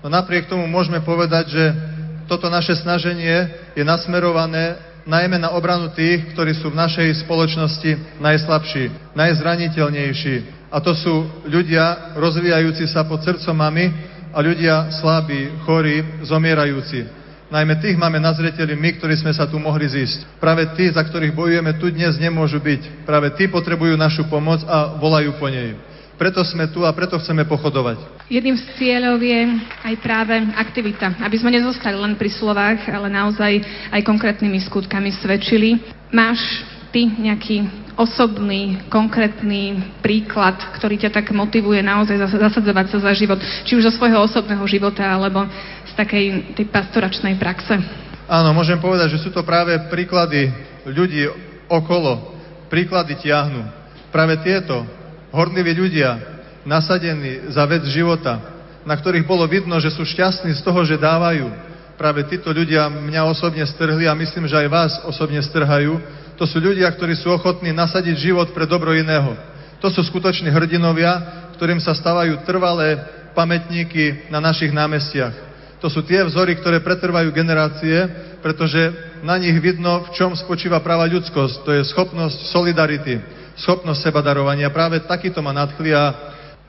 No 0.00 0.08
napriek 0.08 0.48
tomu 0.48 0.64
môžeme 0.64 1.00
povedať, 1.04 1.52
že 1.52 1.64
toto 2.24 2.48
naše 2.48 2.78
snaženie 2.78 3.50
je 3.76 3.82
nasmerované 3.84 4.78
najmä 5.04 5.40
na 5.40 5.50
obranu 5.52 5.90
tých, 5.92 6.32
ktorí 6.32 6.54
sú 6.56 6.70
v 6.70 6.80
našej 6.80 7.26
spoločnosti 7.26 8.22
najslabší, 8.22 9.12
najzraniteľnejší, 9.18 10.60
A 10.70 10.78
to 10.78 10.94
sú 10.94 11.26
ľudia 11.50 12.14
rozvíjajúci 12.14 12.86
sa 12.86 13.02
pod 13.02 13.26
srdcom 13.26 13.58
mami 13.58 13.90
a 14.30 14.38
ľudia 14.38 14.94
slabí, 15.02 15.50
chorí, 15.66 16.22
zomierajúci. 16.22 17.19
Najmä 17.50 17.82
tých 17.82 17.98
máme 17.98 18.22
na 18.22 18.30
zreteli 18.30 18.78
my, 18.78 18.94
ktorí 18.94 19.18
sme 19.18 19.34
sa 19.34 19.42
tu 19.42 19.58
mohli 19.58 19.82
zísť. 19.82 20.38
Práve 20.38 20.70
tí, 20.78 20.86
za 20.86 21.02
ktorých 21.02 21.34
bojujeme, 21.34 21.74
tu 21.82 21.90
dnes 21.90 22.14
nemôžu 22.14 22.62
byť. 22.62 23.02
Práve 23.02 23.34
tí 23.34 23.50
potrebujú 23.50 23.98
našu 23.98 24.22
pomoc 24.30 24.62
a 24.70 24.94
volajú 24.94 25.34
po 25.34 25.50
nej. 25.50 25.74
Preto 26.14 26.46
sme 26.46 26.70
tu 26.70 26.86
a 26.86 26.94
preto 26.94 27.18
chceme 27.18 27.42
pochodovať. 27.50 28.22
Jedným 28.30 28.54
z 28.54 28.64
cieľov 28.78 29.18
je 29.18 29.50
aj 29.82 29.94
práve 29.98 30.38
aktivita, 30.54 31.18
aby 31.26 31.36
sme 31.42 31.50
nezostali 31.50 31.98
len 31.98 32.14
pri 32.14 32.30
slovách, 32.30 32.86
ale 32.86 33.10
naozaj 33.10 33.66
aj 33.90 34.06
konkrétnymi 34.06 34.62
skutkami 34.70 35.10
svedčili. 35.18 35.82
Máš 36.14 36.38
ty 36.94 37.10
nejaký 37.10 37.66
osobný, 38.00 38.88
konkrétny 38.88 39.92
príklad, 40.00 40.56
ktorý 40.80 40.96
ťa 40.96 41.12
tak 41.12 41.28
motivuje 41.36 41.84
naozaj 41.84 42.16
zasadzovať 42.32 42.96
sa 42.96 42.98
za 43.04 43.12
život, 43.12 43.36
či 43.68 43.76
už 43.76 43.92
zo 43.92 43.92
svojho 44.00 44.24
osobného 44.24 44.64
života, 44.64 45.04
alebo 45.04 45.44
z 45.84 45.92
takej 45.92 46.56
tej 46.56 46.66
pastoračnej 46.72 47.36
praxe? 47.36 47.76
Áno, 48.24 48.56
môžem 48.56 48.80
povedať, 48.80 49.12
že 49.12 49.22
sú 49.22 49.28
to 49.28 49.44
práve 49.44 49.76
príklady 49.92 50.48
ľudí 50.88 51.28
okolo, 51.68 52.40
príklady 52.72 53.20
tiahnu. 53.20 53.68
Práve 54.08 54.40
tieto 54.40 54.80
horliví 55.30 55.76
ľudia, 55.76 56.40
nasadení 56.64 57.52
za 57.52 57.68
vec 57.68 57.84
života, 57.90 58.40
na 58.84 58.96
ktorých 58.96 59.28
bolo 59.28 59.44
vidno, 59.44 59.76
že 59.76 59.92
sú 59.92 60.08
šťastní 60.08 60.56
z 60.56 60.62
toho, 60.64 60.80
že 60.88 60.96
dávajú. 60.96 61.46
Práve 62.00 62.24
títo 62.32 62.48
ľudia 62.48 62.88
mňa 62.88 63.28
osobne 63.28 63.60
strhli 63.68 64.08
a 64.08 64.16
myslím, 64.16 64.48
že 64.48 64.56
aj 64.56 64.68
vás 64.72 64.92
osobne 65.04 65.42
strhajú, 65.44 66.00
to 66.40 66.48
sú 66.48 66.56
ľudia, 66.56 66.88
ktorí 66.88 67.20
sú 67.20 67.28
ochotní 67.36 67.68
nasadiť 67.68 68.16
život 68.16 68.48
pre 68.56 68.64
dobro 68.64 68.96
iného. 68.96 69.36
To 69.84 69.92
sú 69.92 70.00
skutoční 70.00 70.48
hrdinovia, 70.48 71.20
ktorým 71.52 71.76
sa 71.76 71.92
stávajú 71.92 72.48
trvalé 72.48 72.96
pamätníky 73.36 74.32
na 74.32 74.40
našich 74.40 74.72
námestiach. 74.72 75.36
To 75.84 75.92
sú 75.92 76.00
tie 76.00 76.24
vzory, 76.24 76.56
ktoré 76.56 76.80
pretrvajú 76.80 77.28
generácie, 77.36 78.08
pretože 78.40 78.88
na 79.20 79.36
nich 79.36 79.52
vidno, 79.60 80.08
v 80.08 80.16
čom 80.16 80.32
spočíva 80.32 80.80
práva 80.80 81.04
ľudskosť. 81.12 81.60
To 81.60 81.70
je 81.76 81.84
schopnosť 81.92 82.48
solidarity, 82.48 83.20
schopnosť 83.60 84.00
seba 84.00 84.24
darovania. 84.24 84.72
Práve 84.72 85.04
takýto 85.04 85.44
ma 85.44 85.52
nadchli 85.52 85.92
a 85.92 86.16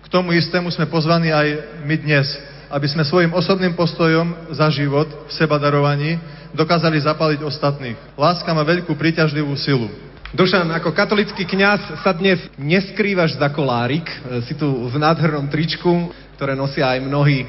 k 0.04 0.08
tomu 0.12 0.36
istému 0.36 0.68
sme 0.68 0.92
pozvaní 0.92 1.32
aj 1.32 1.48
my 1.88 1.96
dnes, 1.96 2.28
aby 2.68 2.88
sme 2.92 3.08
svojim 3.08 3.32
osobným 3.32 3.72
postojom 3.72 4.52
za 4.52 4.68
život 4.68 5.08
v 5.28 5.32
seba 5.32 5.56
darovaní 5.56 6.20
dokázali 6.56 7.00
zapaliť 7.02 7.40
ostatných. 7.44 7.98
Láska 8.16 8.52
má 8.52 8.64
veľkú 8.64 8.94
príťažlivú 8.96 9.52
silu. 9.60 9.88
Dušan, 10.32 10.72
ako 10.72 10.96
katolický 10.96 11.44
kňaz 11.44 12.00
sa 12.08 12.16
dnes 12.16 12.40
neskrývaš 12.56 13.36
za 13.36 13.52
kolárik. 13.52 14.08
E, 14.08 14.40
si 14.48 14.56
tu 14.56 14.64
v 14.88 14.96
nádhernom 14.96 15.52
tričku, 15.52 16.08
ktoré 16.40 16.56
nosia 16.56 16.88
aj 16.88 17.04
mnohí 17.04 17.44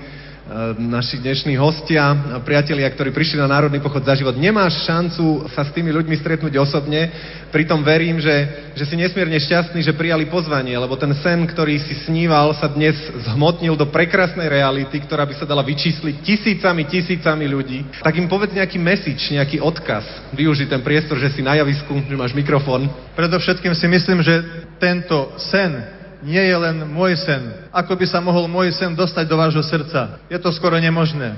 naši 0.79 1.23
dnešní 1.23 1.55
hostia, 1.55 2.11
priatelia, 2.43 2.91
ktorí 2.91 3.15
prišli 3.15 3.39
na 3.39 3.47
Národný 3.47 3.79
pochod 3.79 4.03
za 4.03 4.19
život. 4.19 4.35
Nemáš 4.35 4.83
šancu 4.83 5.47
sa 5.55 5.63
s 5.63 5.71
tými 5.71 5.95
ľuďmi 5.95 6.19
stretnúť 6.19 6.59
osobne, 6.59 7.09
pritom 7.55 7.79
verím, 7.87 8.19
že, 8.19 8.71
že 8.75 8.83
si 8.83 8.99
nesmierne 8.99 9.39
šťastný, 9.39 9.87
že 9.87 9.95
prijali 9.95 10.27
pozvanie, 10.27 10.75
lebo 10.75 10.99
ten 10.99 11.15
sen, 11.23 11.47
ktorý 11.47 11.79
si 11.79 11.95
sníval, 12.03 12.59
sa 12.59 12.67
dnes 12.67 12.99
zhmotnil 13.31 13.79
do 13.79 13.87
prekrásnej 13.87 14.51
reality, 14.51 14.99
ktorá 15.07 15.23
by 15.23 15.39
sa 15.39 15.47
dala 15.47 15.63
vyčísliť 15.63 16.27
tisícami, 16.27 16.91
tisícami 16.91 17.47
ľudí. 17.47 18.03
Tak 18.03 18.19
im 18.19 18.27
povedz 18.27 18.51
nejaký 18.59 18.83
message, 18.83 19.31
nejaký 19.31 19.63
odkaz. 19.63 20.35
Využi 20.35 20.67
ten 20.67 20.83
priestor, 20.83 21.23
že 21.23 21.31
si 21.31 21.41
na 21.41 21.55
javisku, 21.55 22.03
že 22.03 22.19
máš 22.19 22.35
mikrofón. 22.35 22.91
Predovšetkým 23.15 23.79
si 23.79 23.87
myslím, 23.87 24.27
že 24.27 24.43
tento 24.83 25.39
sen 25.39 26.02
nie 26.23 26.41
je 26.41 26.57
len 26.57 26.87
môj 26.87 27.19
sen. 27.19 27.69
Ako 27.75 27.99
by 27.99 28.07
sa 28.07 28.23
mohol 28.23 28.47
môj 28.47 28.71
sen 28.73 28.95
dostať 28.95 29.27
do 29.27 29.37
vášho 29.37 29.63
srdca? 29.63 30.23
Je 30.31 30.39
to 30.39 30.55
skoro 30.55 30.79
nemožné. 30.79 31.35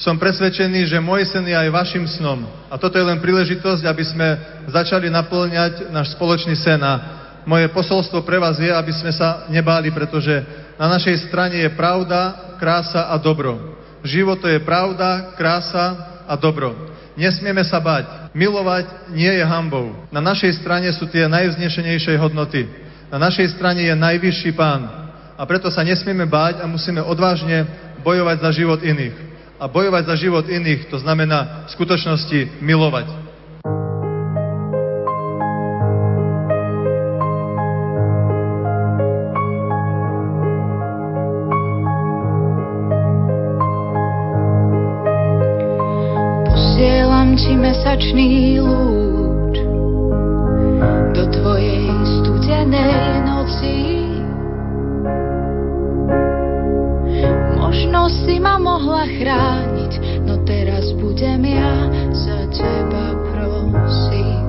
Som 0.00 0.16
presvedčený, 0.16 0.88
že 0.88 1.02
môj 1.02 1.28
sen 1.28 1.44
je 1.44 1.52
aj 1.52 1.68
vašim 1.68 2.08
snom. 2.08 2.46
A 2.72 2.80
toto 2.80 2.96
je 2.96 3.04
len 3.04 3.20
príležitosť, 3.20 3.84
aby 3.84 4.04
sme 4.06 4.28
začali 4.70 5.12
naplňať 5.12 5.92
náš 5.92 6.16
spoločný 6.16 6.56
sen. 6.56 6.80
A 6.80 7.20
moje 7.44 7.68
posolstvo 7.68 8.24
pre 8.24 8.40
vás 8.40 8.56
je, 8.56 8.72
aby 8.72 8.92
sme 8.96 9.12
sa 9.12 9.44
nebáli, 9.52 9.92
pretože 9.92 10.40
na 10.80 10.88
našej 10.88 11.28
strane 11.28 11.60
je 11.60 11.70
pravda, 11.76 12.56
krása 12.56 13.12
a 13.12 13.20
dobro. 13.20 13.76
Život 14.00 14.40
to 14.40 14.48
je 14.48 14.64
pravda, 14.64 15.36
krása 15.36 16.24
a 16.24 16.32
dobro. 16.40 16.88
Nesmieme 17.20 17.60
sa 17.66 17.76
bať. 17.76 18.32
Milovať 18.32 19.12
nie 19.12 19.28
je 19.28 19.44
hambou. 19.44 19.92
Na 20.08 20.24
našej 20.24 20.62
strane 20.62 20.88
sú 20.96 21.04
tie 21.10 21.28
najvznešenejšie 21.28 22.16
hodnoty. 22.16 22.64
Na 23.10 23.18
našej 23.18 23.58
strane 23.58 23.82
je 23.82 23.90
najvyšší 23.90 24.54
pán. 24.54 24.86
A 25.34 25.42
preto 25.42 25.66
sa 25.66 25.82
nesmieme 25.82 26.30
báť 26.30 26.62
a 26.62 26.70
musíme 26.70 27.02
odvážne 27.02 27.66
bojovať 28.06 28.38
za 28.38 28.50
život 28.54 28.80
iných. 28.86 29.16
A 29.58 29.66
bojovať 29.66 30.06
za 30.06 30.16
život 30.16 30.46
iných, 30.46 30.86
to 30.86 31.02
znamená 31.02 31.66
v 31.66 31.74
skutočnosti 31.74 32.62
milovať. 32.62 33.30
Mesačný 47.50 48.60
lúč 48.60 49.56
do 51.12 51.22
tvojej 51.28 51.79
studenej 52.60 53.24
noci. 53.24 53.76
Možno 57.56 58.12
si 58.12 58.36
ma 58.36 58.60
mohla 58.60 59.08
chrániť, 59.08 59.92
no 60.28 60.36
teraz 60.44 60.92
budem 61.00 61.40
ja 61.48 61.88
za 62.12 62.38
teba 62.52 63.16
prosiť. 63.32 64.39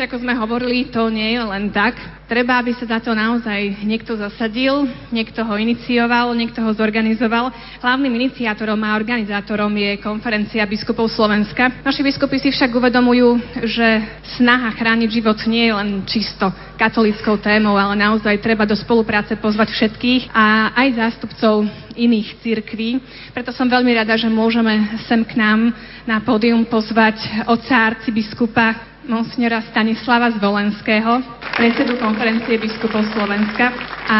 Podujatie, 0.00 0.16
ako 0.16 0.24
sme 0.24 0.34
hovorili, 0.40 0.88
to 0.88 1.12
nie 1.12 1.36
je 1.36 1.42
len 1.44 1.68
tak. 1.68 1.92
Treba, 2.24 2.62
aby 2.62 2.72
sa 2.72 2.86
za 2.86 2.98
to 3.02 3.12
naozaj 3.12 3.84
niekto 3.84 4.16
zasadil, 4.16 4.88
niekto 5.10 5.42
ho 5.42 5.54
inicioval, 5.58 6.32
niekto 6.32 6.62
ho 6.62 6.70
zorganizoval. 6.72 7.52
Hlavným 7.82 8.14
iniciátorom 8.16 8.80
a 8.86 8.96
organizátorom 8.96 9.68
je 9.76 10.00
konferencia 10.00 10.64
biskupov 10.64 11.10
Slovenska. 11.10 11.82
Naši 11.84 12.00
biskupy 12.06 12.38
si 12.38 12.48
však 12.48 12.70
uvedomujú, 12.70 13.36
že 13.66 14.00
snaha 14.38 14.72
chrániť 14.72 15.10
život 15.10 15.36
nie 15.50 15.68
je 15.68 15.74
len 15.74 15.88
čisto 16.06 16.48
katolickou 16.78 17.36
témou, 17.42 17.76
ale 17.76 17.98
naozaj 17.98 18.40
treba 18.40 18.64
do 18.64 18.78
spolupráce 18.78 19.36
pozvať 19.36 19.74
všetkých 19.74 20.32
a 20.32 20.72
aj 20.80 20.88
zástupcov 20.96 21.66
iných 21.98 22.40
cirkví. 22.40 23.02
Preto 23.34 23.50
som 23.52 23.68
veľmi 23.68 23.90
rada, 23.92 24.16
že 24.16 24.30
môžeme 24.30 24.96
sem 25.10 25.20
k 25.26 25.34
nám 25.34 25.74
na 26.06 26.22
pódium 26.22 26.62
pozvať 26.64 27.20
otca 27.50 27.90
arcibiskupa 27.90 28.90
monsignora 29.10 29.58
Stanislava 29.74 30.30
Zvolenského, 30.38 31.18
predsedu 31.58 31.98
konferencie 31.98 32.54
biskupov 32.62 33.02
Slovenska 33.10 33.74
a 34.06 34.18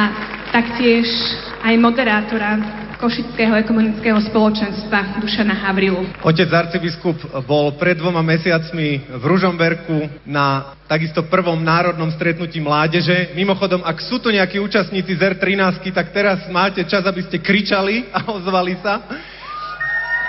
taktiež 0.50 1.06
aj 1.62 1.74
moderátora 1.78 2.58
Košického 2.98 3.56
ekumenického 3.64 4.20
spoločenstva 4.28 5.24
Dušana 5.24 5.56
Havrilu. 5.56 6.04
Otec 6.20 6.50
arcibiskup 6.52 7.16
bol 7.48 7.72
pred 7.80 7.96
dvoma 7.96 8.20
mesiacmi 8.20 9.00
v 9.08 9.22
Ružomberku 9.24 10.28
na 10.28 10.76
takisto 10.84 11.24
prvom 11.24 11.56
národnom 11.64 12.12
stretnutí 12.12 12.60
mládeže. 12.60 13.32
Mimochodom, 13.32 13.80
ak 13.86 14.04
sú 14.04 14.20
tu 14.20 14.28
nejakí 14.28 14.60
účastníci 14.60 15.16
z 15.16 15.22
R13, 15.32 15.96
tak 15.96 16.12
teraz 16.12 16.44
máte 16.52 16.84
čas, 16.84 17.06
aby 17.08 17.24
ste 17.24 17.40
kričali 17.40 18.10
a 18.12 18.26
ozvali 18.28 18.76
sa. 18.84 19.00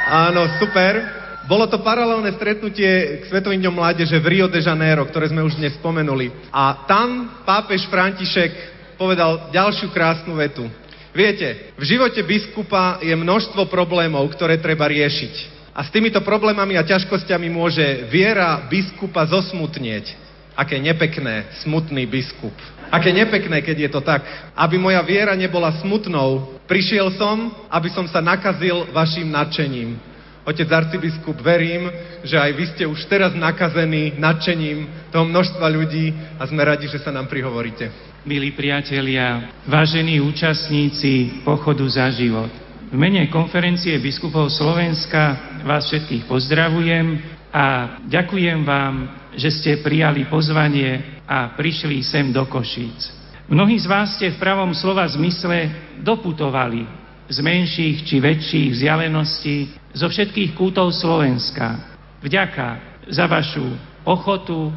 Áno, 0.07 0.47
super. 0.55 1.20
Bolo 1.51 1.67
to 1.67 1.83
paralelné 1.83 2.31
stretnutie 2.39 3.19
k 3.19 3.23
Svetovým 3.27 3.59
dňom 3.59 3.75
mládeže 3.75 4.15
v 4.23 4.39
Rio 4.39 4.47
de 4.47 4.63
Janeiro, 4.63 5.03
ktoré 5.03 5.27
sme 5.27 5.43
už 5.43 5.59
dnes 5.59 5.75
spomenuli. 5.75 6.31
A 6.47 6.87
tam 6.87 7.43
pápež 7.43 7.91
František 7.91 8.55
povedal 8.95 9.51
ďalšiu 9.51 9.91
krásnu 9.91 10.39
vetu. 10.39 10.63
Viete, 11.11 11.75
v 11.75 11.83
živote 11.83 12.23
biskupa 12.23 13.03
je 13.03 13.11
množstvo 13.11 13.67
problémov, 13.67 14.31
ktoré 14.31 14.63
treba 14.63 14.87
riešiť. 14.87 15.67
A 15.75 15.83
s 15.83 15.91
týmito 15.91 16.23
problémami 16.23 16.79
a 16.79 16.87
ťažkosťami 16.87 17.51
môže 17.51 18.07
viera 18.07 18.63
biskupa 18.71 19.27
zosmutnieť. 19.27 20.15
Aké 20.55 20.79
nepekné, 20.79 21.51
smutný 21.67 22.07
biskup. 22.07 22.55
Aké 22.87 23.11
nepekné, 23.11 23.59
keď 23.59 23.75
je 23.75 23.89
to 23.91 23.99
tak. 23.99 24.23
Aby 24.55 24.79
moja 24.79 25.03
viera 25.03 25.35
nebola 25.35 25.75
smutnou, 25.83 26.63
prišiel 26.63 27.11
som, 27.19 27.51
aby 27.67 27.91
som 27.91 28.07
sa 28.07 28.23
nakazil 28.23 28.87
vašim 28.95 29.27
nadšením. 29.27 30.10
Otec 30.41 30.65
arcibiskup, 30.65 31.37
verím, 31.41 31.85
že 32.25 32.33
aj 32.33 32.51
vy 32.57 32.65
ste 32.73 32.83
už 32.89 33.05
teraz 33.05 33.37
nakazení 33.37 34.17
nadšením 34.17 35.09
toho 35.13 35.29
množstva 35.29 35.67
ľudí 35.69 36.13
a 36.41 36.49
sme 36.49 36.65
radi, 36.65 36.89
že 36.89 36.97
sa 36.97 37.13
nám 37.13 37.29
prihovoríte 37.29 38.11
milí 38.21 38.53
priatelia, 38.53 39.49
vážení 39.65 40.21
účastníci 40.21 41.41
pochodu 41.41 41.81
za 41.89 42.05
život. 42.13 42.53
V 42.91 42.97
mene 42.97 43.25
konferencie 43.33 43.97
biskupov 43.97 44.53
Slovenska 44.53 45.57
vás 45.65 45.89
všetkých 45.89 46.29
pozdravujem 46.29 47.17
a 47.49 47.97
ďakujem 48.05 48.61
vám, 48.61 48.95
že 49.33 49.49
ste 49.49 49.81
prijali 49.81 50.29
pozvanie 50.29 51.23
a 51.25 51.55
prišli 51.57 52.03
sem 52.05 52.29
do 52.29 52.45
Košíc. 52.45 53.09
Mnohí 53.49 53.79
z 53.81 53.89
vás 53.89 54.19
ste 54.19 54.29
v 54.29 54.37
pravom 54.37 54.75
slova 54.77 55.07
zmysle 55.09 55.71
doputovali 56.03 57.00
z 57.31 57.37
menších 57.39 58.03
či 58.03 58.19
väčších 58.19 58.75
vzdialeností 58.75 59.57
zo 59.95 60.11
všetkých 60.11 60.51
kútov 60.51 60.91
Slovenska. 60.91 61.79
Vďaka 62.19 62.99
za 63.07 63.23
vašu 63.23 63.71
ochotu, 64.03 64.67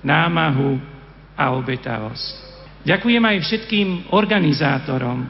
námahu 0.00 0.80
a 1.36 1.52
obetavosť. 1.52 2.48
Ďakujem 2.88 3.20
aj 3.20 3.38
všetkým 3.44 3.88
organizátorom 4.16 5.28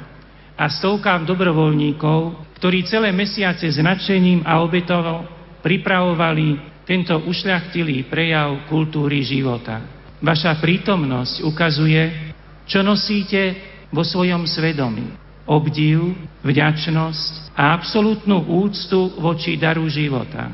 a 0.55 0.65
stovkám 0.71 1.27
dobrovoľníkov, 1.27 2.39
ktorí 2.63 2.87
celé 2.87 3.11
mesiace 3.11 3.67
s 3.67 3.83
nadšením 3.83 4.47
a 4.47 4.63
obetovo 4.63 5.27
pripravovali 5.67 6.71
tento 6.87 7.19
ušľachtilý 7.27 8.07
prejav 8.07 8.71
kultúry 8.71 9.27
života. 9.27 9.83
Vaša 10.23 10.55
prítomnosť 10.63 11.43
ukazuje, 11.43 12.31
čo 12.71 12.87
nosíte 12.87 13.59
vo 13.91 14.07
svojom 14.07 14.47
svedomí. 14.47 15.20
Obdiv, 15.51 16.15
vďačnosť 16.47 17.59
a 17.59 17.75
absolútnu 17.75 18.47
úctu 18.47 19.19
voči 19.19 19.59
daru 19.59 19.83
života. 19.91 20.47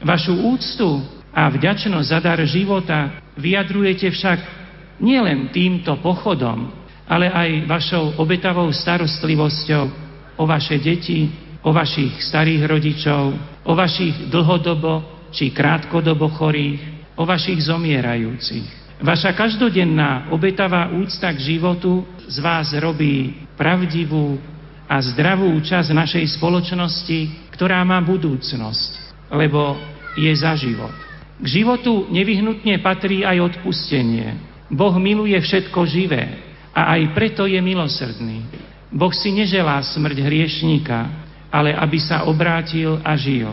Vašu 0.00 0.32
úctu 0.40 1.04
a 1.36 1.52
vďačnosť 1.52 2.08
za 2.08 2.18
dar 2.24 2.40
života 2.48 3.20
vyjadrujete 3.36 4.08
však 4.08 4.38
nielen 5.04 5.52
týmto 5.52 6.00
pochodom, 6.00 6.72
ale 7.04 7.28
aj 7.28 7.68
vašou 7.68 8.16
obetavou 8.16 8.72
starostlivosťou 8.72 9.84
o 10.40 10.44
vaše 10.48 10.80
deti, 10.80 11.28
o 11.60 11.68
vašich 11.68 12.24
starých 12.24 12.62
rodičov, 12.64 13.24
o 13.68 13.72
vašich 13.76 14.32
dlhodobo 14.32 15.28
či 15.28 15.52
krátkodobo 15.52 16.32
chorých, 16.32 16.80
o 17.20 17.28
vašich 17.28 17.68
zomierajúcich. 17.68 18.96
Vaša 19.04 19.36
každodenná 19.36 20.32
obetavá 20.32 20.90
úcta 20.90 21.30
k 21.36 21.38
životu 21.54 22.02
z 22.26 22.40
vás 22.42 22.72
robí 22.74 23.47
pravdivú 23.58 24.38
a 24.88 25.02
zdravú 25.02 25.52
časť 25.58 25.90
našej 25.92 26.24
spoločnosti, 26.38 27.50
ktorá 27.52 27.82
má 27.82 27.98
budúcnosť, 28.00 28.90
lebo 29.34 29.76
je 30.16 30.32
za 30.32 30.54
život. 30.54 30.94
K 31.38 31.46
životu 31.46 32.08
nevyhnutne 32.08 32.78
patrí 32.80 33.26
aj 33.26 33.58
odpustenie, 33.58 34.48
Boh 34.68 34.94
miluje 35.00 35.36
všetko 35.36 35.80
živé 35.88 36.38
a 36.72 36.96
aj 36.96 37.12
preto 37.16 37.48
je 37.48 37.58
milosrdný. 37.60 38.44
Boh 38.88 39.12
si 39.12 39.32
neželá 39.32 39.80
smrť 39.84 40.16
hriešníka, 40.24 40.98
ale 41.48 41.72
aby 41.72 41.98
sa 42.00 42.24
obrátil 42.28 43.00
a 43.04 43.16
žil. 43.16 43.52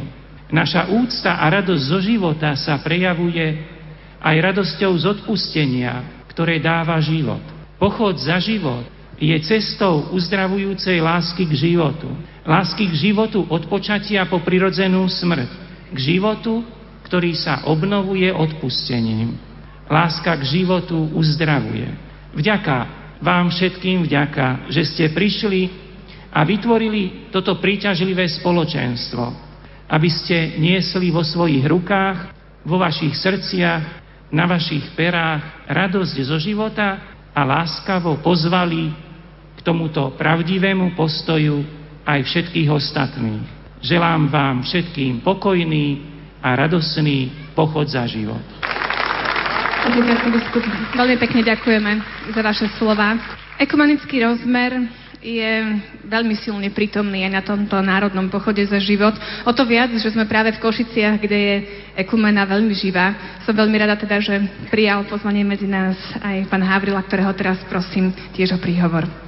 Naša 0.51 0.91
úcta 0.91 1.39
a 1.39 1.45
radosť 1.49 1.83
zo 1.83 1.99
života 2.03 2.55
sa 2.55 2.79
prejavuje 2.79 3.59
aj 4.19 4.35
radosťou 4.51 4.91
z 4.95 5.03
odpustenia, 5.19 6.23
ktoré 6.31 6.59
dáva 6.59 6.99
život. 7.03 7.41
Pochod 7.79 8.15
za 8.19 8.39
život 8.39 8.94
je 9.15 9.35
cestou 9.47 10.11
uzdravujúcej 10.11 10.99
lásky 10.99 11.47
k 11.47 11.53
životu. 11.55 12.11
Lásky 12.43 12.91
k 12.91 12.95
životu 13.09 13.47
od 13.47 13.63
počatia 13.71 14.27
po 14.27 14.43
prirodzenú 14.43 15.07
smrť. 15.07 15.49
K 15.95 15.97
životu, 15.97 16.63
ktorý 17.07 17.31
sa 17.37 17.63
obnovuje 17.69 18.27
odpustením. 18.33 19.39
Láska 19.87 20.35
k 20.35 20.43
životu 20.43 20.97
uzdravuje. 21.15 21.87
Vďaka 22.35 22.77
vám 23.23 23.47
všetkým 23.53 24.03
vďaka, 24.03 24.67
že 24.67 24.83
ste 24.83 25.05
prišli 25.13 25.71
a 26.35 26.43
vytvorili 26.43 27.31
toto 27.31 27.55
príťažlivé 27.63 28.27
spoločenstvo, 28.27 29.23
aby 29.87 30.09
ste 30.11 30.59
niesli 30.59 31.13
vo 31.13 31.23
svojich 31.23 31.63
rukách, 31.63 32.35
vo 32.67 32.75
vašich 32.75 33.15
srdciach, 33.15 34.03
na 34.33 34.49
vašich 34.49 34.97
perách 34.97 35.69
radosť 35.69 36.15
zo 36.27 36.35
života 36.41 37.15
a 37.31 37.41
láskavo 37.45 38.19
pozvali 38.19 39.04
tomuto 39.65 40.13
pravdivému 40.13 40.93
postoju 40.93 41.65
aj 42.05 42.21
všetkých 42.21 42.69
ostatných. 42.69 43.41
Želám 43.81 44.29
vám 44.29 44.61
všetkým 44.61 45.25
pokojný 45.25 46.05
a 46.45 46.53
radosný 46.53 47.33
pochod 47.57 47.89
za 47.89 48.05
život. 48.05 48.41
Veľmi 50.93 51.17
pekne 51.17 51.41
ďakujeme 51.41 51.91
za 52.33 52.41
vaše 52.45 52.69
slova. 52.77 53.17
Ekumenický 53.57 54.21
rozmer 54.21 54.85
je 55.25 55.81
veľmi 56.05 56.37
silne 56.37 56.69
prítomný 56.69 57.25
aj 57.25 57.33
na 57.33 57.41
tomto 57.41 57.81
národnom 57.81 58.29
pochode 58.29 58.61
za 58.61 58.77
život. 58.77 59.17
O 59.41 59.51
to 59.53 59.65
viac, 59.65 59.89
že 59.97 60.13
sme 60.13 60.29
práve 60.29 60.53
v 60.53 60.61
Košiciach, 60.61 61.17
kde 61.17 61.37
je 61.37 61.55
ekumena 61.97 62.45
veľmi 62.45 62.73
živá. 62.77 63.37
Som 63.41 63.57
veľmi 63.57 63.77
rada 63.81 63.97
teda, 63.97 64.21
že 64.21 64.37
prijal 64.69 65.05
pozvanie 65.09 65.41
medzi 65.41 65.65
nás 65.65 65.97
aj 66.21 66.45
pán 66.45 66.61
Havrila, 66.61 67.01
ktorého 67.01 67.33
teraz 67.33 67.57
prosím 67.65 68.13
tiež 68.37 68.53
o 68.53 68.61
príhovor. 68.61 69.24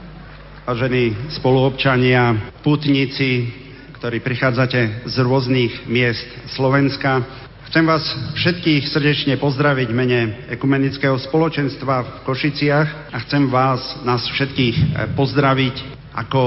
Vážení 0.68 1.16
spoluobčania, 1.32 2.52
putníci, 2.60 3.56
ktorí 3.96 4.20
prichádzate 4.20 5.08
z 5.08 5.16
rôznych 5.24 5.88
miest 5.88 6.28
Slovenska, 6.60 7.24
Chcem 7.72 7.88
vás 7.88 8.04
všetkých 8.36 8.92
srdečne 8.92 9.40
pozdraviť 9.40 9.88
mene 9.96 10.44
Ekumenického 10.52 11.16
spoločenstva 11.20 11.96
v 12.04 12.10
Košiciach 12.28 13.16
a 13.16 13.18
chcem 13.24 13.48
vás, 13.48 13.80
nás 14.04 14.28
všetkých 14.28 14.76
eh, 14.76 14.86
pozdraviť 15.16 15.76
ako 16.20 16.44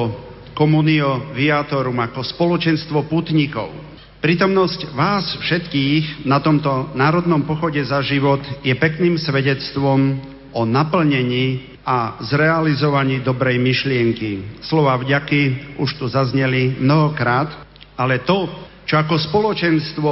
komunio 0.52 1.32
viatorum, 1.32 1.96
ako 2.04 2.20
spoločenstvo 2.20 3.08
putníkov. 3.08 3.72
Prítomnosť 4.20 4.92
vás 4.92 5.32
všetkých 5.40 6.28
na 6.28 6.44
tomto 6.44 6.92
národnom 6.92 7.40
pochode 7.48 7.80
za 7.84 8.04
život 8.04 8.44
je 8.60 8.76
pekným 8.76 9.16
svedectvom 9.16 10.20
o 10.52 10.68
naplnení 10.68 11.69
a 11.90 12.22
zrealizovaní 12.22 13.18
dobrej 13.26 13.58
myšlienky. 13.58 14.62
Slova 14.62 14.94
vďaky 14.94 15.74
už 15.82 15.98
tu 15.98 16.06
zazneli 16.06 16.78
mnohokrát, 16.78 17.50
ale 17.98 18.22
to, 18.22 18.46
čo 18.86 18.94
ako 18.94 19.18
spoločenstvo 19.18 20.10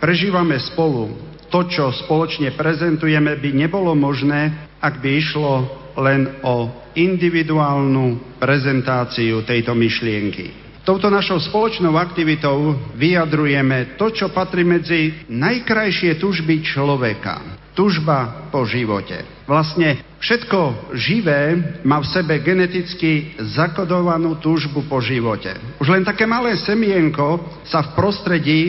prežívame 0.00 0.56
spolu, 0.56 1.12
to, 1.52 1.68
čo 1.68 1.92
spoločne 1.92 2.56
prezentujeme, 2.56 3.36
by 3.36 3.50
nebolo 3.52 3.92
možné, 3.92 4.72
ak 4.80 5.04
by 5.04 5.10
išlo 5.20 5.52
len 6.00 6.40
o 6.40 6.72
individuálnu 6.96 8.40
prezentáciu 8.40 9.44
tejto 9.44 9.76
myšlienky. 9.76 10.80
Touto 10.88 11.12
našou 11.12 11.36
spoločnou 11.36 12.00
aktivitou 12.00 12.72
vyjadrujeme 12.96 14.00
to, 14.00 14.08
čo 14.08 14.32
patrí 14.32 14.64
medzi 14.64 15.28
najkrajšie 15.28 16.16
tužby 16.16 16.64
človeka. 16.64 17.57
Tužba 17.78 18.50
po 18.50 18.66
živote. 18.66 19.22
Vlastne 19.46 20.02
všetko 20.18 20.90
živé 20.98 21.54
má 21.86 22.02
v 22.02 22.10
sebe 22.10 22.42
geneticky 22.42 23.38
zakodovanú 23.54 24.42
túžbu 24.42 24.82
po 24.90 24.98
živote. 24.98 25.54
Už 25.78 25.86
len 25.94 26.02
také 26.02 26.26
malé 26.26 26.58
semienko 26.58 27.38
sa 27.62 27.86
v 27.86 27.94
prostredí 27.94 28.62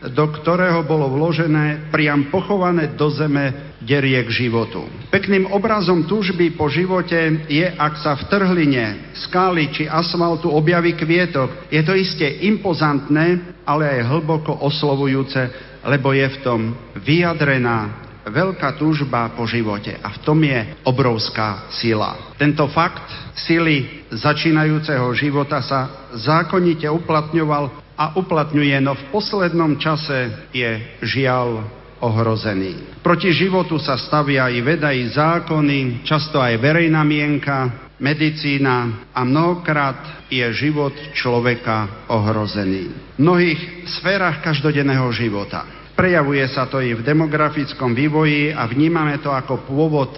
do 0.00 0.32
ktorého 0.32 0.80
bolo 0.88 1.12
vložené 1.12 1.92
priam 1.92 2.32
pochované 2.32 2.96
do 2.96 3.12
zeme 3.12 3.76
derie 3.84 4.16
k 4.24 4.30
životu. 4.32 4.88
Pekným 5.12 5.52
obrazom 5.52 6.08
túžby 6.08 6.56
po 6.56 6.72
živote 6.72 7.44
je, 7.48 7.68
ak 7.68 8.00
sa 8.00 8.16
v 8.16 8.26
trhline, 8.32 9.12
skály 9.28 9.68
či 9.76 9.84
asfaltu 9.84 10.48
objaví 10.48 10.96
kvietok. 10.96 11.68
Je 11.68 11.84
to 11.84 11.92
iste 11.92 12.24
impozantné, 12.24 13.60
ale 13.68 14.00
aj 14.00 14.08
hlboko 14.08 14.56
oslovujúce, 14.64 15.40
lebo 15.84 16.16
je 16.16 16.26
v 16.28 16.40
tom 16.40 16.60
vyjadrená 16.96 18.08
veľká 18.30 18.78
túžba 18.78 19.28
po 19.34 19.44
živote 19.44 19.98
a 19.98 20.14
v 20.14 20.18
tom 20.22 20.38
je 20.40 20.78
obrovská 20.86 21.68
sila. 21.74 22.34
Tento 22.38 22.64
fakt 22.70 23.04
sily 23.34 24.06
začínajúceho 24.14 25.10
života 25.18 25.60
sa 25.60 26.08
zákonite 26.16 26.86
uplatňoval 26.88 27.70
a 28.00 28.16
uplatňuje, 28.16 28.80
no 28.80 28.96
v 28.96 29.04
poslednom 29.12 29.76
čase 29.76 30.48
je 30.56 30.80
žiaľ 31.04 31.68
ohrozený. 32.00 33.04
Proti 33.04 33.28
životu 33.28 33.76
sa 33.76 34.00
stavia 34.00 34.48
i 34.48 34.64
veda, 34.64 34.88
i 34.88 35.04
zákony, 35.12 36.00
často 36.08 36.40
aj 36.40 36.56
verejná 36.56 37.04
mienka, 37.04 37.92
medicína 38.00 39.08
a 39.12 39.20
mnohokrát 39.20 40.24
je 40.32 40.42
život 40.56 40.96
človeka 41.12 42.08
ohrozený. 42.08 42.88
V 43.16 43.20
mnohých 43.20 43.92
sférach 44.00 44.40
každodenného 44.40 45.12
života. 45.12 45.79
Prejavuje 46.00 46.48
sa 46.48 46.64
to 46.64 46.80
i 46.80 46.96
v 46.96 47.04
demografickom 47.04 47.92
vývoji 47.92 48.56
a 48.56 48.64
vnímame 48.64 49.20
to 49.20 49.28
ako 49.36 49.68
pôvod 49.68 50.08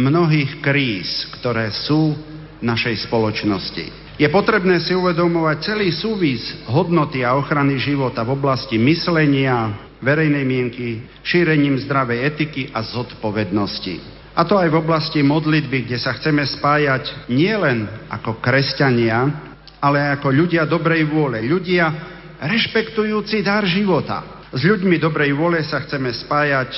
mnohých 0.00 0.64
kríz, 0.64 1.28
ktoré 1.36 1.68
sú 1.76 2.16
v 2.56 2.64
našej 2.64 3.04
spoločnosti. 3.04 4.16
Je 4.16 4.24
potrebné 4.32 4.80
si 4.80 4.96
uvedomovať 4.96 5.56
celý 5.60 5.92
súvis 5.92 6.40
hodnoty 6.72 7.20
a 7.20 7.36
ochrany 7.36 7.76
života 7.76 8.24
v 8.24 8.32
oblasti 8.32 8.80
myslenia, 8.80 9.76
verejnej 10.00 10.40
mienky, 10.40 11.04
šírením 11.20 11.84
zdravej 11.84 12.32
etiky 12.32 12.62
a 12.72 12.80
zodpovednosti. 12.80 14.00
A 14.32 14.40
to 14.48 14.56
aj 14.56 14.72
v 14.72 14.80
oblasti 14.80 15.20
modlitby, 15.20 15.84
kde 15.84 16.00
sa 16.00 16.16
chceme 16.16 16.48
spájať 16.48 17.28
nielen 17.28 17.84
ako 18.08 18.40
kresťania, 18.40 19.20
ale 19.84 20.00
ako 20.16 20.32
ľudia 20.32 20.64
dobrej 20.64 21.04
vôle, 21.12 21.44
ľudia 21.44 21.92
rešpektujúci 22.40 23.44
dar 23.44 23.68
života. 23.68 24.35
S 24.54 24.62
ľuďmi 24.62 25.02
dobrej 25.02 25.34
vôle 25.34 25.58
sa 25.66 25.82
chceme 25.82 26.14
spájať 26.14 26.70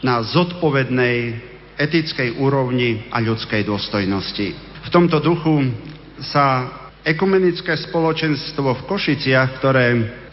na 0.00 0.24
zodpovednej 0.24 1.36
etickej 1.76 2.40
úrovni 2.40 3.08
a 3.12 3.20
ľudskej 3.20 3.64
dôstojnosti. 3.68 4.48
V 4.56 4.88
tomto 4.88 5.20
duchu 5.20 5.68
sa 6.24 6.72
ekumenické 7.04 7.76
spoločenstvo 7.76 8.72
v 8.72 8.84
Košiciach, 8.88 9.60
ktoré 9.60 9.86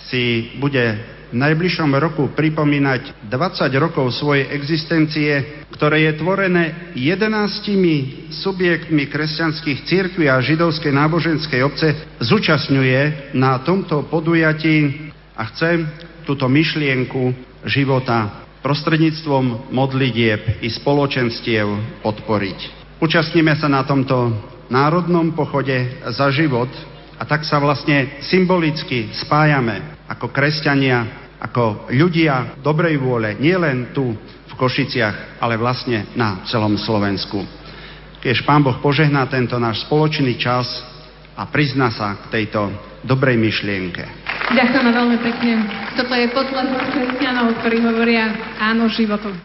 si 0.08 0.56
bude 0.60 1.16
v 1.28 1.36
najbližšom 1.36 1.92
roku 2.00 2.32
pripomínať 2.32 3.28
20 3.28 3.84
rokov 3.84 4.16
svojej 4.16 4.48
existencie, 4.56 5.68
ktoré 5.76 6.08
je 6.08 6.24
tvorené 6.24 6.96
11 6.96 8.32
subjektmi 8.32 9.12
kresťanských 9.12 9.84
církví 9.84 10.32
a 10.32 10.40
židovskej 10.40 10.96
náboženskej 10.96 11.60
obce, 11.68 11.92
zúčastňuje 12.24 13.36
na 13.36 13.60
tomto 13.60 14.08
podujatí 14.08 15.12
a 15.36 15.52
chce 15.52 15.84
túto 16.28 16.52
myšlienku 16.52 17.32
života 17.64 18.44
prostredníctvom 18.60 19.72
modlitieb 19.72 20.60
i 20.60 20.68
spoločenstiev 20.68 22.04
podporiť. 22.04 22.60
Účastníme 23.00 23.56
sa 23.56 23.72
na 23.72 23.88
tomto 23.88 24.36
národnom 24.68 25.32
pochode 25.32 26.04
za 26.12 26.28
život 26.36 26.68
a 27.16 27.24
tak 27.24 27.48
sa 27.48 27.64
vlastne 27.64 28.20
symbolicky 28.28 29.16
spájame 29.16 30.04
ako 30.12 30.28
kresťania, 30.36 31.32
ako 31.40 31.88
ľudia 31.96 32.60
dobrej 32.60 33.00
vôle, 33.00 33.40
nielen 33.40 33.96
tu 33.96 34.12
v 34.20 34.54
Košiciach, 34.60 35.40
ale 35.40 35.56
vlastne 35.56 36.12
na 36.20 36.44
celom 36.50 36.76
Slovensku. 36.76 37.40
Keď 38.20 38.44
Pán 38.44 38.66
Boh 38.68 38.76
požehná 38.84 39.24
tento 39.32 39.56
náš 39.62 39.88
spoločný 39.88 40.36
čas 40.36 40.68
a 41.38 41.48
prizna 41.48 41.94
sa 41.94 42.18
k 42.28 42.34
tejto 42.34 42.68
dobrej 43.06 43.38
myšlienke. 43.40 44.27
Ďakujeme 44.48 44.92
veľmi 44.96 45.18
pekne. 45.20 45.54
Toto 46.00 46.14
je 46.16 46.32
potlesk 46.32 46.72
kresťanov, 46.96 47.60
ktorí 47.60 47.84
hovoria 47.84 48.32
áno 48.64 48.88
životu. 48.88 49.36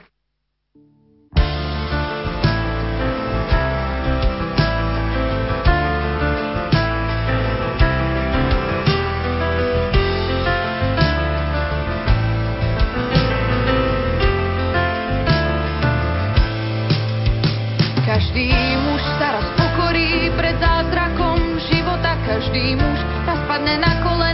Každý 18.07 18.55
muž 18.87 19.03
sa 19.19 19.35
raz 19.35 19.47
pokorí 19.59 20.31
pred 20.37 20.55
zázrakom 20.63 21.59
života, 21.67 22.15
každý 22.29 22.79
muž 22.79 22.99
sa 23.27 23.35
spadne 23.45 23.81
na 23.83 23.93
kolena 24.05 24.32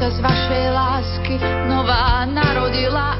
sa 0.00 0.08
z 0.08 0.24
vašej 0.24 0.66
lásky 0.72 1.36
nová 1.68 2.24
narodila 2.24 3.19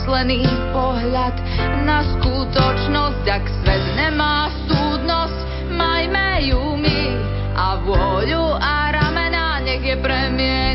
skreslený 0.00 0.48
pohľad 0.72 1.36
na 1.84 2.00
skutočnosť, 2.00 3.24
ak 3.28 3.44
svet 3.60 3.84
nemá 4.00 4.48
súdnosť, 4.64 5.68
majme 5.76 6.48
ju 6.48 6.72
my 6.80 7.00
a 7.52 7.76
vôľu 7.84 8.56
a 8.56 8.96
ramena, 8.96 9.60
nech 9.60 9.84
je 9.84 9.96
premiér. 10.00 10.69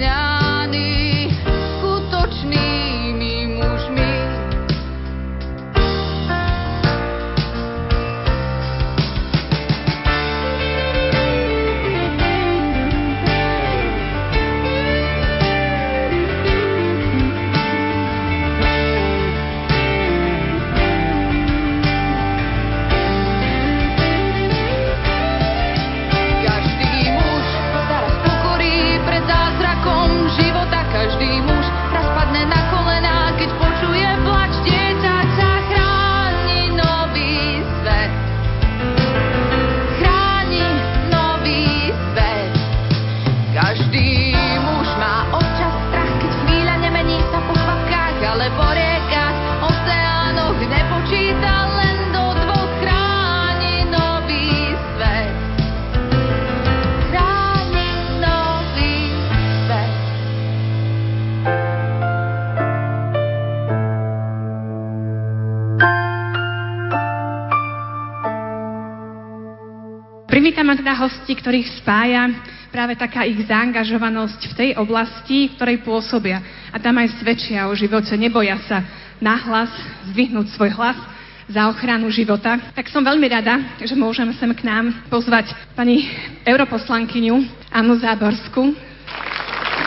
Ma 70.64 70.78
teda 70.78 70.96
hosti, 70.96 71.34
ktorých 71.36 71.84
spája 71.84 72.32
práve 72.72 72.96
taká 73.00 73.24
ich 73.24 73.40
zaangažovanosť 73.48 74.42
v 74.52 74.58
tej 74.60 74.70
oblasti, 74.76 75.48
v 75.48 75.56
ktorej 75.56 75.78
pôsobia. 75.84 76.44
A 76.72 76.78
tam 76.80 77.00
aj 77.00 77.20
svedčia 77.20 77.68
o 77.68 77.74
živote, 77.76 78.12
neboja 78.20 78.60
sa 78.68 78.84
nahlas 79.24 79.72
zdvihnúť 80.12 80.52
svoj 80.56 80.76
hlas 80.76 81.00
za 81.48 81.72
ochranu 81.72 82.12
života. 82.12 82.58
Tak 82.76 82.90
som 82.92 83.06
veľmi 83.06 83.28
rada, 83.32 83.80
že 83.80 83.96
môžem 83.96 84.28
sem 84.36 84.52
k 84.52 84.66
nám 84.66 84.92
pozvať 85.08 85.56
pani 85.78 86.10
europoslankyňu 86.44 87.36
Annu 87.70 87.96
Záborsku, 88.02 88.76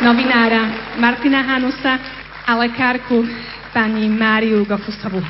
novinára 0.01 0.97
Martina 0.97 1.43
Hanusa 1.43 1.99
a 2.47 2.57
lekárku 2.57 3.27
pani 3.75 4.07
Máriu 4.09 4.63
Gofusovú. 4.65 5.21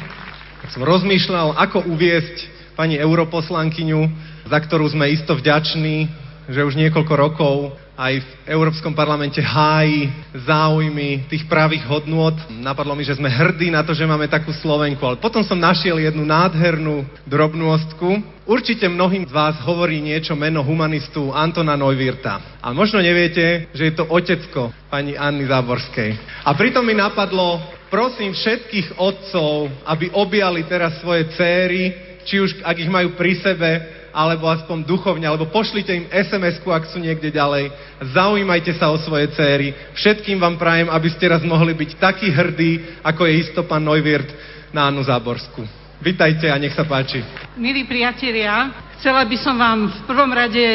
Som 0.68 0.84
rozmýšľal, 0.84 1.57
ako 1.57 1.89
uviesť 1.89 2.47
pani 2.79 2.95
europoslankyňu, 2.95 4.07
za 4.47 4.59
ktorú 4.62 4.87
sme 4.87 5.11
isto 5.11 5.35
vďační, 5.35 6.07
že 6.47 6.62
už 6.62 6.79
niekoľko 6.79 7.14
rokov 7.18 7.74
aj 7.99 8.22
v 8.22 8.29
Európskom 8.47 8.95
parlamente 8.95 9.43
hájí 9.43 10.07
záujmy 10.47 11.26
tých 11.26 11.51
pravých 11.51 11.83
hodnôt. 11.91 12.39
Napadlo 12.47 12.95
mi, 12.95 13.03
že 13.03 13.18
sme 13.18 13.26
hrdí 13.26 13.74
na 13.74 13.83
to, 13.83 13.91
že 13.91 14.07
máme 14.07 14.31
takú 14.31 14.55
Slovenku, 14.55 15.03
ale 15.03 15.18
potom 15.18 15.43
som 15.43 15.59
našiel 15.59 15.99
jednu 15.99 16.22
nádhernú 16.22 17.03
drobnostku. 17.26 18.22
Určite 18.47 18.87
mnohým 18.87 19.26
z 19.26 19.35
vás 19.35 19.59
hovorí 19.66 19.99
niečo 19.99 20.39
meno 20.39 20.62
humanistu 20.62 21.35
Antona 21.35 21.74
Neuwirta. 21.74 22.62
A 22.62 22.70
možno 22.70 23.03
neviete, 23.03 23.66
že 23.74 23.91
je 23.91 23.95
to 23.99 24.07
otecko 24.07 24.70
pani 24.87 25.18
Anny 25.18 25.51
Záborskej. 25.51 26.14
A 26.47 26.55
pritom 26.55 26.87
mi 26.87 26.95
napadlo, 26.95 27.59
prosím 27.91 28.31
všetkých 28.31 28.95
otcov, 29.03 29.66
aby 29.91 30.14
objali 30.14 30.62
teraz 30.70 31.03
svoje 31.03 31.26
céry, 31.35 32.08
či 32.29 32.45
už 32.45 32.61
ak 32.61 32.76
ich 32.76 32.93
majú 32.93 33.16
pri 33.16 33.41
sebe, 33.41 33.70
alebo 34.12 34.53
aspoň 34.53 34.85
duchovne, 34.85 35.24
alebo 35.24 35.49
pošlite 35.49 35.93
im 35.95 36.07
SMS-ku, 36.12 36.68
ak 36.68 36.93
sú 36.93 37.01
niekde 37.01 37.33
ďalej. 37.33 37.72
Zaujímajte 38.12 38.76
sa 38.76 38.93
o 38.93 39.01
svoje 39.01 39.33
céry. 39.33 39.72
Všetkým 39.97 40.37
vám 40.37 40.61
prajem, 40.61 40.93
aby 40.93 41.09
ste 41.09 41.33
raz 41.33 41.41
mohli 41.45 41.72
byť 41.72 41.91
takí 41.97 42.29
hrdí, 42.29 43.01
ako 43.01 43.24
je 43.24 43.33
isto 43.49 43.64
pán 43.64 43.85
Neuwirth 43.85 44.29
na 44.72 44.93
Annu 44.93 45.01
Záborsku. 45.01 45.64
Vitajte 45.99 46.47
a 46.47 46.61
nech 46.61 46.76
sa 46.79 46.87
páči. 46.87 47.24
Milí 47.59 47.83
priatelia, 47.83 48.70
chcela 49.01 49.26
by 49.26 49.37
som 49.41 49.59
vám 49.59 49.91
v 49.91 50.01
prvom 50.07 50.31
rade 50.31 50.66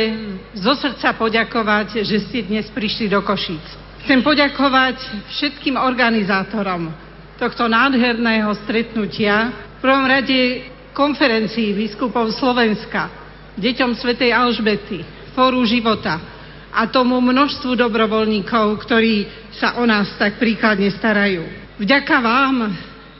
zo 0.57 0.75
srdca 0.75 1.15
poďakovať, 1.15 2.03
že 2.03 2.17
ste 2.27 2.43
dnes 2.43 2.67
prišli 2.73 3.07
do 3.07 3.23
Košíc. 3.23 3.63
Chcem 4.03 4.19
poďakovať 4.19 4.99
všetkým 5.31 5.79
organizátorom 5.79 6.91
tohto 7.39 7.71
nádherného 7.71 8.51
stretnutia, 8.67 9.51
v 9.79 9.91
prvom 9.91 10.07
rade 10.07 10.72
konferencii 10.93 11.73
biskupov 11.73 12.31
Slovenska, 12.37 13.09
deťom 13.57 13.97
svätej 13.97 14.31
Alžbety, 14.31 15.01
Fóru 15.33 15.65
života 15.65 16.21
a 16.69 16.85
tomu 16.89 17.17
množstvu 17.17 17.73
dobrovoľníkov, 17.73 18.77
ktorí 18.85 19.25
sa 19.57 19.81
o 19.81 19.83
nás 19.85 20.13
tak 20.21 20.37
príkladne 20.37 20.93
starajú. 20.93 21.41
Vďaka 21.81 22.17
vám 22.21 22.69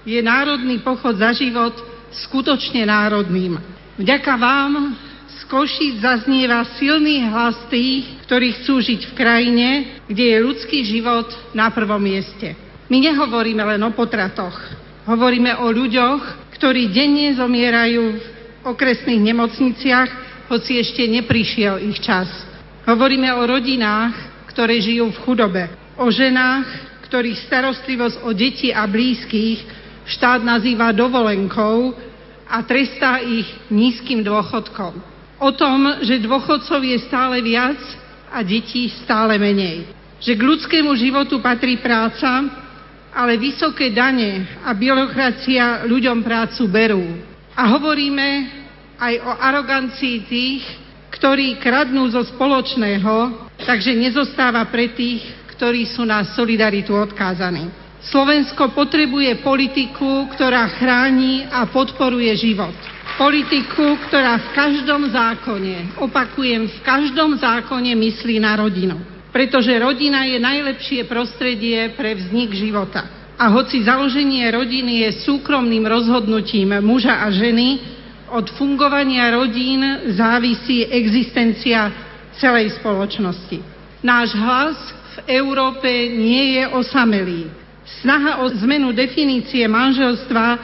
je 0.06 0.22
Národný 0.22 0.82
pochod 0.86 1.18
za 1.18 1.34
život 1.34 1.74
skutočne 2.30 2.86
národným. 2.86 3.58
Vďaka 3.98 4.34
vám 4.38 4.94
z 5.26 5.40
Košíc 5.50 6.02
zaznieva 6.02 6.62
silný 6.78 7.26
hlas 7.26 7.58
tých, 7.74 8.22
ktorí 8.30 8.62
chcú 8.62 8.78
žiť 8.78 9.02
v 9.10 9.18
krajine, 9.18 9.68
kde 10.06 10.34
je 10.34 10.38
ľudský 10.46 10.86
život 10.86 11.30
na 11.58 11.74
prvom 11.74 12.02
mieste. 12.02 12.54
My 12.94 13.02
nehovoríme 13.02 13.66
len 13.66 13.82
o 13.82 13.90
potratoch, 13.90 14.54
hovoríme 15.10 15.66
o 15.66 15.74
ľuďoch, 15.74 16.53
ktorí 16.58 16.94
denne 16.94 17.34
zomierajú 17.36 18.04
v 18.18 18.26
okresných 18.68 19.22
nemocniciach, 19.34 20.10
hoci 20.48 20.80
ešte 20.80 21.04
neprišiel 21.10 21.82
ich 21.84 22.00
čas. 22.00 22.30
Hovoríme 22.84 23.32
o 23.36 23.44
rodinách, 23.48 24.14
ktoré 24.52 24.78
žijú 24.78 25.10
v 25.12 25.22
chudobe, 25.24 25.64
o 25.98 26.08
ženách, 26.12 26.68
ktorých 27.10 27.46
starostlivosť 27.48 28.18
o 28.26 28.30
deti 28.34 28.70
a 28.70 28.86
blízkych 28.86 29.62
štát 30.04 30.44
nazýva 30.44 30.92
dovolenkou 30.92 31.96
a 32.50 32.62
trestá 32.68 33.24
ich 33.24 33.48
nízkym 33.72 34.22
dôchodkom. 34.22 35.00
O 35.40 35.50
tom, 35.56 36.04
že 36.06 36.24
dôchodcov 36.24 36.80
je 36.84 36.98
stále 37.08 37.42
viac 37.42 37.80
a 38.32 38.46
detí 38.46 38.92
stále 39.04 39.36
menej. 39.40 39.90
Že 40.24 40.40
k 40.40 40.42
ľudskému 40.42 40.92
životu 40.96 41.44
patrí 41.44 41.80
práca, 41.82 42.63
ale 43.14 43.38
vysoké 43.38 43.94
dane 43.94 44.62
a 44.66 44.74
byrokracia 44.74 45.86
ľuďom 45.86 46.26
prácu 46.26 46.66
berú. 46.68 47.06
A 47.54 47.70
hovoríme 47.78 48.50
aj 48.98 49.14
o 49.22 49.32
arogancii 49.38 50.18
tých, 50.26 50.64
ktorí 51.14 51.62
kradnú 51.62 52.10
zo 52.10 52.26
spoločného, 52.26 53.46
takže 53.62 53.94
nezostáva 53.94 54.66
pre 54.68 54.92
tých, 54.98 55.22
ktorí 55.54 55.86
sú 55.86 56.02
na 56.04 56.26
solidaritu 56.34 56.98
odkázaní. 56.98 57.70
Slovensko 58.04 58.76
potrebuje 58.76 59.40
politiku, 59.40 60.28
ktorá 60.36 60.68
chráni 60.76 61.48
a 61.48 61.64
podporuje 61.70 62.36
život. 62.36 62.76
Politiku, 63.16 63.96
ktorá 64.10 64.42
v 64.42 64.48
každom 64.58 65.08
zákone, 65.08 66.02
opakujem, 66.02 66.68
v 66.68 66.80
každom 66.82 67.38
zákone 67.38 67.94
myslí 67.96 68.42
na 68.42 68.58
rodinu. 68.60 69.13
Pretože 69.34 69.74
rodina 69.82 70.30
je 70.30 70.38
najlepšie 70.38 71.10
prostredie 71.10 71.90
pre 71.98 72.14
vznik 72.14 72.54
života. 72.54 73.10
A 73.34 73.50
hoci 73.50 73.82
založenie 73.82 74.46
rodiny 74.54 75.10
je 75.10 75.26
súkromným 75.26 75.90
rozhodnutím 75.90 76.78
muža 76.86 77.26
a 77.26 77.34
ženy, 77.34 77.82
od 78.34 78.50
fungovania 78.58 79.30
rodín 79.30 80.10
závisí 80.18 80.86
existencia 80.90 81.90
celej 82.38 82.78
spoločnosti. 82.82 83.62
Náš 84.02 84.34
hlas 84.34 84.78
v 85.18 85.38
Európe 85.38 85.90
nie 86.10 86.58
je 86.58 86.64
osamelý. 86.74 87.46
Snaha 88.02 88.42
o 88.42 88.50
zmenu 88.66 88.90
definície 88.90 89.70
manželstva 89.70 90.58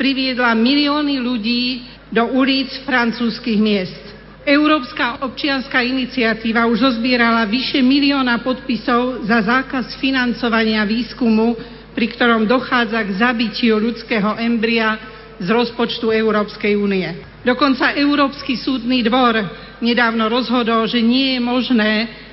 priviedla 0.00 0.56
milióny 0.56 1.20
ľudí 1.20 1.84
do 2.08 2.24
ulic 2.40 2.72
francúzskych 2.88 3.60
miest. 3.60 4.09
Európska 4.50 5.22
občianská 5.22 5.78
iniciatíva 5.78 6.66
už 6.66 6.82
zozbierala 6.82 7.46
vyše 7.46 7.78
milióna 7.86 8.42
podpisov 8.42 9.22
za 9.22 9.38
zákaz 9.46 9.94
financovania 10.02 10.82
výskumu, 10.82 11.54
pri 11.94 12.10
ktorom 12.10 12.50
dochádza 12.50 12.98
k 13.06 13.10
zabitiu 13.14 13.78
ľudského 13.78 14.34
embria 14.42 14.98
z 15.38 15.46
rozpočtu 15.54 16.10
Európskej 16.10 16.74
únie. 16.74 17.06
Dokonca 17.46 17.94
Európsky 17.94 18.58
súdny 18.58 19.06
dvor 19.06 19.38
nedávno 19.78 20.26
rozhodol, 20.26 20.82
že 20.90 20.98
nie 20.98 21.38
je 21.38 21.40
možné 21.40 21.92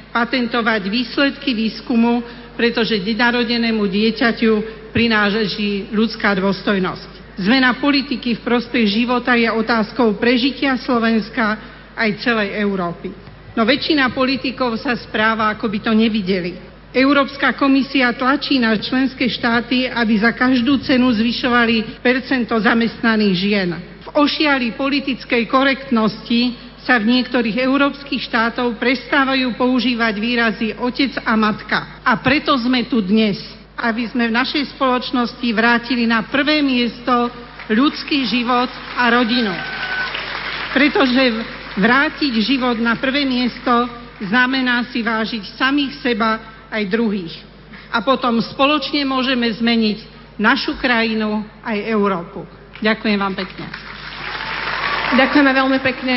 patentovať 0.09 0.89
výsledky 0.89 1.53
výskumu, 1.53 2.25
pretože 2.57 2.97
nenarodenému 2.97 3.85
dieťaťu 3.85 4.53
prináleží 4.89 5.93
ľudská 5.93 6.33
dôstojnosť. 6.33 7.37
Zmena 7.37 7.77
politiky 7.77 8.33
v 8.33 8.41
prospech 8.41 9.05
života 9.05 9.37
je 9.37 9.45
otázkou 9.53 10.17
prežitia 10.17 10.73
Slovenska 10.81 11.76
aj 11.97 12.09
celej 12.21 12.53
Európy. 12.61 13.09
No 13.57 13.65
väčšina 13.65 14.13
politikov 14.13 14.77
sa 14.77 14.93
správa, 14.93 15.49
ako 15.49 15.65
by 15.65 15.79
to 15.81 15.91
nevideli. 15.97 16.53
Európska 16.93 17.57
komisia 17.57 18.13
tlačí 18.15 18.61
na 18.61 18.77
členské 18.77 19.27
štáty, 19.27 19.89
aby 19.89 20.13
za 20.21 20.31
každú 20.31 20.77
cenu 20.85 21.09
zvyšovali 21.11 21.99
percento 21.99 22.53
zamestnaných 22.55 23.35
žien. 23.35 23.69
V 24.05 24.09
ošiali 24.13 24.77
politickej 24.77 25.49
korektnosti 25.51 26.55
sa 26.87 26.95
v 27.01 27.19
niektorých 27.19 27.59
európskych 27.59 28.23
štátov 28.31 28.79
prestávajú 28.79 29.59
používať 29.59 30.13
výrazy 30.15 30.67
otec 30.79 31.11
a 31.27 31.35
matka. 31.35 31.99
A 32.07 32.15
preto 32.23 32.55
sme 32.55 32.87
tu 32.87 33.03
dnes, 33.03 33.35
aby 33.75 34.07
sme 34.07 34.31
v 34.31 34.37
našej 34.39 34.71
spoločnosti 34.77 35.47
vrátili 35.51 36.07
na 36.07 36.23
prvé 36.23 36.63
miesto 36.63 37.27
ľudský 37.67 38.23
život 38.23 38.71
a 38.95 39.11
rodinu. 39.11 39.51
Pretože 40.71 41.56
vrátiť 41.77 42.33
život 42.41 42.81
na 42.81 42.97
prvé 42.97 43.23
miesto 43.23 43.87
znamená 44.25 44.89
si 44.89 45.05
vážiť 45.05 45.55
samých 45.55 46.01
seba 46.01 46.41
aj 46.73 46.83
druhých. 46.89 47.33
A 47.93 48.03
potom 48.03 48.41
spoločne 48.43 49.05
môžeme 49.07 49.47
zmeniť 49.47 50.17
našu 50.41 50.75
krajinu 50.75 51.45
aj 51.63 51.77
Európu. 51.87 52.43
Ďakujem 52.83 53.17
vám 53.17 53.33
pekne. 53.37 53.65
Ďakujeme 55.07 55.51
veľmi 55.55 55.79
pekne 55.79 56.15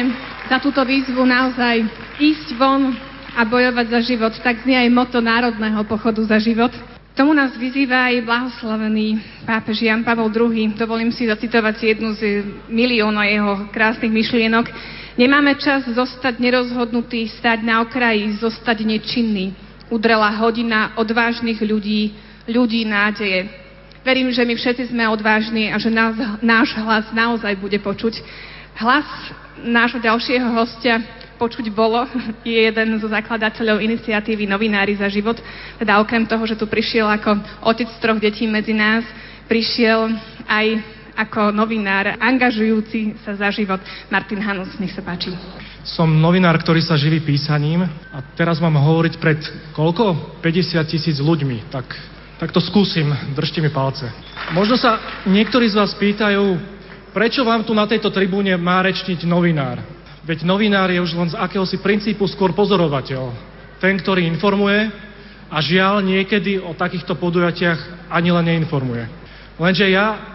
za 0.50 0.58
túto 0.58 0.82
výzvu 0.82 1.22
naozaj 1.22 1.86
ísť 2.18 2.58
von 2.58 2.90
a 3.38 3.46
bojovať 3.46 3.86
za 3.86 4.00
život. 4.02 4.34
Tak 4.42 4.66
znie 4.66 4.82
aj 4.82 4.90
moto 4.90 5.22
Národného 5.22 5.86
pochodu 5.86 6.20
za 6.26 6.42
život. 6.42 6.74
Tomu 7.14 7.36
nás 7.36 7.54
vyzýva 7.54 8.10
aj 8.10 8.26
blahoslavený 8.26 9.20
pápež 9.46 9.86
Jan 9.86 10.02
Pavel 10.02 10.30
II. 10.30 10.74
Dovolím 10.74 11.14
si 11.14 11.30
zacitovať 11.30 11.74
jednu 11.94 12.16
z 12.18 12.42
miliónov 12.66 13.26
jeho 13.26 13.52
krásnych 13.70 14.10
myšlienok. 14.10 14.66
Nemáme 15.18 15.58
čas 15.58 15.86
zostať 15.90 16.38
nerozhodnutý, 16.38 17.26
stať 17.38 17.66
na 17.66 17.82
okraji, 17.82 18.38
zostať 18.38 18.86
nečinný 18.86 19.70
udrela 19.90 20.30
hodina 20.38 20.94
odvážnych 20.94 21.58
ľudí, 21.58 22.14
ľudí 22.46 22.86
nádeje. 22.86 23.50
Verím, 24.00 24.32
že 24.32 24.46
my 24.46 24.54
všetci 24.56 24.94
sme 24.94 25.04
odvážni 25.10 25.68
a 25.68 25.76
že 25.76 25.92
nás, 25.92 26.16
náš 26.40 26.72
hlas 26.78 27.10
naozaj 27.12 27.52
bude 27.58 27.76
počuť. 27.82 28.22
Hlas 28.80 29.04
nášho 29.60 30.00
ďalšieho 30.00 30.56
hostia 30.56 31.04
počuť 31.36 31.68
bolo, 31.68 32.06
je 32.46 32.56
jeden 32.56 32.96
zo 32.96 33.08
zakladateľov 33.10 33.82
iniciatívy 33.82 34.48
Novinári 34.48 34.96
za 34.96 35.10
život. 35.10 35.36
Teda 35.76 36.00
okrem 36.00 36.24
toho, 36.24 36.46
že 36.48 36.56
tu 36.56 36.64
prišiel 36.64 37.04
ako 37.08 37.36
otec 37.66 37.88
troch 38.00 38.20
detí 38.22 38.48
medzi 38.48 38.72
nás, 38.72 39.04
prišiel 39.50 40.16
aj 40.48 40.66
ako 41.20 41.52
novinár, 41.52 42.16
angažujúci 42.16 43.20
sa 43.20 43.36
za 43.36 43.52
život. 43.52 43.76
Martin 44.08 44.40
Hanus, 44.40 44.72
nech 44.80 44.96
sa 44.96 45.04
páči. 45.04 45.36
Som 45.84 46.16
novinár, 46.16 46.56
ktorý 46.56 46.80
sa 46.80 46.96
živí 46.96 47.20
písaním 47.20 47.84
a 47.84 48.18
teraz 48.36 48.56
mám 48.56 48.80
hovoriť 48.80 49.14
pred 49.20 49.40
koľko? 49.76 50.40
50 50.40 50.80
tisíc 50.88 51.20
ľuďmi. 51.20 51.68
Tak, 51.68 51.86
tak 52.40 52.48
to 52.56 52.60
skúsim, 52.60 53.12
držte 53.36 53.60
mi 53.60 53.68
palce. 53.68 54.08
Možno 54.56 54.80
sa 54.80 55.22
niektorí 55.28 55.68
z 55.68 55.76
vás 55.76 55.92
pýtajú, 55.96 56.56
prečo 57.12 57.44
vám 57.44 57.68
tu 57.68 57.76
na 57.76 57.84
tejto 57.84 58.08
tribúne 58.08 58.56
má 58.56 58.80
rečniť 58.80 59.28
novinár? 59.28 59.80
Veď 60.24 60.44
novinár 60.44 60.88
je 60.92 61.00
už 61.00 61.12
len 61.16 61.28
z 61.32 61.36
akéhosi 61.36 61.80
princípu 61.80 62.24
skôr 62.28 62.52
pozorovateľ. 62.52 63.32
Ten, 63.80 63.96
ktorý 63.96 64.28
informuje 64.28 64.92
a 65.48 65.56
žiaľ 65.64 66.04
niekedy 66.04 66.60
o 66.60 66.76
takýchto 66.76 67.16
podujatiach 67.16 68.12
ani 68.12 68.28
len 68.28 68.44
neinformuje. 68.44 69.08
Lenže 69.56 69.88
ja 69.88 70.29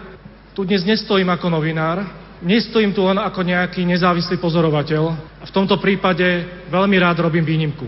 tu 0.56 0.64
dnes 0.64 0.80
nestojím 0.88 1.28
ako 1.28 1.52
novinár, 1.52 2.00
nestojím 2.40 2.96
tu 2.96 3.04
len 3.04 3.20
ako 3.20 3.44
nejaký 3.44 3.84
nezávislý 3.84 4.40
pozorovateľ 4.40 5.36
v 5.44 5.52
tomto 5.52 5.76
prípade 5.76 6.24
veľmi 6.72 6.96
rád 6.96 7.20
robím 7.20 7.44
výnimku. 7.44 7.84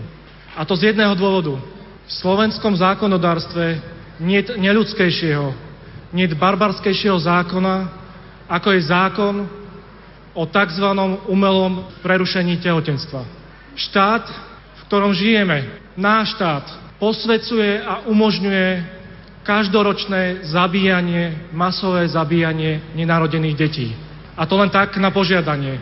A 0.53 0.61
to 0.69 0.77
z 0.77 0.93
jedného 0.93 1.17
dôvodu. 1.17 1.57
V 2.05 2.11
slovenskom 2.13 2.77
zákonodárstve 2.77 3.81
nie 4.21 4.45
neľudskejšieho, 4.45 5.49
nie 6.13 6.29
barbarskejšieho 6.29 7.17
zákona, 7.17 7.89
ako 8.45 8.67
je 8.77 8.81
zákon 8.85 9.35
o 10.37 10.43
tzv. 10.45 10.87
umelom 11.25 11.89
prerušení 12.05 12.61
tehotenstva. 12.61 13.25
Štát, 13.73 14.29
v 14.77 14.81
ktorom 14.85 15.17
žijeme, 15.17 15.73
náš 15.97 16.37
štát, 16.37 16.69
posvecuje 17.01 17.81
a 17.81 18.05
umožňuje 18.05 18.98
každoročné 19.49 20.45
zabíjanie, 20.45 21.49
masové 21.49 22.05
zabíjanie 22.05 22.93
nenarodených 22.93 23.57
detí. 23.57 23.89
A 24.37 24.45
to 24.45 24.53
len 24.61 24.69
tak 24.69 24.93
na 25.01 25.09
požiadanie. 25.09 25.81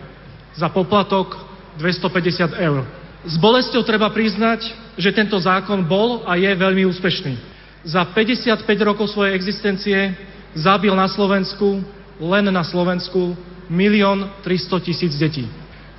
Za 0.55 0.71
poplatok 0.71 1.35
250 1.75 2.55
eur. 2.63 2.87
S 3.27 3.35
bolestou 3.35 3.83
treba 3.83 4.07
priznať, 4.07 4.71
že 4.95 5.11
tento 5.11 5.35
zákon 5.35 5.83
bol 5.83 6.23
a 6.23 6.39
je 6.39 6.47
veľmi 6.47 6.87
úspešný. 6.87 7.35
Za 7.83 8.07
55 8.07 8.63
rokov 8.87 9.11
svojej 9.11 9.35
existencie 9.35 10.15
zabil 10.55 10.95
na 10.95 11.11
Slovensku, 11.11 11.83
len 12.23 12.47
na 12.47 12.63
Slovensku, 12.63 13.35
milión 13.67 14.31
300 14.47 14.79
tisíc 14.87 15.11
detí. 15.19 15.43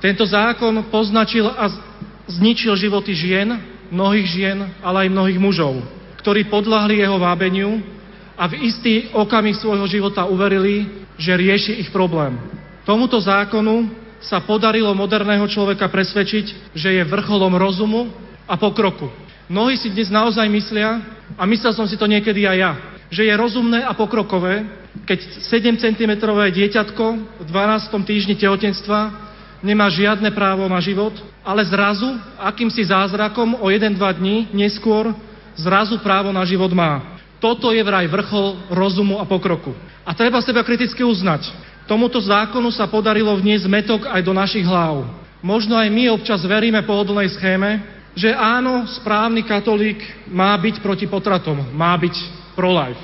Tento 0.01 0.25
zákon 0.25 0.89
poznačil 0.89 1.45
a 1.45 1.69
zničil 2.25 2.73
životy 2.73 3.13
žien, 3.13 3.61
mnohých 3.93 4.25
žien, 4.25 4.57
ale 4.81 5.05
aj 5.05 5.13
mnohých 5.13 5.37
mužov, 5.37 5.98
ktorí 6.19 6.51
podľahli 6.51 6.99
jeho 6.99 7.15
vábeniu 7.15 7.79
a 8.35 8.47
v 8.47 8.67
istý 8.67 9.07
okamih 9.15 9.55
svojho 9.55 9.87
života 9.87 10.27
uverili, 10.27 10.87
že 11.15 11.35
rieši 11.35 11.79
ich 11.79 11.89
problém. 11.91 12.35
Tomuto 12.83 13.19
zákonu 13.19 13.91
sa 14.19 14.43
podarilo 14.43 14.91
moderného 14.91 15.47
človeka 15.47 15.87
presvedčiť, 15.87 16.75
že 16.75 16.89
je 16.99 17.03
vrcholom 17.07 17.55
rozumu 17.55 18.11
a 18.43 18.59
pokroku. 18.59 19.07
Mnohí 19.47 19.79
si 19.79 19.89
dnes 19.89 20.11
naozaj 20.11 20.45
myslia, 20.51 20.99
a 21.39 21.43
myslel 21.47 21.73
som 21.73 21.87
si 21.87 21.95
to 21.95 22.05
niekedy 22.05 22.45
aj 22.45 22.57
ja, 22.57 22.71
že 23.09 23.25
je 23.25 23.33
rozumné 23.33 23.81
a 23.81 23.95
pokrokové, 23.95 24.65
keď 25.05 25.19
7 25.49 25.79
cm 25.81 26.11
dieťatko 26.53 27.05
v 27.41 27.43
12. 27.47 28.09
týždni 28.09 28.35
tehotenstva 28.37 29.09
nemá 29.65 29.89
žiadne 29.89 30.29
právo 30.31 30.65
na 30.69 30.79
život, 30.79 31.13
ale 31.43 31.65
zrazu, 31.65 32.07
akýmsi 32.39 32.87
zázrakom 32.87 33.59
o 33.59 33.67
1-2 33.69 33.97
dní 33.97 34.37
neskôr, 34.53 35.11
zrazu 35.59 35.99
právo 35.99 36.31
na 36.31 36.43
život 36.47 36.71
má. 36.71 37.19
Toto 37.39 37.71
je 37.71 37.79
vraj 37.79 38.07
vrchol 38.07 38.67
rozumu 38.67 39.19
a 39.19 39.27
pokroku. 39.27 39.71
A 40.03 40.11
treba 40.11 40.43
seba 40.43 40.63
kriticky 40.63 41.03
uznať. 41.03 41.47
Tomuto 41.87 42.19
zákonu 42.19 42.69
sa 42.69 42.85
podarilo 42.85 43.31
vniesť 43.39 43.65
metok 43.65 44.01
aj 44.11 44.21
do 44.21 44.35
našich 44.35 44.67
hlav. 44.67 45.07
Možno 45.39 45.79
aj 45.79 45.87
my 45.87 46.11
občas 46.11 46.43
veríme 46.43 46.83
pohodlnej 46.83 47.31
schéme, 47.31 47.79
že 48.11 48.35
áno, 48.35 48.83
správny 48.99 49.47
katolík 49.47 50.27
má 50.27 50.51
byť 50.59 50.83
proti 50.83 51.07
potratom, 51.07 51.71
má 51.71 51.95
byť 51.95 52.15
pro-life. 52.59 52.99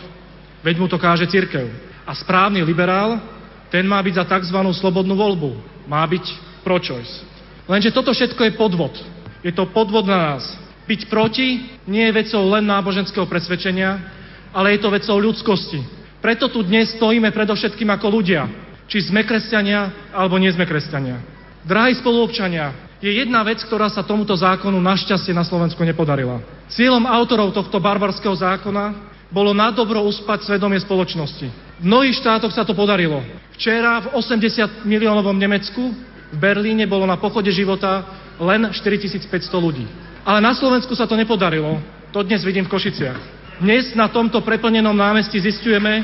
Veď 0.59 0.75
mu 0.81 0.91
to 0.91 0.99
káže 0.99 1.29
církev. 1.31 1.71
A 2.03 2.11
správny 2.11 2.59
liberál, 2.61 3.23
ten 3.71 3.87
má 3.87 4.03
byť 4.03 4.13
za 4.19 4.25
tzv. 4.27 4.57
slobodnú 4.75 5.15
voľbu. 5.15 5.55
Má 5.87 6.03
byť 6.03 6.25
pro-choice. 6.65 7.23
Lenže 7.65 7.95
toto 7.95 8.11
všetko 8.11 8.41
je 8.43 8.57
podvod. 8.57 8.93
Je 9.45 9.53
to 9.53 9.69
podvod 9.69 10.05
na 10.09 10.35
nás. 10.35 10.64
Byť 10.85 11.01
proti 11.09 11.65
nie 11.89 12.05
je 12.05 12.13
vecou 12.13 12.45
len 12.45 12.65
náboženského 12.65 13.25
presvedčenia, 13.25 13.97
ale 14.53 14.77
je 14.77 14.79
to 14.85 14.93
vecou 14.93 15.17
ľudskosti. 15.17 15.81
Preto 16.21 16.49
tu 16.49 16.61
dnes 16.61 16.93
stojíme 16.93 17.33
predovšetkým 17.33 17.89
ako 17.89 18.07
ľudia, 18.09 18.45
či 18.85 19.01
sme 19.01 19.25
kresťania, 19.25 20.13
alebo 20.13 20.37
nie 20.37 20.53
sme 20.53 20.69
kresťania. 20.69 21.21
Drahí 21.65 21.97
spoluobčania, 21.97 22.85
je 23.01 23.11
jedna 23.11 23.41
vec, 23.45 23.61
ktorá 23.65 23.89
sa 23.89 24.05
tomuto 24.05 24.33
zákonu 24.37 24.77
našťastie 24.81 25.33
na 25.33 25.45
Slovensku 25.45 25.81
nepodarila. 25.81 26.41
Cieľom 26.73 27.05
autorov 27.05 27.53
tohto 27.53 27.77
barbarského 27.81 28.33
zákona 28.33 29.13
bolo 29.29 29.51
na 29.53 29.73
dobro 29.73 30.05
uspať 30.05 30.45
svedomie 30.47 30.79
spoločnosti. 30.81 31.47
V 31.81 31.83
mnohých 31.83 32.17
štátoch 32.21 32.53
sa 32.53 32.63
to 32.63 32.77
podarilo. 32.77 33.19
Včera 33.57 33.99
v 34.05 34.15
80 34.15 34.87
miliónovom 34.87 35.35
Nemecku 35.35 35.91
v 36.31 36.37
Berlíne 36.39 36.87
bolo 36.87 37.03
na 37.05 37.19
pochode 37.19 37.51
života 37.51 38.05
len 38.39 38.71
4500 38.71 39.27
ľudí. 39.59 39.85
Ale 40.25 40.41
na 40.41 40.57
Slovensku 40.57 40.97
sa 40.97 41.05
to 41.05 41.13
nepodarilo. 41.13 41.77
To 42.09 42.25
dnes 42.25 42.41
vidím 42.41 42.65
v 42.65 42.73
Košiciach. 42.73 43.19
Dnes 43.61 43.93
na 43.93 44.09
tomto 44.09 44.41
preplnenom 44.41 44.97
námestí 44.97 45.37
zistujeme, 45.37 46.01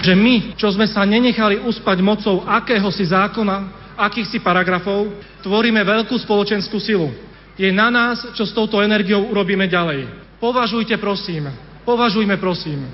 že 0.00 0.16
my, 0.16 0.56
čo 0.56 0.72
sme 0.72 0.88
sa 0.88 1.04
nenechali 1.04 1.60
uspať 1.60 1.98
mocou 2.00 2.42
akéhosi 2.48 3.04
zákona, 3.12 3.56
akýchsi 4.00 4.40
paragrafov, 4.40 5.12
tvoríme 5.44 5.84
veľkú 5.84 6.16
spoločenskú 6.24 6.80
silu. 6.80 7.12
Je 7.60 7.68
na 7.68 7.92
nás, 7.92 8.32
čo 8.32 8.48
s 8.48 8.56
touto 8.56 8.80
energiou 8.80 9.28
urobíme 9.28 9.68
ďalej. 9.68 10.08
Považujte 10.40 10.96
prosím, 10.96 11.52
považujme 11.84 12.36
prosím 12.40 12.84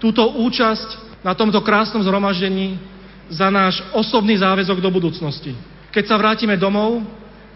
túto 0.00 0.24
účasť 0.40 1.20
na 1.20 1.36
tomto 1.36 1.60
krásnom 1.60 2.00
zhromaždení 2.00 2.80
za 3.28 3.52
náš 3.52 3.84
osobný 3.92 4.40
záväzok 4.40 4.80
do 4.80 4.90
budúcnosti. 4.90 5.52
Keď 5.90 6.04
sa 6.06 6.16
vrátime 6.18 6.54
domov, 6.54 7.02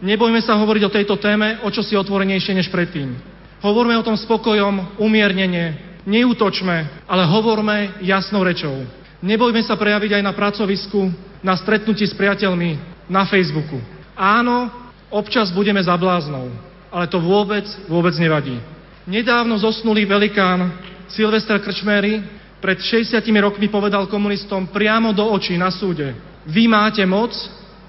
Nebojme 0.05 0.45
sa 0.45 0.61
hovoriť 0.61 0.83
o 0.85 0.95
tejto 0.95 1.17
téme 1.17 1.65
o 1.65 1.73
čo 1.73 1.81
si 1.81 1.97
otvorenejšie 1.97 2.53
než 2.53 2.69
predtým. 2.69 3.17
Hovorme 3.65 3.97
o 3.97 4.05
tom 4.05 4.21
spokojom, 4.21 5.01
umiernenie, 5.01 5.97
neútočme, 6.05 7.09
ale 7.09 7.25
hovorme 7.25 8.03
jasnou 8.05 8.45
rečou. 8.45 8.85
Nebojme 9.25 9.65
sa 9.65 9.79
prejaviť 9.79 10.21
aj 10.21 10.23
na 10.29 10.37
pracovisku, 10.37 11.09
na 11.41 11.57
stretnutí 11.57 12.05
s 12.05 12.13
priateľmi, 12.13 12.77
na 13.09 13.25
Facebooku. 13.25 13.81
Áno, 14.13 14.69
občas 15.09 15.49
budeme 15.49 15.81
za 15.81 15.97
bláznou, 15.97 16.53
ale 16.93 17.09
to 17.09 17.17
vôbec, 17.17 17.65
vôbec 17.89 18.13
nevadí. 18.21 18.61
Nedávno 19.09 19.57
zosnulý 19.57 20.05
velikán 20.05 20.69
Silvester 21.09 21.57
Krčmery 21.65 22.21
pred 22.61 22.77
60 22.77 23.25
rokmi 23.41 23.73
povedal 23.73 24.05
komunistom 24.05 24.69
priamo 24.69 25.17
do 25.17 25.25
očí 25.33 25.57
na 25.57 25.73
súde. 25.73 26.13
Vy 26.45 26.69
máte 26.69 27.01
moc, 27.09 27.33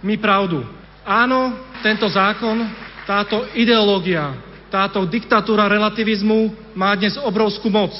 my 0.06 0.16
pravdu. 0.22 0.62
Áno, 1.02 1.58
tento 1.82 2.06
zákon, 2.06 2.70
táto 3.10 3.50
ideológia, 3.58 4.38
táto 4.70 5.02
diktatúra 5.10 5.66
relativizmu 5.66 6.54
má 6.78 6.94
dnes 6.94 7.18
obrovskú 7.18 7.74
moc. 7.74 7.94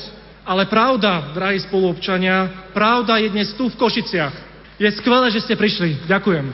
Ale 0.46 0.70
pravda, 0.70 1.34
drahí 1.34 1.58
spoluobčania, 1.66 2.70
pravda 2.70 3.18
je 3.18 3.34
dnes 3.34 3.50
tu 3.58 3.66
v 3.66 3.78
Košiciach. 3.82 4.34
Je 4.78 4.90
skvelé, 4.94 5.34
že 5.34 5.42
ste 5.42 5.58
prišli. 5.58 6.06
Ďakujem. 6.06 6.46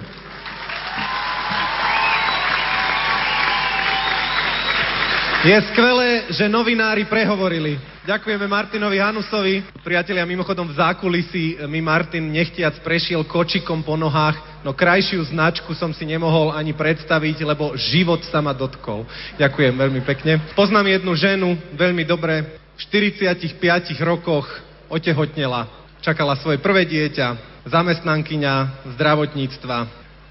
Je 5.42 5.58
skvelé, 5.74 6.32
že 6.32 6.46
novinári 6.48 7.04
prehovorili. 7.10 7.91
Ďakujeme 8.02 8.50
Martinovi 8.50 8.98
Hanusovi. 8.98 9.62
Priatelia, 9.86 10.26
mimochodom 10.26 10.66
v 10.66 10.74
zákulisí 10.74 11.62
mi 11.70 11.86
Martin 11.86 12.34
nechtiac 12.34 12.82
prešiel 12.82 13.22
kočikom 13.30 13.86
po 13.86 13.94
nohách, 13.94 14.66
no 14.66 14.74
krajšiu 14.74 15.22
značku 15.30 15.70
som 15.78 15.94
si 15.94 16.10
nemohol 16.10 16.50
ani 16.50 16.74
predstaviť, 16.74 17.46
lebo 17.46 17.78
život 17.78 18.26
sa 18.26 18.42
ma 18.42 18.58
dotkol. 18.58 19.06
Ďakujem 19.38 19.78
veľmi 19.78 20.02
pekne. 20.02 20.42
Poznám 20.58 20.98
jednu 20.98 21.14
ženu 21.14 21.54
veľmi 21.78 22.02
dobre. 22.02 22.58
V 22.74 22.90
45 22.90 23.94
rokoch 24.02 24.50
otehotnela. 24.90 25.70
Čakala 26.02 26.34
svoje 26.42 26.58
prvé 26.58 26.90
dieťa, 26.90 27.62
zamestnankyňa 27.70 28.82
zdravotníctva. 28.98 29.78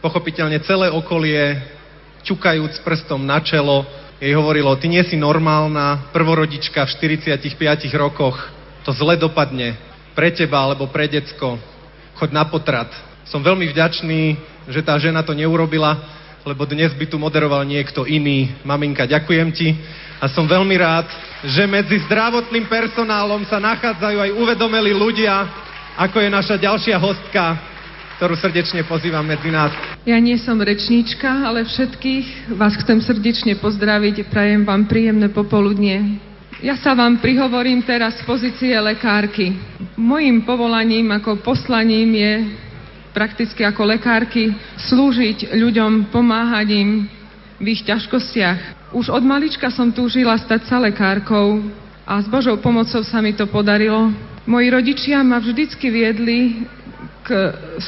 Pochopiteľne 0.02 0.58
celé 0.66 0.90
okolie, 0.90 1.54
čukajúc 2.26 2.82
prstom 2.82 3.22
na 3.22 3.38
čelo, 3.38 3.86
jej 4.20 4.36
hovorilo, 4.36 4.76
ty 4.76 4.92
nie 4.92 5.00
si 5.08 5.16
normálna 5.16 6.12
prvorodička 6.12 6.84
v 6.84 6.92
45 7.16 7.88
rokoch, 7.96 8.36
to 8.84 8.92
zle 8.92 9.16
dopadne 9.16 9.80
pre 10.12 10.28
teba 10.28 10.60
alebo 10.60 10.92
pre 10.92 11.08
decko, 11.08 11.56
choď 12.20 12.30
na 12.30 12.44
potrat. 12.44 12.92
som 13.24 13.40
veľmi 13.40 13.64
vďačný, 13.72 14.36
že 14.68 14.84
tá 14.84 14.92
žena 15.00 15.24
to 15.24 15.32
neurobila, 15.32 15.96
lebo 16.44 16.68
dnes 16.68 16.92
by 16.92 17.08
tu 17.08 17.16
moderoval 17.16 17.64
niekto 17.64 18.04
iný. 18.04 18.52
Maminka, 18.60 19.08
ďakujem 19.08 19.48
ti. 19.56 19.72
A 20.20 20.28
som 20.28 20.44
veľmi 20.44 20.76
rád, 20.76 21.08
že 21.48 21.64
medzi 21.64 21.96
zdravotným 22.04 22.68
personálom 22.68 23.40
sa 23.48 23.56
nachádzajú 23.56 24.18
aj 24.20 24.36
uvedomeli 24.36 24.92
ľudia, 24.92 25.32
ako 25.96 26.20
je 26.20 26.28
naša 26.28 26.56
ďalšia 26.60 26.96
hostka, 27.00 27.44
ktorú 28.20 28.36
srdečne 28.36 28.84
pozývam 28.84 29.24
medzi 29.24 29.48
nás. 29.48 29.72
Ja 30.04 30.20
nie 30.20 30.36
som 30.36 30.60
rečníčka, 30.60 31.24
ale 31.24 31.64
všetkých 31.64 32.52
vás 32.52 32.76
chcem 32.76 33.00
srdečne 33.00 33.56
pozdraviť. 33.56 34.28
Prajem 34.28 34.68
vám 34.68 34.84
príjemné 34.84 35.32
popoludnie. 35.32 36.20
Ja 36.60 36.76
sa 36.76 36.92
vám 36.92 37.16
prihovorím 37.24 37.80
teraz 37.80 38.20
z 38.20 38.28
pozície 38.28 38.76
lekárky. 38.76 39.56
Mojím 39.96 40.44
povolaním 40.44 41.08
ako 41.16 41.40
poslaním 41.40 42.12
je 42.12 42.32
prakticky 43.16 43.64
ako 43.64 43.88
lekárky 43.88 44.52
slúžiť 44.92 45.56
ľuďom, 45.56 46.12
pomáhať 46.12 46.76
im 46.76 47.08
v 47.56 47.66
ich 47.72 47.80
ťažkostiach. 47.88 48.92
Už 48.92 49.08
od 49.08 49.24
malička 49.24 49.72
som 49.72 49.96
túžila 49.96 50.36
stať 50.36 50.68
sa 50.68 50.76
lekárkou 50.76 51.64
a 52.04 52.20
s 52.20 52.28
Božou 52.28 52.60
pomocou 52.60 53.00
sa 53.00 53.24
mi 53.24 53.32
to 53.32 53.48
podarilo. 53.48 54.12
Moji 54.44 54.68
rodičia 54.68 55.24
ma 55.24 55.40
vždycky 55.40 55.88
viedli 55.88 56.68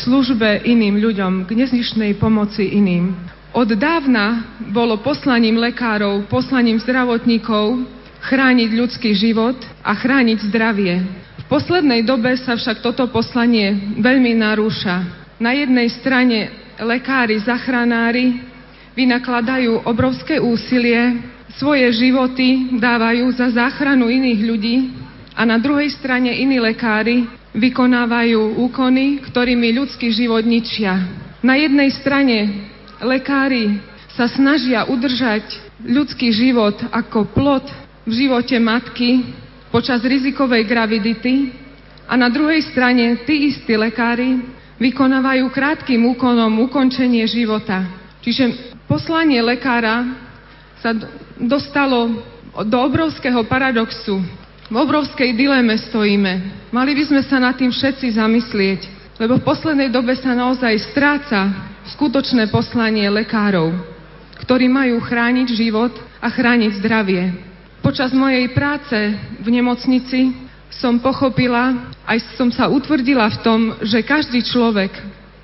službe 0.06 0.64
iným 0.64 1.02
ľuďom, 1.02 1.44
k 1.44 1.50
neznišnej 1.58 2.16
pomoci 2.16 2.72
iným. 2.78 3.14
Od 3.52 3.68
dávna 3.76 4.56
bolo 4.72 4.96
poslaním 5.04 5.60
lekárov, 5.60 6.24
poslaním 6.32 6.80
zdravotníkov 6.80 7.84
chrániť 8.22 8.70
ľudský 8.72 9.12
život 9.12 9.58
a 9.82 9.92
chrániť 9.92 10.38
zdravie. 10.48 10.94
V 11.42 11.44
poslednej 11.50 12.06
dobe 12.06 12.32
sa 12.40 12.56
však 12.56 12.80
toto 12.80 13.04
poslanie 13.12 13.98
veľmi 14.00 14.32
narúša. 14.40 15.04
Na 15.36 15.52
jednej 15.52 15.90
strane 15.90 16.48
lekári, 16.80 17.36
zachranári 17.42 18.40
vynakladajú 18.94 19.84
obrovské 19.84 20.38
úsilie, 20.40 21.20
svoje 21.60 21.84
životy 21.92 22.78
dávajú 22.80 23.28
za 23.36 23.52
záchranu 23.52 24.08
iných 24.08 24.40
ľudí 24.40 24.76
a 25.36 25.44
na 25.44 25.60
druhej 25.60 25.92
strane 25.92 26.32
iní 26.32 26.56
lekári 26.56 27.28
vykonávajú 27.52 28.60
úkony, 28.64 29.20
ktorými 29.20 29.76
ľudský 29.76 30.08
život 30.12 30.44
ničia. 30.44 30.96
Na 31.44 31.56
jednej 31.60 31.92
strane 31.92 32.68
lekári 33.00 33.80
sa 34.16 34.28
snažia 34.28 34.88
udržať 34.88 35.44
ľudský 35.84 36.32
život 36.32 36.76
ako 36.92 37.28
plod 37.32 37.64
v 38.08 38.12
živote 38.26 38.56
matky 38.60 39.24
počas 39.72 40.04
rizikovej 40.04 40.68
gravidity 40.68 41.52
a 42.08 42.14
na 42.16 42.28
druhej 42.28 42.60
strane 42.72 43.24
tí 43.24 43.52
istí 43.52 43.72
lekári 43.72 44.42
vykonávajú 44.76 45.48
krátkým 45.48 46.02
úkonom 46.12 46.50
ukončenie 46.68 47.24
života. 47.24 47.86
Čiže 48.22 48.76
poslanie 48.90 49.40
lekára 49.40 50.12
sa 50.82 50.92
dostalo 51.38 52.22
do 52.66 52.78
obrovského 52.82 53.46
paradoxu. 53.46 54.20
V 54.72 54.80
obrovskej 54.80 55.36
dileme 55.36 55.76
stojíme. 55.76 56.32
Mali 56.72 56.96
by 56.96 57.04
sme 57.04 57.20
sa 57.28 57.36
nad 57.36 57.52
tým 57.60 57.68
všetci 57.68 58.16
zamyslieť, 58.16 58.80
lebo 59.20 59.36
v 59.36 59.44
poslednej 59.44 59.92
dobe 59.92 60.16
sa 60.16 60.32
naozaj 60.32 60.72
stráca 60.88 61.68
skutočné 61.92 62.48
poslanie 62.48 63.04
lekárov, 63.12 63.68
ktorí 64.40 64.72
majú 64.72 64.96
chrániť 65.04 65.48
život 65.52 65.92
a 66.24 66.32
chrániť 66.32 66.80
zdravie. 66.80 67.36
Počas 67.84 68.16
mojej 68.16 68.48
práce 68.56 68.96
v 69.44 69.48
nemocnici 69.52 70.32
som 70.72 70.96
pochopila, 70.96 71.92
aj 72.08 72.32
som 72.40 72.48
sa 72.48 72.72
utvrdila 72.72 73.28
v 73.28 73.38
tom, 73.44 73.60
že 73.84 74.00
každý 74.00 74.40
človek, 74.40 74.88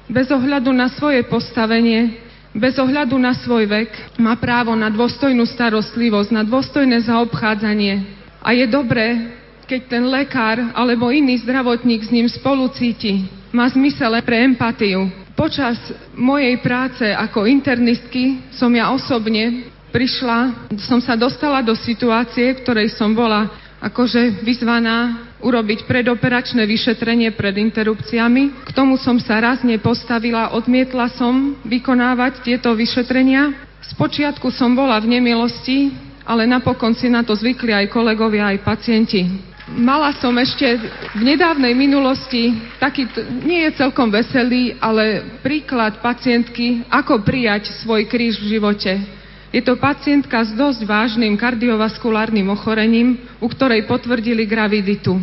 bez 0.09 0.33
ohľadu 0.33 0.73
na 0.73 0.89
svoje 0.89 1.21
postavenie, 1.29 2.17
bez 2.57 2.81
ohľadu 2.81 3.21
na 3.21 3.37
svoj 3.37 3.69
vek, 3.69 4.17
má 4.17 4.41
právo 4.41 4.73
na 4.73 4.89
dôstojnú 4.89 5.45
starostlivosť, 5.45 6.33
na 6.33 6.49
dôstojné 6.49 7.05
zaobchádzanie. 7.05 8.18
A 8.43 8.55
je 8.55 8.67
dobré, 8.71 9.35
keď 9.69 9.81
ten 9.85 10.05
lekár 10.09 10.57
alebo 10.73 11.13
iný 11.13 11.37
zdravotník 11.45 12.07
s 12.07 12.15
ním 12.15 12.27
spolu 12.31 12.73
cíti. 12.73 13.29
Má 13.53 13.69
zmysel 13.69 14.17
pre 14.25 14.45
empatiu. 14.45 15.13
Počas 15.37 15.79
mojej 16.17 16.59
práce 16.59 17.05
ako 17.05 17.47
internistky 17.47 18.43
som 18.51 18.73
ja 18.75 18.91
osobne 18.91 19.71
prišla, 19.93 20.69
som 20.83 20.99
sa 20.99 21.15
dostala 21.15 21.63
do 21.63 21.77
situácie, 21.79 22.57
v 22.57 22.63
ktorej 22.65 22.89
som 22.97 23.15
bola 23.15 23.47
akože 23.79 24.43
vyzvaná 24.43 25.29
urobiť 25.39 25.87
predoperačné 25.87 26.67
vyšetrenie 26.67 27.31
pred 27.39 27.55
interrupciami. 27.63 28.67
K 28.67 28.71
tomu 28.75 28.99
som 28.99 29.23
sa 29.23 29.39
raz 29.39 29.63
nepostavila, 29.63 30.51
odmietla 30.59 31.15
som 31.15 31.55
vykonávať 31.63 32.43
tieto 32.43 32.75
vyšetrenia. 32.75 33.55
Spočiatku 33.95 34.51
som 34.51 34.75
bola 34.75 34.99
v 34.99 35.15
nemilosti, 35.15 35.95
ale 36.29 36.45
napokon 36.45 36.93
si 36.93 37.09
na 37.09 37.25
to 37.25 37.33
zvykli 37.33 37.73
aj 37.73 37.89
kolegovia, 37.89 38.53
aj 38.53 38.61
pacienti. 38.61 39.25
Mala 39.69 40.13
som 40.21 40.33
ešte 40.37 40.65
v 41.17 41.23
nedávnej 41.25 41.73
minulosti 41.73 42.53
taký, 42.77 43.09
nie 43.45 43.69
je 43.69 43.81
celkom 43.81 44.13
veselý, 44.13 44.77
ale 44.81 45.25
príklad 45.41 46.05
pacientky, 46.05 46.85
ako 46.89 47.25
prijať 47.25 47.73
svoj 47.81 48.05
kríž 48.05 48.41
v 48.45 48.57
živote. 48.57 48.93
Je 49.49 49.65
to 49.65 49.81
pacientka 49.81 50.45
s 50.45 50.53
dosť 50.53 50.85
vážnym 50.85 51.33
kardiovaskulárnym 51.37 52.53
ochorením, 52.53 53.17
u 53.41 53.49
ktorej 53.49 53.89
potvrdili 53.89 54.45
graviditu. 54.45 55.17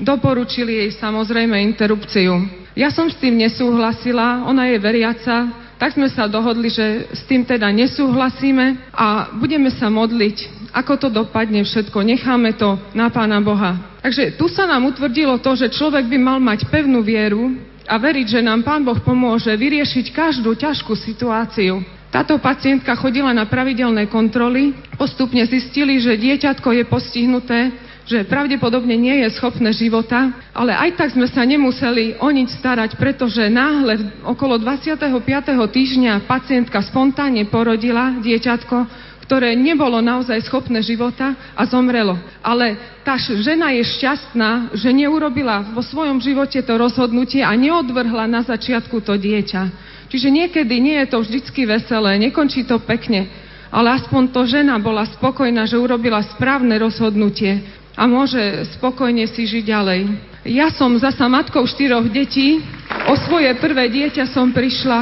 Doporučili 0.00 0.80
jej 0.80 0.90
samozrejme 0.96 1.56
interrupciu. 1.60 2.48
Ja 2.76 2.92
som 2.92 3.08
s 3.08 3.16
tým 3.16 3.40
nesúhlasila, 3.40 4.44
ona 4.44 4.68
je 4.68 4.76
veriaca, 4.76 5.65
tak 5.76 5.92
sme 5.92 6.08
sa 6.08 6.24
dohodli, 6.24 6.72
že 6.72 7.12
s 7.12 7.28
tým 7.28 7.44
teda 7.44 7.68
nesúhlasíme 7.68 8.96
a 8.96 9.28
budeme 9.36 9.68
sa 9.68 9.92
modliť. 9.92 10.68
Ako 10.72 10.96
to 10.96 11.08
dopadne 11.12 11.60
všetko, 11.64 12.00
necháme 12.00 12.56
to 12.56 12.80
na 12.96 13.12
Pána 13.12 13.40
Boha. 13.44 14.00
Takže 14.00 14.36
tu 14.40 14.48
sa 14.48 14.64
nám 14.64 14.88
utvrdilo 14.88 15.36
to, 15.40 15.52
že 15.56 15.72
človek 15.72 16.08
by 16.08 16.18
mal 16.20 16.38
mať 16.40 16.68
pevnú 16.72 17.04
vieru 17.04 17.56
a 17.84 17.94
veriť, 18.00 18.26
že 18.38 18.40
nám 18.40 18.64
Pán 18.64 18.82
Boh 18.84 18.96
pomôže 19.00 19.52
vyriešiť 19.52 20.12
každú 20.12 20.56
ťažkú 20.56 20.96
situáciu. 20.96 21.84
Táto 22.08 22.40
pacientka 22.40 22.96
chodila 22.96 23.36
na 23.36 23.44
pravidelné 23.44 24.08
kontroly, 24.08 24.72
postupne 24.96 25.44
zistili, 25.44 26.00
že 26.00 26.16
dieťatko 26.16 26.72
je 26.72 26.84
postihnuté, 26.88 27.58
že 28.06 28.22
pravdepodobne 28.22 28.94
nie 28.94 29.26
je 29.26 29.34
schopné 29.34 29.74
života, 29.74 30.30
ale 30.54 30.70
aj 30.70 30.94
tak 30.94 31.10
sme 31.10 31.26
sa 31.26 31.42
nemuseli 31.42 32.22
o 32.22 32.30
nič 32.30 32.54
starať, 32.54 32.94
pretože 32.94 33.50
náhle 33.50 34.22
okolo 34.22 34.62
25. 34.62 35.02
týždňa 35.50 36.22
pacientka 36.30 36.78
spontánne 36.86 37.50
porodila 37.50 38.14
dieťatko, 38.22 39.06
ktoré 39.26 39.58
nebolo 39.58 39.98
naozaj 39.98 40.38
schopné 40.46 40.78
života 40.86 41.34
a 41.58 41.66
zomrelo. 41.66 42.14
Ale 42.46 42.78
tá 43.02 43.18
žena 43.18 43.74
je 43.74 43.82
šťastná, 43.82 44.70
že 44.78 44.94
neurobila 44.94 45.74
vo 45.74 45.82
svojom 45.82 46.22
živote 46.22 46.62
to 46.62 46.78
rozhodnutie 46.78 47.42
a 47.42 47.50
neodvrhla 47.58 48.30
na 48.30 48.46
začiatku 48.46 49.02
to 49.02 49.18
dieťa. 49.18 49.62
Čiže 50.06 50.30
niekedy 50.30 50.78
nie 50.78 51.02
je 51.02 51.10
to 51.10 51.18
vždycky 51.26 51.66
veselé, 51.66 52.22
nekončí 52.22 52.62
to 52.62 52.78
pekne, 52.86 53.26
ale 53.74 53.98
aspoň 53.98 54.30
to 54.30 54.46
žena 54.46 54.78
bola 54.78 55.02
spokojná, 55.18 55.66
že 55.66 55.74
urobila 55.74 56.22
správne 56.22 56.78
rozhodnutie 56.78 57.82
a 57.96 58.04
môže 58.04 58.68
spokojne 58.76 59.24
si 59.32 59.48
žiť 59.48 59.64
ďalej. 59.64 60.00
Ja 60.46 60.68
som 60.68 60.92
zasa 61.00 61.26
matkou 61.26 61.64
štyroch 61.64 62.06
detí. 62.12 62.60
O 63.08 63.16
svoje 63.24 63.50
prvé 63.58 63.88
dieťa 63.88 64.30
som 64.30 64.52
prišla, 64.52 64.98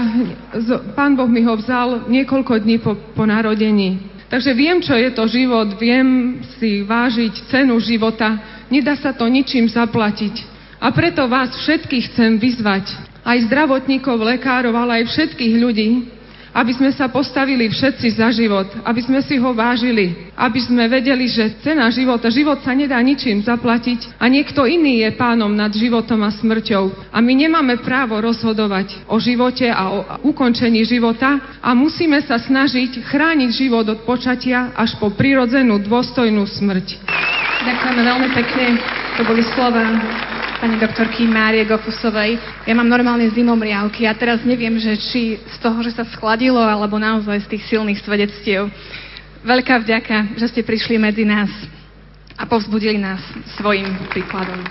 pán 0.94 1.18
Boh 1.18 1.28
mi 1.28 1.42
ho 1.44 1.58
vzal 1.58 2.06
niekoľko 2.06 2.62
dní 2.62 2.78
po, 2.80 2.94
po 2.94 3.26
narodení. 3.26 4.14
Takže 4.30 4.56
viem, 4.56 4.80
čo 4.80 4.96
je 4.96 5.10
to 5.12 5.28
život, 5.28 5.76
viem 5.76 6.40
si 6.56 6.80
vážiť 6.86 7.50
cenu 7.52 7.76
života. 7.82 8.40
Nedá 8.72 8.96
sa 8.96 9.12
to 9.12 9.28
ničím 9.28 9.68
zaplatiť. 9.68 10.54
A 10.80 10.90
preto 10.94 11.28
vás 11.28 11.52
všetkých 11.54 12.12
chcem 12.12 12.36
vyzvať, 12.40 12.88
aj 13.24 13.48
zdravotníkov, 13.48 14.20
lekárov, 14.20 14.74
ale 14.76 15.02
aj 15.02 15.12
všetkých 15.12 15.54
ľudí, 15.56 15.88
aby 16.54 16.70
sme 16.70 16.94
sa 16.94 17.10
postavili 17.10 17.66
všetci 17.66 18.14
za 18.14 18.30
život, 18.30 18.70
aby 18.86 19.02
sme 19.02 19.18
si 19.26 19.34
ho 19.42 19.50
vážili, 19.50 20.30
aby 20.38 20.62
sme 20.62 20.86
vedeli, 20.86 21.26
že 21.26 21.58
cena 21.66 21.90
života, 21.90 22.30
život 22.30 22.62
sa 22.62 22.70
nedá 22.70 22.96
ničím 23.02 23.42
zaplatiť 23.42 24.22
a 24.22 24.30
niekto 24.30 24.62
iný 24.62 25.02
je 25.02 25.10
pánom 25.18 25.50
nad 25.50 25.74
životom 25.74 26.22
a 26.22 26.30
smrťou. 26.30 27.10
A 27.10 27.18
my 27.18 27.32
nemáme 27.34 27.82
právo 27.82 28.22
rozhodovať 28.22 29.10
o 29.10 29.18
živote 29.18 29.66
a 29.66 29.82
o 29.90 29.98
ukončení 30.30 30.86
života 30.86 31.58
a 31.58 31.74
musíme 31.74 32.22
sa 32.22 32.38
snažiť 32.38 33.02
chrániť 33.02 33.50
život 33.50 33.84
od 33.90 34.06
počatia 34.06 34.70
až 34.78 34.94
po 35.02 35.10
prirodzenú 35.10 35.82
dôstojnú 35.82 36.46
smrť. 36.46 36.86
Ďakujeme 37.66 38.02
veľmi 38.06 38.28
pekne. 38.30 38.66
To 39.18 39.22
boli 39.26 39.42
slova 39.54 39.82
pani 40.60 40.76
doktorky 40.78 41.26
Márie 41.26 41.66
Gofusovej. 41.66 42.38
Ja 42.66 42.74
mám 42.76 42.86
normálne 42.86 43.26
zimom 43.30 43.58
riavky 43.58 44.06
a 44.06 44.14
teraz 44.14 44.42
neviem, 44.46 44.78
že 44.78 44.94
či 44.98 45.38
z 45.38 45.56
toho, 45.58 45.82
že 45.82 45.94
sa 45.94 46.04
schladilo, 46.06 46.60
alebo 46.60 46.98
naozaj 46.98 47.46
z 47.46 47.50
tých 47.56 47.64
silných 47.70 48.02
svedectiev. 48.02 48.70
Veľká 49.44 49.82
vďaka, 49.82 50.38
že 50.38 50.46
ste 50.50 50.62
prišli 50.62 50.96
medzi 50.96 51.26
nás 51.26 51.50
a 52.38 52.46
povzbudili 52.46 52.98
nás 52.98 53.20
svojim 53.58 53.88
príkladom. 54.10 54.62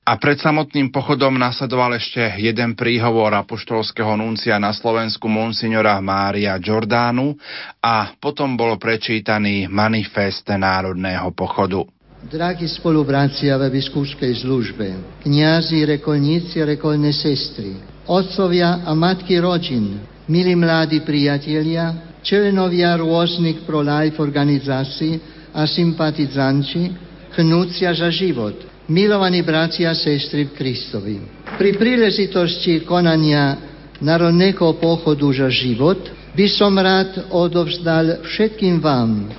A 0.00 0.18
pred 0.18 0.40
samotným 0.42 0.90
pochodom 0.90 1.38
nasledoval 1.38 1.94
ešte 1.94 2.18
jeden 2.40 2.74
príhovor 2.74 3.30
apoštolského 3.36 4.18
nuncia 4.18 4.58
na 4.58 4.74
Slovensku 4.74 5.30
monsignora 5.30 6.00
Mária 6.02 6.56
Giordánu 6.58 7.36
a 7.78 8.16
potom 8.18 8.58
bol 8.58 8.74
prečítaný 8.74 9.70
manifest 9.70 10.50
Národného 10.50 11.30
pochodu. 11.30 11.99
Dragi 12.30 12.70
spolubracia 12.70 13.58
ve 13.58 13.74
biskupskej 13.74 14.46
službe, 14.46 14.86
kniazy, 15.26 15.82
rekolníci 15.82 16.62
rekolné 16.62 17.10
sestry, 17.10 17.74
otcovia 18.06 18.86
a 18.86 18.94
matky 18.94 19.42
rodin, 19.42 19.98
milí 20.30 20.54
mladí 20.54 21.02
priatelia, 21.02 22.14
členovia 22.22 22.94
rôznych 23.02 23.66
pro-life 23.66 24.22
organizácií 24.22 25.18
a 25.50 25.66
sympatizanti, 25.66 26.94
knúcia 27.34 27.90
za 27.98 28.14
život, 28.14 28.54
milovaní 28.86 29.42
bratia 29.42 29.90
a 29.90 29.98
sestry 29.98 30.46
v 30.46 30.54
Kristovi. 30.54 31.18
Pri 31.58 31.74
príležitosti 31.74 32.86
konania 32.86 33.58
Národného 33.98 34.78
pochodu 34.78 35.26
za 35.34 35.50
život 35.50 35.98
by 36.38 36.46
som 36.46 36.78
rád 36.78 37.26
odovzdal 37.34 38.22
všetkým 38.22 38.78
vám, 38.78 39.34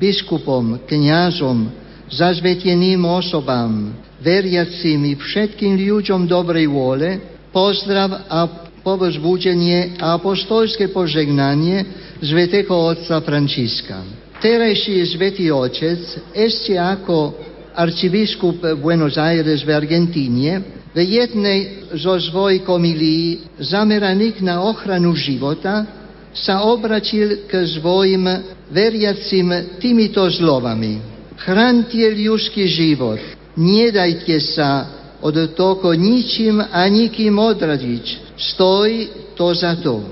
biskupom, 0.00 0.80
kňazom, 0.88 1.79
zazveteným 2.10 3.00
osobám, 3.06 3.94
veriacim 4.18 5.00
i 5.06 5.14
všetkým 5.14 5.78
ľuďom 5.78 6.26
dobrej 6.26 6.66
vôle, 6.66 7.22
pozdrav 7.54 8.26
a 8.26 8.70
povzbudenie 8.82 10.00
a 10.00 10.18
apostolské 10.18 10.90
požegnanie 10.90 11.84
svätého 12.20 12.72
otca 12.72 13.20
Františka. 13.20 13.96
Terajší 14.40 15.04
svätý 15.04 15.52
otec 15.52 16.00
ešte 16.32 16.74
ako 16.80 17.36
arcibiskup 17.76 18.80
Buenos 18.80 19.20
Aires 19.20 19.62
v 19.62 19.70
Argentíne 19.70 20.80
v 20.90 20.98
jednej 21.06 21.86
zo 21.94 22.18
svojich 22.18 22.66
komilí 22.66 23.46
zameraných 23.62 24.42
na 24.42 24.64
ochranu 24.64 25.14
života 25.14 25.86
sa 26.34 26.66
obratil 26.66 27.46
k 27.46 27.62
svojim 27.78 28.26
veriacim 28.72 29.78
týmito 29.78 30.26
slovami. 30.30 31.19
Chránte 31.40 32.04
ľudský 32.20 32.68
život, 32.68 33.16
nedajte 33.56 34.36
sa 34.44 35.00
od 35.24 35.32
toho 35.56 35.96
ničím 35.96 36.60
a 36.60 36.84
nikým 36.84 37.32
odradiť. 37.32 38.36
Stoj 38.36 38.88
to 39.32 39.48
za 39.56 39.72
to. 39.80 40.04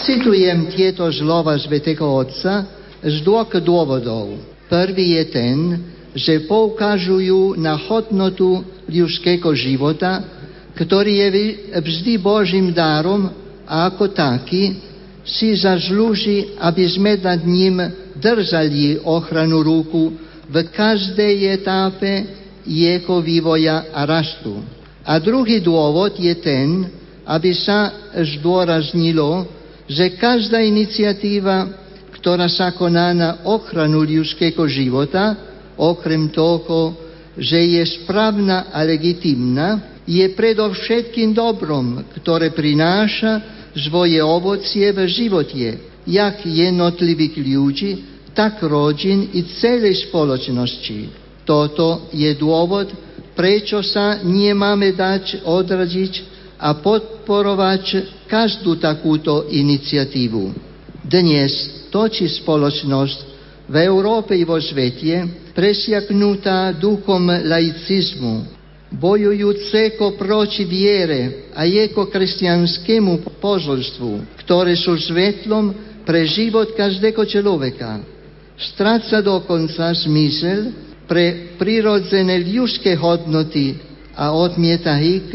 Citujem 0.00 0.72
tieto 0.72 1.04
slova 1.12 1.60
Svetého 1.60 2.08
Otca 2.08 2.64
z 3.04 3.14
dvoch 3.20 3.52
dôvodov. 3.60 4.40
Prvý 4.72 5.20
je 5.20 5.24
ten, 5.28 5.56
že 6.16 6.48
poukazujú 6.48 7.60
na 7.60 7.76
hodnotu 7.76 8.64
ľudského 8.88 9.52
života, 9.52 10.24
ktorý 10.72 11.12
je 11.20 11.28
vždy 11.84 12.16
Božím 12.16 12.72
dárom 12.72 13.28
a 13.68 13.92
ako 13.92 14.08
taký 14.08 14.80
si 15.20 15.52
zaslúži, 15.52 16.56
aby 16.56 16.84
sme 16.88 17.20
nad 17.20 17.44
ním 17.44 17.76
držali 18.16 19.04
ochranu 19.04 19.60
ruku 19.60 20.21
v 20.48 20.56
každej 20.70 21.62
etape 21.62 22.42
jeho 22.66 23.18
vývoja 23.22 23.90
a 23.90 24.06
rastu. 24.06 24.62
A 25.02 25.18
druhý 25.18 25.58
dôvod 25.58 26.14
je 26.18 26.34
ten, 26.38 26.86
aby 27.26 27.54
sa 27.54 28.10
zdôraznilo, 28.14 29.46
že 29.90 30.14
každá 30.14 30.62
iniciatíva, 30.62 31.70
ktorá 32.18 32.46
sa 32.46 32.70
koná 32.70 33.10
na 33.10 33.30
ochranu 33.46 34.06
ľudského 34.06 34.62
života, 34.70 35.34
okrem 35.74 36.30
toho, 36.30 36.94
že 37.34 37.58
je 37.58 37.82
správna 38.02 38.70
a 38.70 38.86
legitimná, 38.86 39.98
je 40.06 40.22
predovšetkým 40.34 41.34
dobrom, 41.34 42.02
ktoré 42.18 42.50
prináša 42.50 43.42
svoje 43.74 44.18
ovocie 44.20 44.90
v 44.90 45.06
živote, 45.06 45.66
jak 46.04 46.42
jednotlivých 46.42 47.34
ľudí, 47.38 47.90
tak 48.32 48.64
rodín 48.64 49.32
i 49.32 49.44
celej 49.60 50.08
spoločnosti. 50.08 51.08
Toto 51.44 52.08
je 52.12 52.32
dôvod, 52.36 52.88
prečo 53.36 53.80
sa 53.80 54.20
nemáme 54.20 54.92
dať 54.92 55.44
odradiť 55.44 56.12
a 56.62 56.78
podporovať 56.78 57.84
každú 58.30 58.78
takúto 58.78 59.50
iniciatívu. 59.50 60.54
Dnes 61.02 61.50
točí 61.90 62.30
spoločnosť 62.30 63.18
v 63.66 63.74
Európe 63.82 64.38
i 64.38 64.46
vo 64.46 64.56
svete 64.62 65.50
presiaknutá 65.52 66.72
duchom 66.78 67.26
laicizmu, 67.26 68.46
bojujúcego 68.94 70.14
proti 70.16 70.64
viere 70.64 71.50
a 71.52 71.66
jeho 71.66 72.06
kresťanskému 72.08 73.40
posolstvu, 73.42 74.40
ktoré 74.44 74.78
sú 74.78 74.94
svetlom 74.96 75.74
pre 76.04 76.24
život 76.28 76.72
každého 76.76 77.22
človeka. 77.26 78.11
Stráca 78.62 79.18
dokonca 79.18 79.90
zmysel 79.90 80.70
pre 81.10 81.58
prirodzené 81.58 82.46
ľudské 82.46 82.94
hodnoty 82.94 83.74
a 84.14 84.30
odmieta 84.30 84.94
ich 85.02 85.34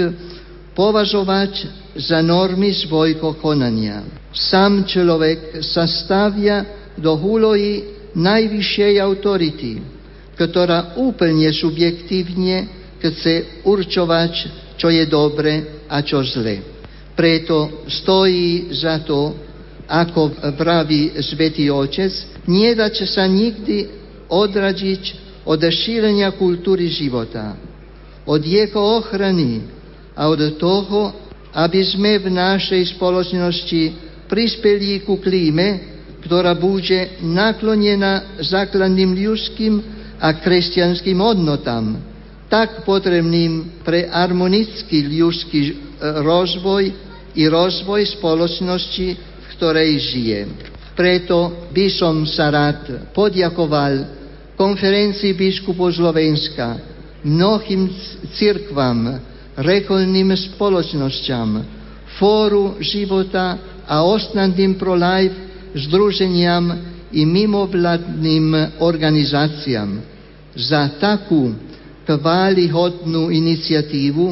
považovať 0.71 1.67
za 1.97 2.23
normy 2.23 2.71
svojho 2.71 3.35
konania. 3.41 4.05
Sám 4.31 4.87
človek 4.87 5.59
sa 5.65 5.83
stavia 5.89 6.63
do 6.95 7.17
húloji 7.19 7.97
najvyššej 8.15 8.93
autority, 9.01 9.81
ktorá 10.37 10.95
úplne 11.01 11.49
subjektívne 11.51 12.69
chce 13.01 13.65
určovať, 13.65 14.33
čo 14.77 14.87
je 14.87 15.03
dobre 15.09 15.83
a 15.89 16.01
čo 16.05 16.21
zle. 16.21 16.61
Preto 17.17 17.85
stojí 17.89 18.69
za 18.77 19.01
to, 19.01 19.46
ako 19.87 20.35
praví 20.59 21.15
Svetý 21.23 21.71
Otec, 21.71 22.11
nedať 22.43 23.07
sa 23.07 23.23
nikdy 23.23 23.87
odradiť 24.27 25.03
od 25.47 25.63
šírenia 25.63 26.35
kultúry 26.35 26.91
života, 26.91 27.55
od 28.27 28.43
jeho 28.43 28.99
ochrany 28.99 29.63
a 30.11 30.27
od 30.27 30.59
toho, 30.59 31.15
aby 31.55 31.79
sme 31.87 32.19
v 32.19 32.27
našej 32.35 32.99
spoločnosti 32.99 33.81
prispeli 34.27 35.07
ku 35.07 35.23
klíme, 35.23 35.95
ktorá 36.27 36.51
bude 36.51 37.23
naklonená 37.23 38.43
základným 38.43 39.15
ľudským 39.15 39.79
a 40.19 40.35
kresťanským 40.35 41.15
hodnotám, 41.15 41.95
tak 42.51 42.83
potrebným 42.83 43.83
pre 43.87 44.11
harmonický 44.11 45.07
ľudský 45.07 45.61
e, 45.63 45.73
rozvoj 46.25 46.83
i 47.37 47.43
rozvoj 47.47 48.01
spoločnosti, 48.17 49.07
ktorej 49.57 49.97
žije. 49.99 50.39
Preto 50.93 51.69
by 51.73 51.85
som 51.93 52.25
sa 52.29 52.53
rád 52.53 53.11
poďakoval 53.13 54.05
konferencii 54.57 55.33
biskupov 55.37 55.93
Slovenska, 55.93 56.77
mnohým 57.21 57.89
cirkvám, 58.33 59.21
rekolným 59.57 60.33
spoločnosťam, 60.33 61.49
fóru 62.17 62.81
života 62.81 63.57
a 63.85 64.01
ostatným 64.05 64.77
pro-life 64.77 65.37
združeniam 65.77 66.73
i 67.13 67.21
mimovládnym 67.25 68.81
organizáciám 68.81 70.01
za 70.57 70.97
takú 70.97 71.53
chválihodnú 72.09 73.29
iniciatívu, 73.29 74.25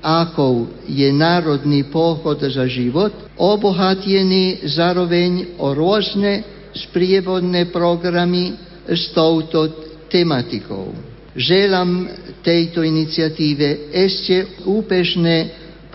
ako 0.00 0.80
je 0.88 1.08
Národný 1.12 1.88
pochod 1.92 2.40
za 2.40 2.64
život, 2.64 3.12
obohatený 3.36 4.64
zároveň 4.64 5.60
o 5.60 5.76
rôzne 5.76 6.44
sprievodné 6.72 7.68
programy 7.68 8.56
s 8.88 9.12
touto 9.12 9.68
tematikou. 10.08 10.96
Želám 11.36 12.10
tejto 12.42 12.82
iniciatíve 12.82 13.92
ešte 13.92 14.66
úpešné 14.66 15.36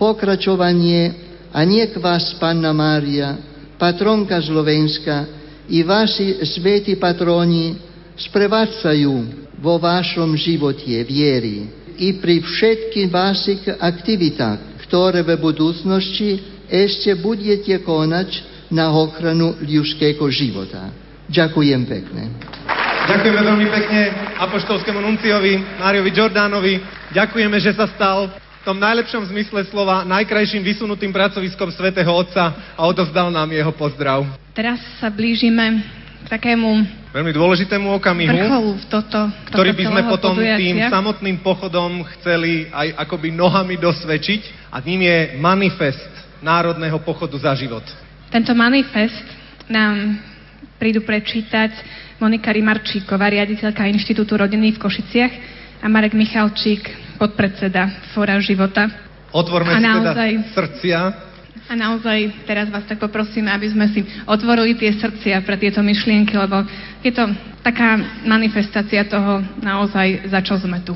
pokračovanie 0.00 1.12
a 1.52 1.60
nech 1.66 1.92
vás, 1.98 2.36
Panna 2.40 2.72
Mária, 2.72 3.36
patronka 3.76 4.40
Slovenska 4.40 5.28
i 5.68 5.82
vaši 5.82 6.40
sveti 6.46 6.96
patroni 6.96 7.76
sprevádzajú 8.16 9.14
vo 9.60 9.76
vašom 9.76 10.36
živote 10.36 11.04
viery 11.04 11.85
i 11.98 12.16
pri 12.20 12.44
všetkých 12.44 13.08
vašich 13.08 13.62
aktivitách, 13.68 14.86
ktoré 14.86 15.24
v 15.24 15.36
budúcnosti 15.40 16.40
ešte 16.70 17.14
budete 17.18 17.80
konať 17.82 18.42
na 18.70 18.90
ochranu 18.90 19.54
ľudského 19.62 20.22
života. 20.30 20.90
Ďakujem 21.26 21.82
pekne. 21.86 22.22
Ďakujeme 23.06 23.40
veľmi 23.42 23.66
pekne 23.70 24.00
apoštolskému 24.42 24.98
nunciovi 24.98 25.62
Máriovi 25.78 26.10
Jordánovi. 26.10 26.74
Ďakujeme, 27.14 27.56
že 27.62 27.74
sa 27.74 27.86
stal 27.86 28.30
tom 28.66 28.82
najlepšom 28.82 29.30
zmysle 29.30 29.62
slova 29.70 30.02
najkrajším 30.02 30.66
vysunutým 30.66 31.14
pracoviskom 31.14 31.70
svätého 31.70 32.10
Otca 32.10 32.74
a 32.74 32.82
odovzdal 32.82 33.30
nám 33.30 33.46
jeho 33.54 33.70
pozdrav. 33.70 34.26
Teraz 34.50 34.82
sa 34.98 35.06
blížime 35.06 35.86
takému 36.26 36.68
veľmi 37.14 37.32
dôležitému 37.32 37.86
okamihu, 37.96 38.36
v 38.76 38.84
toto, 38.90 39.30
ktorý 39.50 39.72
by 39.72 39.84
sme 39.88 40.02
potom 40.10 40.34
podujatia. 40.36 40.60
tým 40.60 40.76
samotným 40.90 41.36
pochodom 41.40 42.02
chceli 42.18 42.68
aj 42.74 42.98
akoby 43.06 43.32
nohami 43.32 43.78
dosvedčiť 43.78 44.70
a 44.74 44.82
ním 44.82 45.06
je 45.06 45.18
manifest 45.38 46.10
Národného 46.42 47.00
pochodu 47.00 47.38
za 47.40 47.56
život. 47.56 47.82
Tento 48.28 48.52
manifest 48.52 49.24
nám 49.70 50.20
prídu 50.76 51.00
prečítať 51.00 51.72
Monika 52.20 52.52
Rimarčíková, 52.52 53.28
riaditeľka 53.32 53.88
Inštitútu 53.88 54.36
rodiny 54.36 54.76
v 54.76 54.80
Košiciach 54.80 55.32
a 55.80 55.86
Marek 55.88 56.12
Michalčík, 56.12 57.16
podpredseda 57.16 58.12
Fóra 58.12 58.36
života. 58.40 58.88
Otvorme 59.32 59.72
A 59.72 59.76
si 59.76 59.84
teda 59.84 59.92
naozaj- 60.00 60.36
srdcia 60.52 60.98
A 61.66 61.74
naozaj 61.74 62.46
teraz 62.46 62.70
vás 62.70 62.86
tak 62.86 63.02
poprosíme, 63.02 63.50
aby 63.50 63.66
sme 63.66 63.90
si 63.90 64.06
otvorili 64.22 64.78
tie 64.78 64.94
srdcia 64.94 65.42
pre 65.42 65.58
tieto 65.58 65.82
myšlienky, 65.82 66.38
lebo 66.38 66.62
je 67.02 67.10
to 67.10 67.26
taká 67.66 67.98
manifestácia 68.22 69.02
toho 69.02 69.42
naozaj, 69.58 70.30
za 70.30 70.38
čo 70.46 70.54
sme 70.62 70.78
tu. 70.86 70.94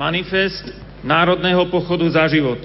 Manifest 0.00 0.72
Národného 1.04 1.68
pochodu 1.68 2.08
za 2.08 2.24
život. 2.24 2.58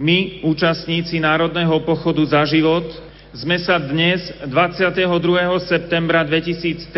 My, 0.00 0.40
účastníci 0.48 1.20
Národného 1.20 1.84
pochodu 1.84 2.24
za 2.24 2.40
život, 2.48 2.88
sme 3.36 3.60
sa 3.60 3.76
dnes, 3.76 4.32
22. 4.48 5.04
septembra 5.68 6.24
2013, 6.24 6.88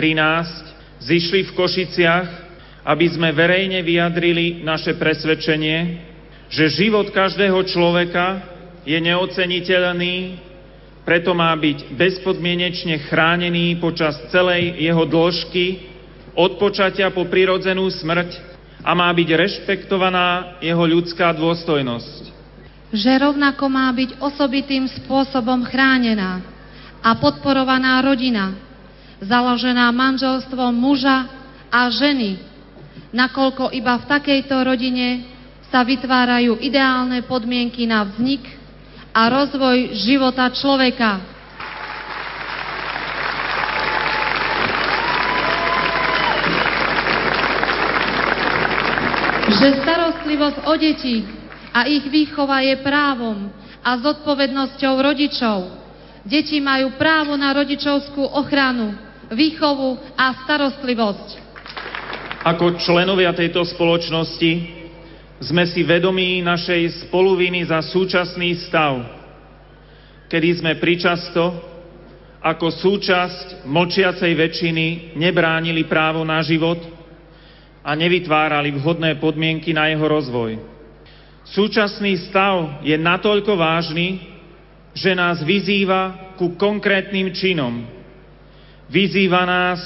zišli 1.03 1.51
v 1.51 1.55
Košiciach, 1.59 2.29
aby 2.87 3.07
sme 3.11 3.35
verejne 3.35 3.83
vyjadrili 3.83 4.63
naše 4.63 4.95
presvedčenie, 4.95 5.99
že 6.47 6.71
život 6.71 7.11
každého 7.11 7.59
človeka 7.67 8.54
je 8.85 8.99
neoceniteľný, 9.01 10.39
preto 11.05 11.37
má 11.37 11.53
byť 11.57 11.93
bezpodmienečne 11.97 13.09
chránený 13.09 13.77
počas 13.81 14.17
celej 14.33 14.77
jeho 14.81 15.05
dĺžky, 15.05 15.93
od 16.35 16.59
počatia 16.59 17.15
po 17.15 17.25
prirodzenú 17.29 17.87
smrť 17.87 18.35
a 18.83 18.91
má 18.93 19.09
byť 19.15 19.29
rešpektovaná 19.33 20.59
jeho 20.61 20.85
ľudská 20.85 21.33
dôstojnosť. 21.33 22.35
že 22.95 23.11
rovnako 23.11 23.65
má 23.67 23.91
byť 23.91 24.23
osobitým 24.23 24.87
spôsobom 24.87 25.67
chránená 25.67 26.39
a 27.03 27.11
podporovaná 27.19 27.99
rodina, 28.07 28.55
založená 29.19 29.91
manželstvom 29.91 30.71
muža 30.71 31.27
a 31.75 31.91
ženy, 31.91 32.39
nakoľko 33.11 33.75
iba 33.75 33.99
v 33.99 34.09
takejto 34.09 34.57
rodine 34.63 35.27
sa 35.75 35.83
vytvárajú 35.83 36.63
ideálne 36.63 37.19
podmienky 37.27 37.83
na 37.83 38.07
vznik 38.07 38.47
a 39.15 39.23
rozvoj 39.31 39.95
života 39.95 40.51
človeka. 40.51 41.23
Že 49.55 49.69
starostlivosť 49.87 50.59
o 50.67 50.75
deti 50.75 51.23
a 51.71 51.87
ich 51.87 52.03
výchova 52.11 52.59
je 52.67 52.75
právom 52.83 53.55
a 53.87 53.91
zodpovednosťou 54.03 54.95
rodičov. 54.99 55.71
Deti 56.27 56.59
majú 56.59 56.99
právo 56.99 57.39
na 57.39 57.55
rodičovskú 57.55 58.35
ochranu, 58.35 58.99
výchovu 59.31 59.95
a 60.19 60.43
starostlivosť. 60.43 61.29
Ako 62.45 62.77
členovia 62.83 63.31
tejto 63.31 63.63
spoločnosti 63.63 64.84
sme 65.45 65.69
si 65.69 65.85
vedomí 65.85 66.41
našej 66.41 67.09
spoluviny 67.09 67.69
za 67.69 67.85
súčasný 67.85 68.57
stav, 68.65 69.05
kedy 70.33 70.65
sme 70.65 70.73
pričasto 70.81 71.53
ako 72.45 72.73
súčasť 72.73 73.65
mlčiacej 73.65 74.33
väčšiny 74.33 75.17
nebránili 75.17 75.85
právo 75.85 76.25
na 76.25 76.41
život 76.45 76.81
a 77.85 77.93
nevytvárali 77.93 78.73
vhodné 78.77 79.21
podmienky 79.21 79.77
na 79.77 79.93
jeho 79.93 80.05
rozvoj. 80.09 80.61
Súčasný 81.45 82.17
stav 82.29 82.81
je 82.81 82.97
natoľko 82.97 83.53
vážny, 83.53 84.25
že 84.97 85.13
nás 85.13 85.45
vyzýva 85.45 86.33
ku 86.41 86.57
konkrétnym 86.57 87.29
činom. 87.37 87.85
Vyzýva 88.89 89.45
nás 89.45 89.81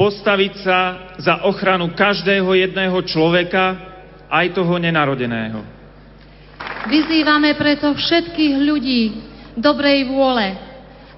postaviť 0.00 0.52
sa 0.64 0.80
za 1.20 1.34
ochranu 1.44 1.92
každého 1.92 2.48
jedného 2.56 2.96
človeka, 3.04 3.85
aj 4.30 4.54
toho 4.54 4.74
nenarodeného. 4.78 5.62
Vyzývame 6.86 7.58
preto 7.58 7.90
všetkých 7.90 8.54
ľudí 8.62 9.02
dobrej 9.58 10.06
vôle, 10.06 10.54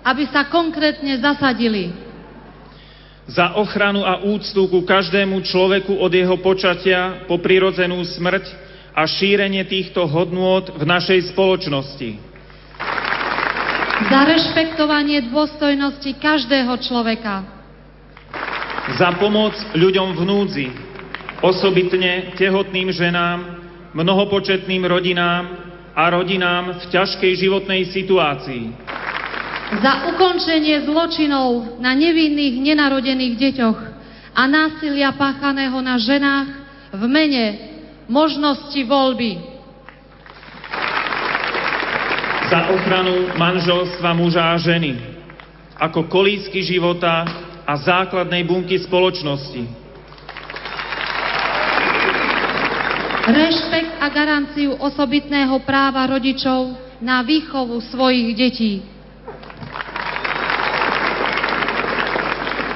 aby 0.07 0.25
sa 0.33 0.49
konkrétne 0.49 1.21
zasadili 1.21 1.93
Za 3.29 3.61
ochranu 3.61 4.09
a 4.09 4.25
úctu 4.25 4.73
ku 4.73 4.89
každému 4.89 5.45
človeku 5.45 6.01
od 6.01 6.09
jeho 6.09 6.41
počatia 6.41 7.29
po 7.29 7.37
prirodzenú 7.37 8.01
smrť 8.01 8.49
a 8.97 9.05
šírenie 9.05 9.69
týchto 9.69 10.09
hodnôt 10.09 10.65
v 10.73 10.85
našej 10.89 11.37
spoločnosti. 11.37 12.11
za 14.09 14.21
rešpektovanie 14.25 15.29
dôstojnosti 15.29 16.17
každého 16.17 16.73
človeka, 16.81 17.45
Za 18.97 19.13
pomoc 19.21 19.53
ľuďom 19.77 20.17
v 20.17 20.23
núdzi, 20.25 20.67
osobitne 21.43 22.35
tehotným 22.35 22.91
ženám, 22.91 23.39
mnohopočetným 23.95 24.83
rodinám 24.85 25.45
a 25.95 26.03
rodinám 26.11 26.79
v 26.79 26.85
ťažkej 26.91 27.33
životnej 27.35 27.91
situácii. 27.91 28.65
za 29.69 30.09
ukončenie 30.09 30.89
zločinov 30.89 31.77
na 31.77 31.93
nevinných 31.93 32.57
nenarodených 32.57 33.35
deťoch 33.37 33.79
a 34.33 34.43
násilia 34.49 35.13
páchaného 35.13 35.77
na 35.85 36.01
ženách 36.01 36.49
v 36.97 37.03
mene 37.05 37.45
možnosti 38.09 38.81
voľby. 38.89 39.37
Za 42.49 42.73
ochranu 42.73 43.29
manželstva 43.37 44.09
muža 44.17 44.57
a 44.57 44.57
ženy 44.57 44.97
ako 45.77 46.09
kolísky 46.09 46.65
života 46.65 47.29
a 47.69 47.73
základnej 47.77 48.43
bunky 48.49 48.81
spoločnosti. 48.81 49.78
Rešpekt 53.29 54.01
a 54.01 54.09
garanciu 54.09 54.73
osobitného 54.81 55.61
práva 55.61 56.09
rodičov 56.09 56.73
na 57.05 57.21
výchovu 57.21 57.77
svojich 57.93 58.33
detí. 58.33 58.81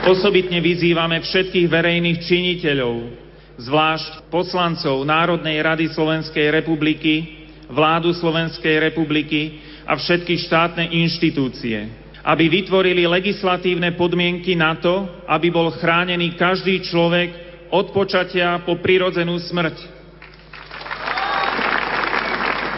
Osobitne 0.05 0.61
vyzývame 0.61 1.25
všetkých 1.25 1.73
verejných 1.73 2.19
činiteľov, 2.29 3.17
zvlášť 3.65 4.29
poslancov 4.29 5.01
Národnej 5.09 5.57
rady 5.57 5.89
Slovenskej 5.89 6.53
republiky, 6.53 7.49
vládu 7.73 8.13
Slovenskej 8.13 8.93
republiky 8.93 9.57
a 9.89 9.97
všetky 9.97 10.37
štátne 10.37 10.93
inštitúcie, 10.93 11.89
aby 12.21 12.53
vytvorili 12.53 13.09
legislatívne 13.09 13.97
podmienky 13.97 14.53
na 14.53 14.77
to, 14.77 15.09
aby 15.25 15.49
bol 15.49 15.73
chránený 15.73 16.37
každý 16.37 16.85
človek 16.85 17.33
od 17.73 17.89
počatia 17.97 18.61
po 18.69 18.77
prirodzenú 18.77 19.41
smrť. 19.41 20.02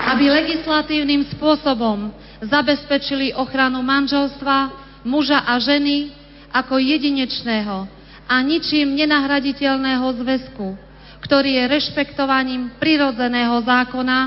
Aby 0.04 0.24
legislatívnym 0.28 1.24
spôsobom 1.32 2.12
zabezpečili 2.44 3.32
ochranu 3.32 3.80
manželstva 3.80 4.72
muža 5.04 5.40
a 5.44 5.56
ženy 5.56 6.12
ako 6.52 6.76
jedinečného 6.76 7.88
a 8.24 8.34
ničím 8.40 8.96
nenahraditeľného 8.96 10.06
zväzku, 10.20 10.76
ktorý 11.24 11.60
je 11.60 11.64
rešpektovaním 11.72 12.76
prirodzeného 12.76 13.60
zákona, 13.64 14.18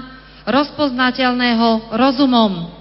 rozpoznateľného 0.47 1.93
rozumom. 1.93 2.77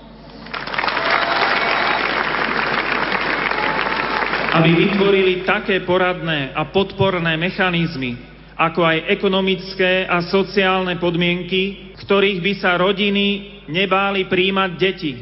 aby 4.56 4.72
vytvorili 4.72 5.44
také 5.44 5.84
poradné 5.84 6.56
a 6.56 6.64
podporné 6.72 7.36
mechanizmy, 7.36 8.16
ako 8.56 8.80
aj 8.80 9.12
ekonomické 9.12 10.08
a 10.08 10.24
sociálne 10.24 10.96
podmienky, 10.96 11.92
v 11.92 12.00
ktorých 12.00 12.40
by 12.40 12.52
sa 12.56 12.80
rodiny 12.80 13.60
nebáli 13.68 14.24
príjmať 14.26 14.70
deti. 14.80 15.12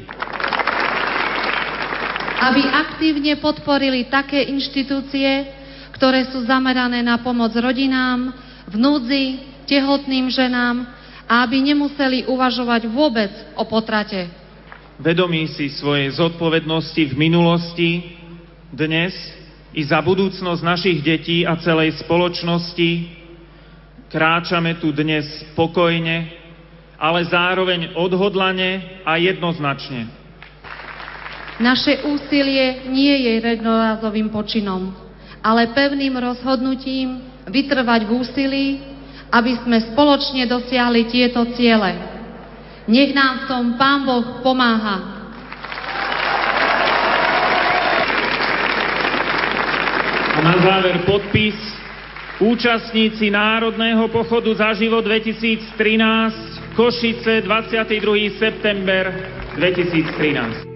aby 2.44 2.60
aktívne 2.60 3.40
podporili 3.40 4.04
také 4.12 4.44
inštitúcie, 4.52 5.48
ktoré 5.96 6.28
sú 6.28 6.44
zamerané 6.44 7.00
na 7.00 7.16
pomoc 7.16 7.56
rodinám, 7.56 8.36
v 8.68 8.74
núdzi, 8.76 9.24
tehotným 9.64 10.28
ženám 10.28 10.84
a 11.24 11.40
aby 11.40 11.64
nemuseli 11.72 12.28
uvažovať 12.28 12.84
vôbec 12.92 13.32
o 13.56 13.64
potrate. 13.64 14.28
Vedomí 15.00 15.48
si 15.56 15.72
svojej 15.72 16.12
zodpovednosti 16.20 17.02
v 17.10 17.14
minulosti, 17.16 17.90
dnes 18.68 19.16
i 19.72 19.82
za 19.82 19.98
budúcnosť 20.04 20.60
našich 20.60 20.98
detí 21.00 21.48
a 21.48 21.56
celej 21.58 21.98
spoločnosti, 22.04 23.23
kráčame 24.14 24.78
tu 24.78 24.94
dnes 24.94 25.26
spokojne, 25.50 26.30
ale 26.94 27.26
zároveň 27.26 27.98
odhodlane 27.98 29.02
a 29.02 29.18
jednoznačne. 29.18 30.06
Naše 31.58 32.06
úsilie 32.06 32.86
nie 32.94 33.10
je 33.10 33.42
jednorázovým 33.42 34.30
počinom, 34.30 34.94
ale 35.42 35.74
pevným 35.74 36.14
rozhodnutím 36.14 37.26
vytrvať 37.50 38.00
v 38.06 38.10
úsilí, 38.14 38.66
aby 39.34 39.58
sme 39.66 39.82
spoločne 39.82 40.46
dosiahli 40.46 41.10
tieto 41.10 41.42
ciele. 41.58 41.98
Nech 42.86 43.10
nám 43.10 43.44
v 43.44 43.46
tom 43.50 43.64
Pán 43.74 44.06
Boh 44.06 44.26
pomáha. 44.46 45.10
A 50.34 50.38
na 50.42 50.54
záver 50.62 51.02
podpis 51.02 51.83
účastníci 52.38 53.30
Národného 53.30 54.08
pochodu 54.08 54.54
za 54.54 54.74
život 54.74 55.04
2013 55.04 56.74
Košice 56.74 57.40
22. 57.40 58.34
september 58.38 59.14
2013. 59.54 60.73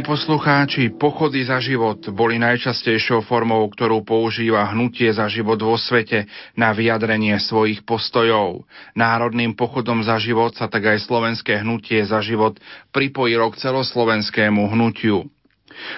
poslucháči, 0.00 0.96
pochody 0.96 1.44
za 1.44 1.60
život 1.60 2.00
boli 2.16 2.40
najčastejšou 2.40 3.20
formou, 3.28 3.68
ktorú 3.68 4.00
používa 4.00 4.64
hnutie 4.72 5.12
za 5.12 5.28
život 5.28 5.60
vo 5.60 5.76
svete 5.76 6.24
na 6.56 6.72
vyjadrenie 6.72 7.36
svojich 7.36 7.84
postojov. 7.84 8.64
Národným 8.96 9.52
pochodom 9.52 10.00
za 10.00 10.16
život 10.16 10.56
sa 10.56 10.72
tak 10.72 10.88
aj 10.88 11.04
slovenské 11.04 11.60
hnutie 11.60 12.00
za 12.08 12.24
život 12.24 12.56
pripojilo 12.94 13.52
k 13.52 13.60
celoslovenskému 13.60 14.72
hnutiu. 14.72 15.28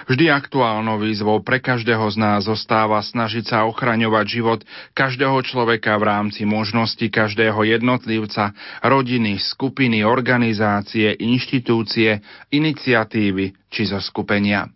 Vždy 0.08 0.30
aktuálnou 0.30 1.00
výzvou 1.00 1.40
pre 1.40 1.60
každého 1.60 2.04
z 2.12 2.16
nás 2.20 2.40
zostáva 2.46 3.00
snažiť 3.00 3.44
sa 3.48 3.58
ochraňovať 3.68 4.26
život 4.28 4.60
každého 4.92 5.40
človeka 5.44 5.96
v 5.96 6.04
rámci 6.08 6.42
možnosti 6.44 7.04
každého 7.08 7.62
jednotlivca, 7.64 8.52
rodiny, 8.84 9.40
skupiny, 9.40 10.04
organizácie, 10.04 11.16
inštitúcie, 11.20 12.20
iniciatívy 12.52 13.56
či 13.68 13.82
zo 13.88 14.00
skupenia. 14.00 14.68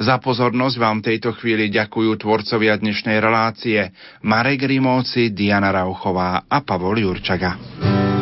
Za 0.00 0.16
pozornosť 0.20 0.76
vám 0.80 0.98
tejto 1.04 1.36
chvíli 1.36 1.68
ďakujú 1.68 2.16
tvorcovia 2.16 2.80
dnešnej 2.80 3.20
relácie 3.20 3.92
Marek 4.24 4.64
Rimóci, 4.64 5.36
Diana 5.36 5.72
Rauchová 5.72 6.48
a 6.48 6.58
Pavol 6.64 7.04
Jurčaga. 7.04 8.15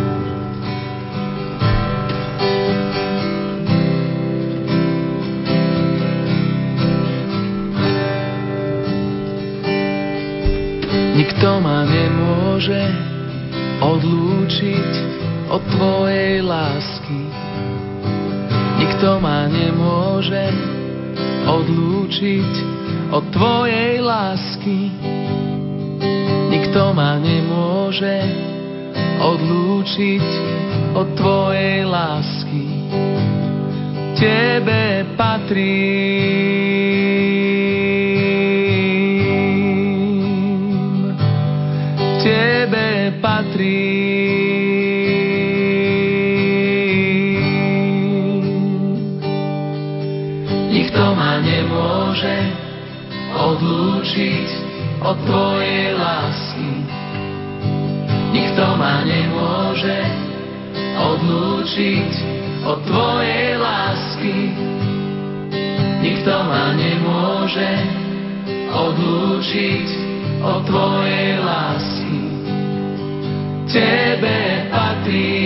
Nikto 11.15 11.63
ma 11.63 11.87
nemôže 11.87 12.91
odlúčiť 13.79 14.91
od 15.47 15.63
Tvojej 15.63 16.43
lásky. 16.43 17.31
Nikto 18.83 19.23
ma 19.23 19.47
nemôže 19.47 20.51
odlúčiť 21.47 22.53
od 23.15 23.31
Tvojej 23.31 24.03
lásky. 24.03 24.91
Nikto 26.51 26.83
ma 26.99 27.23
nemôže 27.23 28.19
odlúčiť 29.23 30.27
od 30.99 31.15
Tvojej 31.15 31.87
lásky. 31.87 32.67
Tebe 34.19 35.15
patrí 35.15 35.79
od 55.05 55.17
Tvojej 55.29 55.93
lásky. 56.01 56.71
Nikto 58.33 58.65
ma 58.81 59.05
nemôže 59.05 60.01
odlúčiť 60.97 62.13
od 62.65 62.79
Tvojej 62.89 63.61
lásky. 63.61 64.37
Nikto 66.01 66.35
ma 66.49 66.73
nemôže 66.73 67.73
odlúčiť 68.73 69.87
od 70.41 70.61
Tvojej 70.65 71.31
lásky. 71.45 72.21
Tebe 73.69 74.73
patrí 74.73 75.44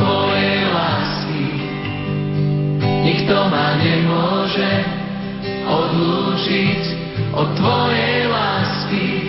Tvojej 0.00 0.60
lásky. 0.72 1.44
Nikto 3.04 3.36
ma 3.52 3.76
nemôže 3.76 4.72
odlúčiť 5.68 6.82
od 7.36 7.48
Tvojej 7.52 8.32
lásky. 8.32 9.28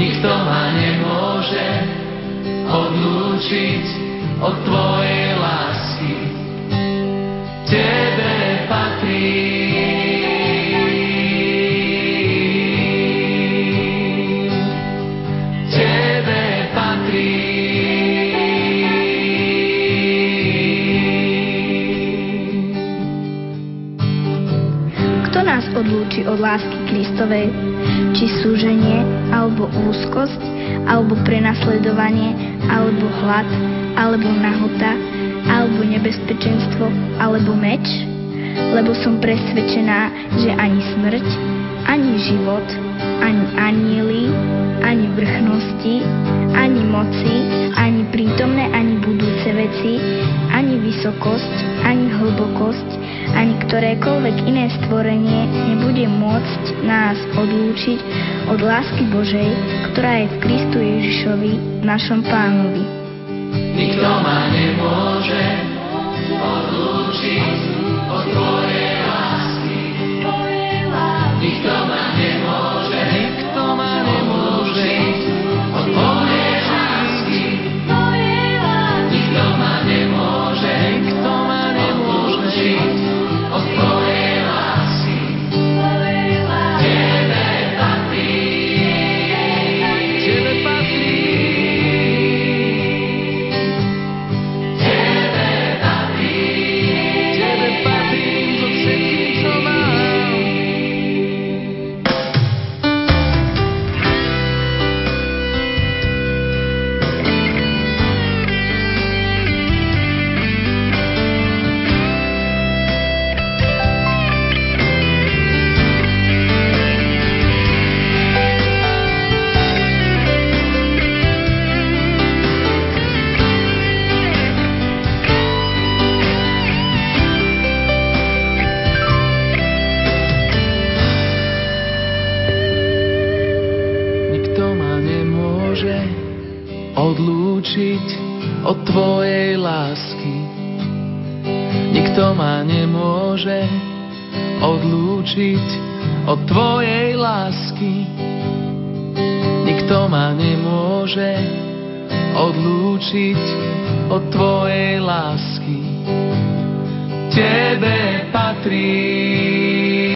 Nikto 0.00 0.30
ma 0.32 0.72
nemôže 0.72 1.68
odlúčiť 2.72 3.84
od 4.40 4.54
Tvojej 4.64 5.36
lásky. 5.36 6.27
Od 26.28 26.38
lásky 26.44 26.76
Kristovej, 26.92 27.48
či 28.12 28.28
súženie, 28.44 29.00
alebo 29.32 29.72
úzkosť, 29.88 30.40
alebo 30.84 31.16
prenasledovanie, 31.24 32.36
alebo 32.68 33.08
hlad, 33.24 33.48
alebo 33.96 34.28
nahota, 34.28 34.92
alebo 35.48 35.80
nebezpečenstvo, 35.88 36.92
alebo 37.16 37.56
meč? 37.56 37.84
Lebo 38.76 38.92
som 39.00 39.16
presvedčená, 39.24 40.12
že 40.44 40.52
ani 40.52 40.80
smrť, 40.92 41.26
ani 41.88 42.12
život, 42.20 42.66
ani 43.24 43.44
anieli, 43.56 44.24
ani 44.84 45.08
vrchnosti, 45.16 46.04
ani 46.52 46.82
moci, 46.84 47.34
ani 47.78 48.04
prítomné, 48.12 48.68
ani 48.76 49.00
budúce 49.00 49.48
veci, 49.56 49.96
ani 50.52 50.76
vysokosť, 50.84 51.54
ani 51.88 52.12
hlbokosť, 52.12 52.88
ani 53.34 53.54
ktorékoľvek 53.68 54.36
iné 54.48 54.70
stvorenie 54.80 55.48
nebude 55.72 56.06
môcť 56.08 56.62
nás 56.86 57.18
odlúčiť 57.36 58.00
od 58.48 58.60
lásky 58.62 59.04
Božej, 59.12 59.50
ktorá 59.92 60.24
je 60.24 60.26
v 60.28 60.36
Kristu 60.40 60.78
Ježišovi, 60.78 61.52
našom 61.84 62.24
pánovi. 62.24 62.84
Nikto 63.52 64.08
ma 64.24 64.48
nemôže 64.52 65.44
odlúčiť 66.38 67.58
od 68.08 68.24
Tvojej 68.32 68.92
lásky. 69.04 69.78
Nikto 71.38 71.74
ma 71.86 72.02
nemôže, 72.18 72.37